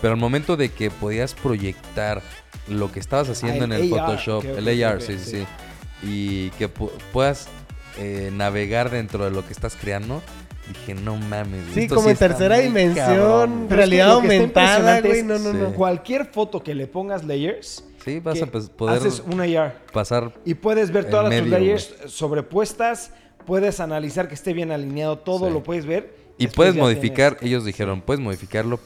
Pero 0.00 0.14
al 0.14 0.20
momento 0.20 0.56
de 0.56 0.70
que 0.70 0.90
podías 0.90 1.34
proyectar 1.34 2.22
lo 2.68 2.92
que 2.92 3.00
estabas 3.00 3.28
haciendo 3.28 3.62
Ah, 3.62 3.64
en 3.64 3.72
el 3.72 3.92
AR, 3.92 4.00
Photoshop, 4.06 4.44
el 4.44 4.84
AR, 4.84 5.02
sí, 5.02 5.18
sí, 5.18 5.24
sí. 5.24 5.30
sí, 5.40 5.46
y 6.02 6.50
que 6.50 6.72
pu- 6.72 6.90
puedas 7.12 7.48
eh, 7.98 8.30
navegar 8.32 8.90
dentro 8.90 9.24
de 9.24 9.30
lo 9.30 9.44
que 9.46 9.52
estás 9.52 9.76
creando, 9.76 10.22
dije, 10.68 10.94
no 10.94 11.16
mames. 11.16 11.64
Sí, 11.74 11.80
esto 11.82 11.94
como 11.96 12.10
en 12.10 12.16
tercera 12.16 12.58
dimensión, 12.58 13.06
cabrón". 13.06 13.50
Pero 13.50 13.62
es 13.64 13.68
que 13.68 13.76
realidad 13.76 14.10
aumentada, 14.12 15.00
güey. 15.00 15.22
No, 15.22 15.38
no, 15.38 15.50
Sí. 15.52 15.56
no. 15.58 15.72
Cualquier 15.74 16.26
foto 16.26 16.62
que 16.62 16.74
le 16.74 16.86
pongas 16.86 17.24
layers, 17.24 17.84
Sí, 18.04 18.20
vas 18.20 18.40
a 18.40 18.46
poder 18.46 18.98
haces 18.98 19.20
un 19.26 19.40
AR. 19.40 19.80
pasar. 19.92 20.32
Y 20.44 20.54
puedes 20.54 20.90
ver 20.92 21.10
todas 21.10 21.36
tus 21.36 21.48
layers 21.48 21.94
sobrepuestas, 22.06 23.10
puedes 23.44 23.80
analizar 23.80 24.28
que 24.28 24.34
esté 24.34 24.52
bien 24.52 24.70
alineado 24.72 25.18
todo, 25.18 25.48
Sí. 25.48 25.52
lo 25.52 25.62
puedes 25.62 25.86
ver. 25.86 26.14
Y 26.38 26.48
puedes 26.48 26.74
modificar, 26.76 27.34
tienes- 27.36 27.46
ellos 27.48 27.64
dijeron, 27.64 28.00
puedes 28.02 28.20
modificarlo, 28.20 28.78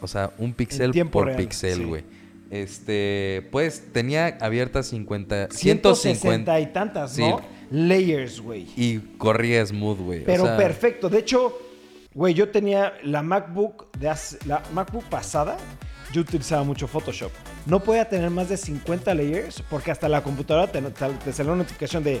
o 0.00 0.08
sea, 0.08 0.32
un 0.38 0.52
pixel 0.52 0.92
por 1.10 1.26
real, 1.26 1.36
pixel, 1.38 1.76
sí. 1.78 1.84
güey. 1.84 2.04
Este, 2.50 3.46
pues 3.52 3.84
tenía 3.92 4.38
abiertas 4.40 4.86
50, 4.86 5.48
160 5.50 5.94
150 5.94 6.60
y 6.60 6.66
tantas, 6.72 7.12
Sí. 7.12 7.20
¿no? 7.22 7.40
Layers, 7.70 8.40
güey. 8.40 8.66
y 8.76 8.98
corría 9.18 9.64
smooth, 9.64 9.98
güey. 9.98 10.22
o 10.22 10.24
Pero 10.24 10.44
sea, 10.44 10.56
perfecto. 10.56 11.08
De 11.08 11.18
hecho, 11.18 11.58
güey, 12.14 12.34
yo 12.34 12.48
tenía 12.50 12.94
la 13.02 13.22
MacBook 13.22 13.90
de 13.98 14.08
hace- 14.08 14.38
la 14.46 14.62
MacBook 14.72 15.04
pasada. 15.04 15.56
Yo 16.12 16.22
utilizaba 16.22 16.62
mucho 16.64 16.88
Photoshop. 16.88 17.30
No 17.66 17.80
podía 17.80 18.08
tener 18.08 18.30
más 18.30 18.48
de 18.48 18.56
50 18.56 19.12
layers 19.14 19.62
porque 19.68 19.90
hasta 19.90 20.08
la 20.08 20.22
computadora 20.22 20.66
te, 20.72 20.80
te, 20.80 21.08
te 21.24 21.32
salió 21.32 21.52
una 21.52 21.62
notificación 21.64 22.02
de 22.02 22.20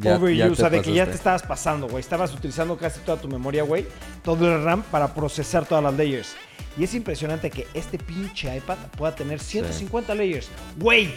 Ya- 0.00 0.16
overuse, 0.16 0.36
ya 0.38 0.46
o 0.46 0.54
sea, 0.54 0.70
de 0.70 0.80
que 0.82 0.92
ya 0.92 1.06
te 1.06 1.12
estabas 1.14 1.42
pasando, 1.42 1.88
güey. 1.88 2.00
Estabas 2.00 2.32
utilizando 2.32 2.76
casi 2.76 3.00
toda 3.00 3.20
tu 3.20 3.26
memoria, 3.28 3.64
güey. 3.64 3.84
Todo 4.22 4.54
el 4.54 4.62
RAM 4.62 4.82
para 4.92 5.12
procesar 5.12 5.66
todas 5.66 5.82
las 5.82 5.94
layers. 5.94 6.36
Y 6.78 6.84
es 6.84 6.94
impresionante 6.94 7.50
que 7.50 7.66
este 7.74 7.98
pinche 7.98 8.54
iPad 8.54 8.76
pueda 8.96 9.14
tener 9.14 9.40
150 9.40 10.14
layers. 10.14 10.48
Güey, 10.78 11.08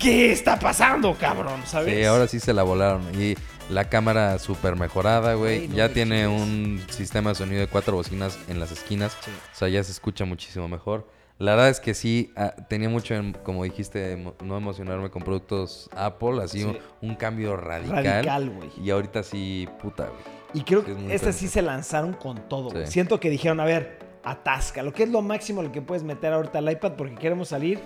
¿qué 0.00 0.32
está 0.32 0.58
pasando, 0.58 1.14
cabrón? 1.14 1.60
¿Sabes? 1.66 1.94
Sí, 1.94 2.04
ahora 2.04 2.26
sí 2.26 2.40
se 2.40 2.52
la 2.52 2.62
volaron. 2.64 3.02
Y 3.20 3.34
la 3.68 3.88
cámara 3.88 4.38
súper 4.38 4.76
mejorada, 4.76 5.34
güey. 5.34 5.68
No 5.68 5.76
ya 5.76 5.92
tiene 5.92 6.24
chingues. 6.24 6.42
un 6.42 6.82
sistema 6.90 7.30
de 7.30 7.36
sonido 7.36 7.60
de 7.60 7.66
cuatro 7.68 7.94
bocinas 7.94 8.38
en 8.48 8.58
las 8.58 8.72
esquinas. 8.72 9.16
Sí. 9.24 9.30
O 9.30 9.54
sea, 9.56 9.68
ya 9.68 9.84
se 9.84 9.92
escucha 9.92 10.24
muchísimo 10.24 10.68
mejor. 10.68 11.06
La 11.38 11.52
verdad 11.52 11.70
es 11.70 11.80
que 11.80 11.94
sí, 11.94 12.32
ah, 12.36 12.52
tenía 12.68 12.88
mucho, 12.90 13.14
como 13.44 13.64
dijiste, 13.64 14.34
no 14.44 14.56
emocionarme 14.58 15.08
con 15.10 15.22
productos 15.22 15.88
Apple. 15.96 16.42
Así 16.42 16.58
Sí. 16.60 16.64
un, 16.64 16.78
un 17.00 17.14
cambio 17.14 17.56
radical. 17.56 18.04
Radical, 18.04 18.50
güey. 18.50 18.68
Y 18.82 18.90
ahorita 18.90 19.22
sí, 19.22 19.66
puta, 19.80 20.06
güey. 20.08 20.20
Y 20.52 20.62
creo 20.64 20.84
Sí, 20.84 20.92
que 20.94 21.14
estas 21.14 21.36
sí 21.36 21.48
se 21.48 21.62
lanzaron 21.62 22.12
con 22.12 22.48
todo. 22.48 22.70
güey. 22.70 22.86
Siento 22.88 23.20
que 23.20 23.30
dijeron, 23.30 23.60
a 23.60 23.64
ver, 23.64 24.00
atasca. 24.24 24.82
Lo 24.82 24.92
que 24.92 25.04
es 25.04 25.08
lo 25.08 25.22
máximo 25.22 25.62
lo 25.62 25.72
que 25.72 25.80
puedes 25.80 26.02
meter 26.02 26.32
ahorita 26.32 26.58
al 26.58 26.70
iPad 26.70 26.92
porque 26.98 27.14
queremos 27.14 27.48
salir. 27.48 27.80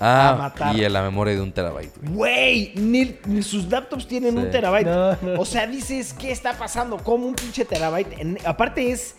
Ah, 0.00 0.34
matar. 0.38 0.74
y 0.74 0.84
en 0.84 0.92
la 0.92 1.02
memoria 1.02 1.34
de 1.34 1.40
un 1.42 1.52
terabyte, 1.52 1.92
güey. 2.02 2.14
Güey, 2.14 2.72
ni, 2.76 3.16
ni 3.26 3.42
sus 3.42 3.70
laptops 3.70 4.06
tienen 4.06 4.32
Sí. 4.32 4.38
un 4.38 4.50
terabyte. 4.50 4.86
No, 4.86 5.16
no. 5.20 5.40
O 5.40 5.44
sea, 5.44 5.66
dices, 5.66 6.14
¿qué 6.14 6.30
está 6.32 6.54
pasando? 6.54 6.96
¿Cómo 6.98 7.26
un 7.26 7.34
pinche 7.34 7.64
terabyte? 7.64 8.18
En- 8.18 8.38
aparte 8.46 8.90
es 8.90 9.16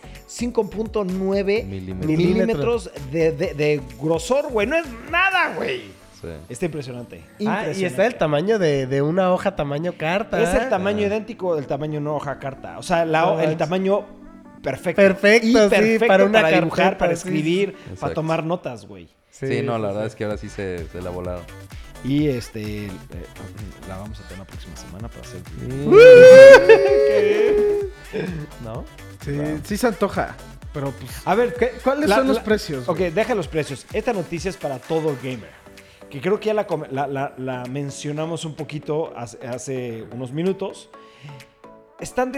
5.9 0.66 1.64
Milímetros. 1.64 2.06
milímetros 2.06 2.90
de, 3.10 3.32
de- 3.32 3.54
de 3.54 3.80
grosor, 4.00 4.50
güey. 4.50 4.66
No 4.66 4.76
es 4.76 4.84
nada, 5.10 5.54
güey. 5.56 5.82
Sí. 6.20 6.28
Está 6.48 6.66
impresionante. 6.66 7.22
Ah, 7.24 7.28
y 7.38 7.44
impresionante. 7.44 7.86
está 7.86 8.06
el 8.06 8.14
tamaño 8.16 8.58
de, 8.58 8.86
de 8.86 9.02
una 9.02 9.32
hoja 9.32 9.56
tamaño 9.56 9.94
carta. 9.96 10.40
Es 10.40 10.54
el 10.54 10.68
tamaño 10.68 11.06
idéntico 11.06 11.56
del 11.56 11.66
tamaño 11.66 12.00
no 12.00 12.14
hoja 12.16 12.38
carta. 12.38 12.78
O 12.78 12.82
sea, 12.82 13.04
la- 13.04 13.42
el 13.42 13.56
tamaño 13.56 14.04
perfecto. 14.62 15.02
Perfecto, 15.02 15.46
Y 15.48 15.52
sí, 15.52 15.68
perfecto 15.68 16.06
para 16.06 16.24
una 16.24 16.38
dibujar, 16.48 16.70
carpeta, 16.84 16.98
para 16.98 17.12
escribir, 17.12 17.76
sí. 17.90 17.96
para 18.00 18.14
tomar 18.14 18.44
notas, 18.44 18.86
güey. 18.86 19.08
Sí, 19.32 19.62
no, 19.62 19.78
la 19.78 19.88
verdad 19.88 20.06
es 20.06 20.14
que 20.14 20.24
ahora 20.24 20.36
sí 20.36 20.48
se, 20.48 20.86
se 20.88 21.00
la 21.02 21.10
volaron. 21.10 21.42
Y 22.04 22.28
este, 22.28 22.86
eh, 22.86 22.90
la 23.88 23.96
vamos 23.96 24.20
a 24.20 24.22
tener 24.24 24.38
la 24.40 24.44
próxima 24.44 24.76
semana 24.76 25.08
para 25.08 25.22
hacer. 25.22 25.40
¿No? 28.64 28.84
Sí, 29.24 29.38
sí 29.64 29.76
se 29.76 29.86
antoja. 29.86 30.34
Pero 30.72 30.90
pues. 30.92 31.10
A 31.24 31.34
ver, 31.34 31.54
¿qué- 31.54 31.72
¿Cuáles 31.82 32.08
la- 32.08 32.16
son 32.16 32.28
los 32.28 32.36
la- 32.38 32.44
precios? 32.44 32.88
Ok, 32.88 32.98
güey? 32.98 33.10
deja 33.10 33.34
los 33.34 33.48
precios. 33.48 33.86
Esta 33.92 34.12
noticia 34.12 34.48
es 34.50 34.56
para 34.56 34.78
todo 34.78 35.16
gamer. 35.22 35.50
Que 36.10 36.20
creo 36.20 36.38
que 36.40 36.46
ya 36.46 36.54
la, 36.54 36.66
come- 36.66 36.88
la- 36.90 37.06
la- 37.06 37.34
la 37.38 37.64
mencionamos 37.66 38.44
un 38.44 38.54
poquito 38.54 39.12
hace, 39.16 39.38
hace 39.46 40.04
unos 40.12 40.32
minutos. 40.32 40.90
Están, 42.00 42.32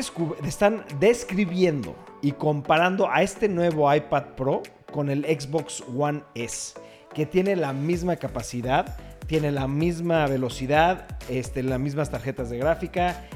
están 0.44 0.84
describiendo 1.00 1.96
y 2.22 2.32
comparando 2.32 3.08
a 3.10 3.22
este 3.22 3.48
nuevo 3.48 3.92
iPad 3.92 4.24
Pro 4.36 4.62
con 4.94 5.10
el 5.10 5.24
Xbox 5.24 5.82
One 5.98 6.22
S, 6.36 6.74
que 7.12 7.26
tiene 7.26 7.56
la 7.56 7.72
misma 7.72 8.14
capacidad, 8.14 8.96
tiene 9.26 9.50
la 9.50 9.66
misma 9.66 10.24
velocidad, 10.28 11.18
este, 11.28 11.64
las 11.64 11.80
mismas 11.80 12.12
tarjetas 12.12 12.48
de 12.48 12.58
gráfica. 12.58 13.26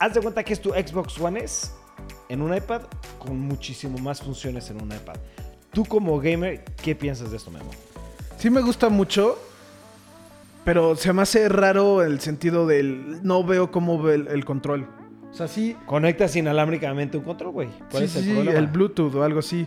Haz 0.00 0.14
de 0.14 0.20
cuenta 0.20 0.42
que 0.42 0.52
es 0.52 0.60
tu 0.60 0.70
Xbox 0.70 1.20
One 1.20 1.38
S 1.44 1.68
en 2.28 2.42
un 2.42 2.52
iPad 2.52 2.82
con 3.20 3.38
muchísimo 3.38 3.96
más 3.98 4.22
funciones 4.22 4.68
en 4.70 4.82
un 4.82 4.90
iPad. 4.90 5.14
Tú 5.72 5.84
como 5.84 6.18
gamer, 6.18 6.64
¿qué 6.82 6.96
piensas 6.96 7.30
de 7.30 7.36
esto, 7.36 7.52
Memo? 7.52 7.70
Sí 8.36 8.50
me 8.50 8.60
gusta 8.60 8.88
mucho, 8.88 9.38
pero 10.64 10.96
se 10.96 11.12
me 11.12 11.22
hace 11.22 11.48
raro 11.48 12.02
el 12.02 12.18
sentido 12.18 12.66
del... 12.66 13.20
No 13.22 13.44
veo 13.44 13.70
cómo 13.70 14.02
ve 14.02 14.16
el, 14.16 14.26
el 14.26 14.44
control. 14.44 14.88
O 15.30 15.34
sea, 15.36 15.46
sí... 15.46 15.76
Conectas 15.86 16.34
inalámbricamente 16.34 17.16
un 17.16 17.22
control, 17.22 17.52
güey. 17.52 17.68
¿Cuál 17.92 18.02
Sí, 18.02 18.04
es 18.04 18.16
el 18.16 18.24
sí, 18.24 18.32
problema? 18.32 18.58
el 18.58 18.66
Bluetooth 18.66 19.14
o 19.14 19.22
algo 19.22 19.38
así. 19.38 19.64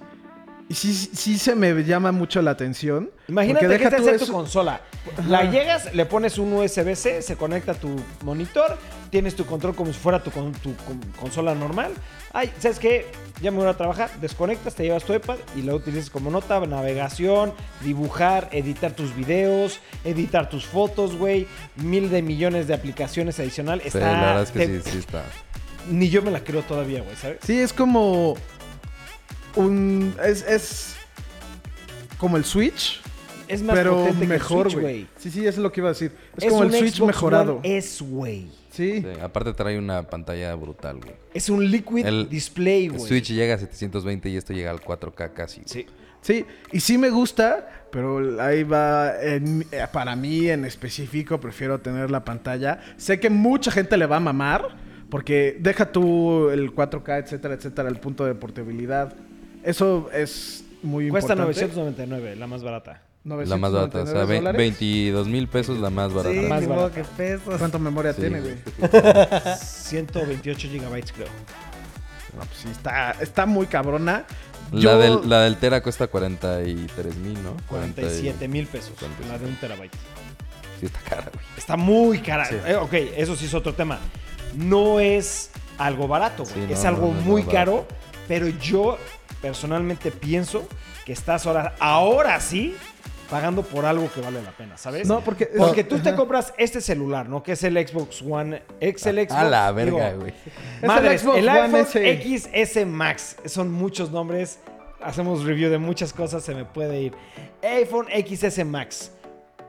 Y 0.70 0.74
sí, 0.74 0.94
sí 0.94 1.38
se 1.38 1.56
me 1.56 1.74
llama 1.86 2.12
mucho 2.12 2.42
la 2.42 2.52
atención. 2.52 3.10
Imagínate 3.30 3.66
que 3.68 3.72
deja 3.72 3.88
es 3.88 3.96
tú 3.96 4.02
hacer 4.02 4.16
eso- 4.16 4.26
tu 4.26 4.32
consola. 4.34 4.82
La 5.30 5.46
llegas, 5.50 5.94
le 5.96 6.06
pones 6.06 6.38
un 6.38 6.52
USB-C, 6.52 7.22
se 7.22 7.36
conecta 7.38 7.72
a 7.72 7.76
tu 7.76 7.96
monitor, 8.26 8.78
tienes 9.10 9.34
tu 9.38 9.46
control 9.46 9.74
como 9.76 9.94
si 9.94 10.00
fuera 10.00 10.22
tu, 10.22 10.30
con- 10.30 10.52
tu 10.52 10.76
con- 10.76 11.00
consola 11.18 11.56
normal. 11.56 11.94
Ay, 12.34 12.52
¿sabes 12.60 12.80
qué? 12.80 13.06
Ya 13.42 13.52
me 13.52 13.60
voy 13.60 13.68
a 13.70 13.76
trabajar, 13.78 14.10
desconectas, 14.20 14.76
te 14.76 14.84
llevas 14.84 15.06
tu 15.06 15.14
iPad 15.14 15.38
y 15.56 15.62
lo 15.62 15.74
utilizas 15.76 16.10
como 16.10 16.30
nota, 16.30 16.60
navegación, 16.60 17.54
dibujar, 17.82 18.50
editar 18.52 18.92
tus 18.92 19.16
videos, 19.16 19.80
editar 20.04 20.50
tus 20.50 20.66
fotos, 20.66 21.16
güey. 21.16 21.48
Mil 21.78 22.10
de 22.10 22.22
millones 22.22 22.68
de 22.68 22.74
aplicaciones 22.74 23.40
adicionales. 23.40 23.94
Sí, 23.94 24.00
Está, 24.00 24.12
la 24.12 24.20
verdad 24.20 24.44
es 24.44 24.52
que 24.52 24.60
te- 24.68 24.82
sí, 24.82 24.90
sí 24.92 24.98
está. 24.98 25.24
Ni 25.90 26.10
yo 26.10 26.22
me 26.22 26.32
la 26.32 26.42
creo 26.44 26.62
todavía, 26.64 27.02
güey, 27.02 27.16
¿sabes? 27.16 27.38
Sí, 27.46 27.58
es 27.58 27.72
como 27.72 28.36
un... 29.58 30.14
Es, 30.24 30.44
es 30.48 30.96
como 32.18 32.38
el 32.38 32.46
Switch, 32.46 33.02
Es 33.48 33.62
más 33.62 33.76
pero 33.76 33.98
potente 33.98 34.24
el 34.24 34.30
mejor, 34.30 34.72
güey. 34.80 35.08
Sí, 35.18 35.30
sí, 35.32 35.40
eso 35.42 35.50
es 35.50 35.58
lo 35.58 35.72
que 35.72 35.82
iba 35.82 35.90
a 35.90 35.94
decir. 35.94 36.12
Es, 36.38 36.46
como 36.46 36.62
un 36.62 36.74
el 36.74 36.80
Switch 36.80 36.96
Xbox 36.96 37.08
mejorado. 37.08 37.58
One 37.58 37.78
S, 37.78 38.04
güey. 38.04 38.48
Sí. 38.72 39.02
Sí, 39.02 39.06
Aparte 39.22 39.54
trae 39.54 39.78
una 39.78 40.04
pantalla 40.04 40.54
brutal, 40.56 40.98
güey. 41.00 41.14
Es 41.34 41.50
un 41.50 41.70
liquid 41.70 42.06
El- 42.06 42.30
display, 42.30 42.86
El 42.86 42.92
güey. 42.94 43.08
Switch 43.08 43.30
llega 43.32 43.56
a 43.56 43.58
720 43.58 44.30
y 44.30 44.38
esto 44.38 44.54
llega 44.54 44.72
al 44.72 44.80
4K 44.82 45.34
casi. 45.34 45.62
Sí. 45.66 45.86
Sí, 46.22 46.46
y 46.72 46.80
sí 46.80 46.98
me 46.98 47.10
gusta, 47.10 47.86
pero 47.92 48.42
ahí 48.42 48.64
va, 48.64 49.14
en- 49.22 49.66
eh, 49.72 49.86
para 49.94 50.16
mí 50.16 50.50
en 50.50 50.66
específico, 50.66 51.40
prefiero 51.40 51.80
tener 51.80 52.12
la 52.12 52.26
pantalla. 52.26 52.80
Sé 52.98 53.20
que 53.20 53.30
mucha 53.30 53.72
gente 53.72 53.96
le 53.98 54.08
va 54.08 54.18
a 54.18 54.20
mamar, 54.20 54.76
porque 55.10 55.56
deja 55.60 55.92
tú 55.92 56.50
el 56.50 56.74
4K, 56.74 57.20
etcétera, 57.24 57.54
etcétera, 57.54 57.88
el 57.90 58.00
punto 58.00 58.26
de 58.26 58.36
portabilidad. 58.36 59.16
Eso 59.68 60.10
es 60.14 60.64
muy 60.82 61.10
Cuesta 61.10 61.34
importante. 61.34 61.62
999, 61.62 62.36
la 62.38 62.48
más 62.48 62.64
barata. 62.64 63.02
La 63.26 63.58
más 63.58 63.74
barata. 63.74 64.04
O 64.04 64.06
sea, 64.06 64.14
999 64.14 64.26
ve- 64.28 64.36
dólares. 64.38 64.58
22 64.60 65.28
mil 65.28 65.48
pesos 65.50 65.78
la 65.80 65.90
más 65.90 66.14
barata. 66.14 66.34
Sí, 66.34 66.48
Más 66.48 66.62
ni 66.62 66.90
que 66.92 67.04
pesos. 67.04 67.56
¿Cuánto 67.58 67.78
memoria 67.78 68.14
Sí, 68.14 68.22
tiene, 68.22 68.40
güey. 68.40 68.56
güey? 68.80 69.58
128 69.60 70.68
gigabytes, 70.70 71.12
creo. 71.12 71.28
No, 72.38 72.40
pues 72.46 72.60
sí, 72.62 72.70
está, 72.72 73.12
está 73.20 73.46
muy 73.46 73.68
cabrona. 73.68 74.26
La, 74.72 74.80
Yo- 74.80 74.98
del, 75.00 75.30
la 75.30 75.42
del 75.42 75.58
Tera 75.58 75.82
cuesta 75.82 76.08
43 76.08 77.16
mil, 77.18 77.42
¿no? 77.44 77.58
40 77.68 78.02
y- 78.02 78.06
47 78.06 78.48
mil 78.48 78.68
pesos. 78.68 78.92
47. 78.98 79.30
La 79.30 79.38
de 79.40 79.46
un 79.48 79.56
terabyte. 79.58 79.94
Sí, 80.80 80.86
está 80.86 81.00
cara, 81.02 81.24
güey. 81.34 81.46
Está 81.58 81.76
muy 81.78 82.20
cara. 82.20 82.46
Sí. 82.46 82.56
Eh, 82.66 82.76
ok, 82.76 82.94
eso 83.18 83.36
sí 83.36 83.46
es 83.46 83.54
otro 83.54 83.74
tema. 83.74 84.00
No 84.56 85.00
es 85.02 85.50
algo 85.78 86.08
barato, 86.08 86.44
güey. 86.44 86.54
Sí, 86.56 86.62
no, 86.68 86.74
es 86.74 86.84
no, 86.84 86.90
algo 86.90 87.14
no 87.14 87.20
es 87.20 87.26
muy 87.26 87.44
caro, 87.44 87.74
barato. 87.74 87.96
Pero 88.28 88.48
yo 88.48 88.98
personalmente 89.42 90.12
pienso 90.12 90.68
que 91.06 91.14
estás 91.14 91.46
ahora, 91.46 91.76
ahora 91.80 92.40
sí 92.40 92.76
pagando 93.30 93.64
por 93.64 93.86
algo 93.86 94.10
que 94.12 94.22
vale 94.22 94.42
la 94.42 94.52
pena, 94.52 94.78
¿sabes? 94.78 95.08
No, 95.08 95.22
porque... 95.22 95.48
Porque 95.58 95.84
tú 95.84 96.00
te 96.00 96.16
compras 96.16 96.54
este 96.58 96.82
celular, 96.82 97.28
¿no? 97.28 97.44
Que 97.44 97.54
es 97.54 97.64
el 97.64 97.76
Xbox 97.76 98.22
One. 98.22 98.64
X, 98.80 99.06
el 99.06 99.18
Xbox. 99.18 99.32
A 99.32 99.44
la 99.44 99.72
verga, 99.72 100.14
güey. 100.14 100.34
el 100.82 100.88
Madres, 100.88 101.22
Xbox 101.22 101.38
el 101.38 101.50
One 101.50 101.78
iPhone. 101.80 102.64
XS 102.66 102.86
Max. 102.86 103.36
Son 103.46 103.72
muchos 103.72 104.12
nombres. 104.12 104.60
Hacemos 105.02 105.44
review 105.44 105.70
de 105.70 105.78
muchas 105.78 106.14
cosas. 106.14 106.44
Se 106.44 106.56
me 106.56 106.66
puede 106.66 107.02
ir. 107.02 107.14
iPhone 107.62 108.08
XS 108.08 108.66
Max. 108.66 109.12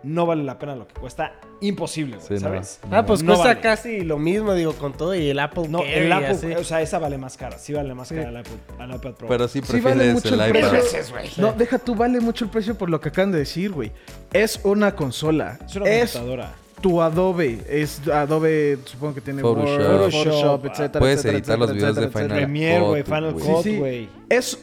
No 0.05 0.27
vale 0.27 0.45
la 0.45 0.59
pena 0.59 0.77
lo 0.77 0.87
que 0.87 0.95
cuesta. 0.95 1.33
Imposible, 1.61 2.17
güey, 2.17 2.29
Sí, 2.29 2.35
no. 2.35 2.41
¿sabes? 2.41 2.79
Ah, 2.91 3.05
pues 3.05 3.23
No 3.23 3.33
cuesta 3.33 3.49
vale. 3.49 3.61
casi 3.61 4.01
lo 4.03 4.19
mismo, 4.19 4.55
digo, 4.55 4.73
con 4.75 4.93
todo 4.93 5.13
y 5.15 5.29
el 5.29 5.39
Apple 5.41 5.67
No, 5.69 5.79
Care 5.81 6.07
el 6.07 6.13
Apple, 6.13 6.29
así. 6.29 6.47
o 6.53 6.63
sea, 6.63 6.81
esa 6.83 6.99
vale 7.01 7.19
más 7.19 7.37
cara. 7.37 7.59
Sí 7.59 7.73
vale 7.73 7.95
más 7.95 8.07
Sí. 8.09 8.15
cara 8.15 8.29
el 8.31 8.39
iPad, 8.39 8.81
el 8.91 8.95
iPad 8.95 9.13
Pro. 9.15 9.29
Pero 9.29 9.49
sí 9.49 9.61
Sí 9.61 9.81
vale 9.81 9.97
prefieres 9.97 10.15
mucho 10.15 10.35
el 10.35 10.41
el 10.41 10.49
iPad. 10.51 10.61
precio. 10.71 10.79
veces, 10.85 11.11
güey. 11.11 11.31
No, 11.39 11.53
deja 11.53 11.79
tú, 11.81 11.95
vale 11.97 12.21
mucho 12.21 12.45
el 12.45 12.51
precio 12.51 12.77
por 12.77 12.91
lo 12.91 13.01
que 13.01 13.09
acaban 13.09 13.33
de 13.33 13.39
decir, 13.39 13.73
güey. 13.73 13.91
Es 14.33 14.61
una 14.63 14.95
consola. 14.95 15.59
es 15.67 15.75
una 15.77 15.89
es 15.91 16.13
computadora. 16.13 16.53
tu 16.81 17.03
Adobe. 17.03 17.59
Es 17.69 18.01
Adobe, 18.09 18.79
supongo 18.85 19.15
que 19.17 19.21
tiene 19.21 19.43
Photoshop. 19.43 19.69
Word, 19.81 19.81
Photoshop, 20.13 20.25
Photoshop, 20.25 20.65
etcétera. 20.67 21.01
Puedes 21.01 21.17
etcétera, 21.19 21.39
editar 21.39 21.59
los 21.59 21.71
etcétera, 21.71 21.91
videos 21.93 21.97
de 21.97 22.03
etcétera, 22.05 22.25
Final 22.29 22.39
etcétera. 22.39 22.47
Premiere, 22.47 22.87
güey. 22.87 23.03
Cut, 23.03 23.15
Final 23.15 23.33
güey. 23.33 23.47
Cut, 23.47 23.63
Sí, 23.65 23.71
sí. 23.73 23.77
güey. 23.79 24.09
Es, 24.29 24.59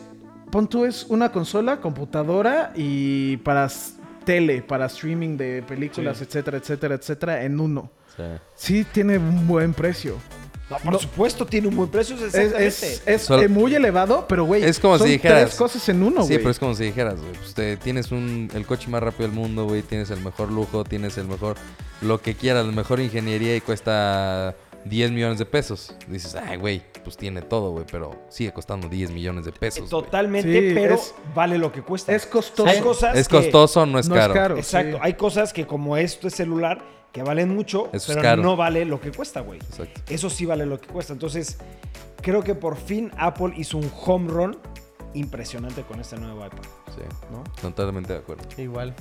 pon 0.50 0.68
tú, 0.70 0.86
es 0.86 1.04
una 1.10 1.30
consola, 1.34 1.82
computadora 1.82 2.72
y 2.74 3.36
para 3.38 3.68
tele, 4.26 4.62
para 4.62 4.88
streaming 4.88 5.38
de 5.38 5.64
películas, 5.68 6.18
Sí. 6.18 6.24
etcétera, 6.26 6.58
etcétera, 6.58 6.96
etcétera, 6.96 7.44
en 7.44 7.60
uno. 7.60 7.90
Sí. 8.18 8.24
Sí 8.56 8.86
tiene 8.92 9.18
un 9.18 9.46
buen 9.48 9.74
precio. 9.74 10.18
No, 10.70 10.78
por 10.78 10.94
No. 10.94 11.00
supuesto, 11.00 11.46
tiene 11.46 11.68
un 11.68 11.76
buen 11.76 11.90
precio. 11.90 12.16
Es, 12.16 12.34
es, 12.34 13.04
es, 13.06 13.22
Solo- 13.22 13.44
eh, 13.44 13.48
muy 13.48 13.76
elevado, 13.76 14.26
pero 14.28 14.46
güey, 14.46 14.64
Es 14.64 14.80
como 14.80 14.98
si 14.98 15.10
dijeras- 15.10 15.44
tres 15.46 15.56
cosas 15.56 15.88
en 15.90 16.02
uno, 16.02 16.22
sí, 16.24 16.30
güey. 16.30 16.38
pero 16.40 16.50
es 16.50 16.58
como 16.58 16.74
si 16.74 16.86
dijeras, 16.86 17.20
güey, 17.22 17.34
pues 17.34 17.54
te- 17.54 17.78
tienes 17.78 18.12
un, 18.12 18.50
el 18.56 18.66
coche 18.66 18.90
más 18.90 19.04
rápido 19.04 19.28
del 19.30 19.38
mundo, 19.38 19.66
güey, 19.66 19.84
tienes 19.84 20.10
el 20.10 20.22
mejor 20.22 20.52
lujo, 20.52 20.84
tienes 20.84 21.20
el 21.20 21.28
mejor, 21.28 21.56
lo 22.02 22.20
que 22.20 22.34
quieras, 22.34 22.66
la 22.66 22.72
mejor 22.72 23.00
ingeniería 23.00 23.56
y 23.56 23.62
cuesta 23.62 24.56
10 24.86 25.12
millones 25.12 25.40
de 25.40 25.46
pesos. 25.46 25.96
Dices, 26.08 26.36
ay, 26.36 26.58
güey, 26.58 26.82
pues 27.04 27.18
tiene 27.18 27.42
todo, 27.42 27.72
güey, 27.72 27.86
pero 27.92 28.12
sigue 28.30 28.54
costando 28.54 28.88
10 28.88 29.12
millones 29.12 29.46
de 29.46 29.52
pesos. 29.52 29.90
güey. 29.90 30.04
Totalmente, 30.04 30.70
Sí, 30.70 30.76
pero 30.76 30.96
es- 30.96 31.14
vale 31.34 31.58
lo 31.58 31.72
que 31.72 31.82
cuesta. 31.82 32.14
es 32.16 32.26
costoso. 32.26 32.70
Hay 32.70 32.80
cosas 32.82 33.18
Es 33.18 33.28
que- 33.28 33.36
costoso, 33.38 33.86
no 33.86 34.00
es 34.00 34.08
no 34.08 34.16
caro. 34.16 34.34
es 34.34 34.40
caro. 34.40 34.58
Exacto. 34.58 34.98
sí. 34.98 35.02
Hay 35.02 35.14
cosas 35.16 35.54
que 35.54 35.66
como 35.68 35.98
esto 35.98 36.28
es 36.28 36.36
celular, 36.36 36.82
que 37.12 37.24
valen 37.24 37.54
mucho, 37.56 37.86
Eso 37.94 38.12
es 38.12 38.18
pero 38.18 38.22
caro. 38.22 38.42
no 38.44 38.56
vale 38.56 38.84
lo 38.86 39.00
que 39.00 39.12
cuesta, 39.12 39.40
güey. 39.42 39.60
Exacto. 39.60 40.02
Eso 40.10 40.30
sí 40.30 40.46
vale 40.46 40.66
lo 40.66 40.80
que 40.80 40.88
cuesta. 40.88 41.14
Entonces, 41.14 41.58
creo 42.22 42.44
que 42.44 42.56
por 42.56 42.76
fin 42.78 43.12
Apple 43.18 43.54
hizo 43.56 43.78
un 43.78 43.90
home 44.06 44.30
run 44.32 44.58
impresionante 45.14 45.84
con 45.84 46.00
este 46.02 46.18
nuevo 46.18 46.46
iPad, 46.46 46.60
Sí, 46.94 47.02
¿no? 47.32 47.44
totalmente 47.62 48.12
de 48.14 48.20
acuerdo. 48.20 48.44
Igual. 48.62 48.94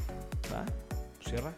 ¿Va? 0.52 0.64
Cierra. 1.28 1.52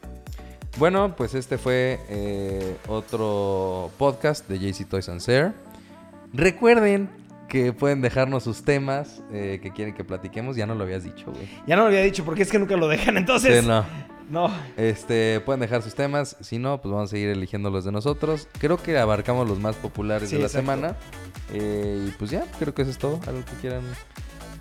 Bueno, 0.79 1.17
pues 1.17 1.35
este 1.35 1.57
fue 1.57 2.01
eh, 2.09 2.77
otro 2.87 3.91
podcast 3.97 4.47
de 4.49 4.59
JC 4.59 4.87
Toys 4.89 5.09
and 5.09 5.21
Share. 5.23 5.53
Recuerden 6.35 7.09
que 7.49 7.73
pueden 7.73 8.03
dejarnos 8.03 8.43
sus 8.45 8.63
temas 8.63 9.23
eh, 9.33 9.59
que 9.63 9.71
quieren 9.71 9.95
que 9.95 10.05
platiquemos. 10.05 10.55
Ya 10.57 10.67
no 10.67 10.75
lo 10.75 10.85
habías 10.85 11.03
dicho, 11.05 11.33
güey. 11.33 11.49
Ya 11.67 11.77
no 11.77 11.83
lo 11.83 11.89
había 11.89 12.03
dicho 12.03 12.25
porque 12.25 12.43
es 12.43 12.51
que 12.51 12.59
nunca 12.59 12.77
lo 12.77 12.89
dejan, 12.89 13.17
entonces. 13.17 13.63
Sí, 13.63 13.67
no. 13.67 13.87
no. 14.29 14.51
Este, 14.77 15.41
pueden 15.41 15.61
dejar 15.61 15.81
sus 15.83 15.95
temas. 15.95 16.37
Si 16.41 16.59
no, 16.59 16.81
pues 16.83 16.93
vamos 16.93 17.09
a 17.09 17.13
seguir 17.13 17.31
eligiendo 17.31 17.71
los 17.71 17.85
de 17.87 17.93
nosotros. 17.93 18.47
Creo 18.59 18.77
que 18.77 18.99
abarcamos 18.99 19.49
los 19.49 19.59
más 19.59 19.77
populares 19.77 20.29
Sí, 20.29 20.37
de 20.37 20.43
la 20.43 20.47
exacto. 20.49 20.71
semana. 20.73 20.97
Eh, 21.55 22.07
y 22.09 22.11
pues 22.19 22.31
ya, 22.31 22.45
creo 22.59 22.75
que 22.75 22.83
eso 22.83 22.91
es 22.91 22.99
todo. 22.99 23.19
¿Algo 23.27 23.43
que 23.47 23.53
quieran 23.63 23.83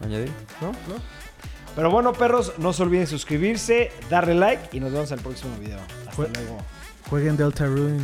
añadir? 0.01 0.31
¿No? 0.61 0.67
¿No? 0.67 1.24
Pero 1.75 1.91
bueno, 1.91 2.13
perros, 2.13 2.53
no 2.57 2.71
se 2.73 2.83
olviden 2.83 3.05
suscribirse, 3.07 3.91
darle 4.09 4.33
like 4.35 4.69
y 4.75 4.79
nos 4.79 4.91
vemos 4.93 5.11
en 5.11 5.17
el 5.17 5.23
próximo 5.23 5.57
video. 5.59 5.79
Hasta 6.07 6.11
Jue- 6.13 6.29
luego. 6.33 6.57
Jueguen 7.09 7.35
Delta 7.37 7.65
Ruin. 7.65 7.99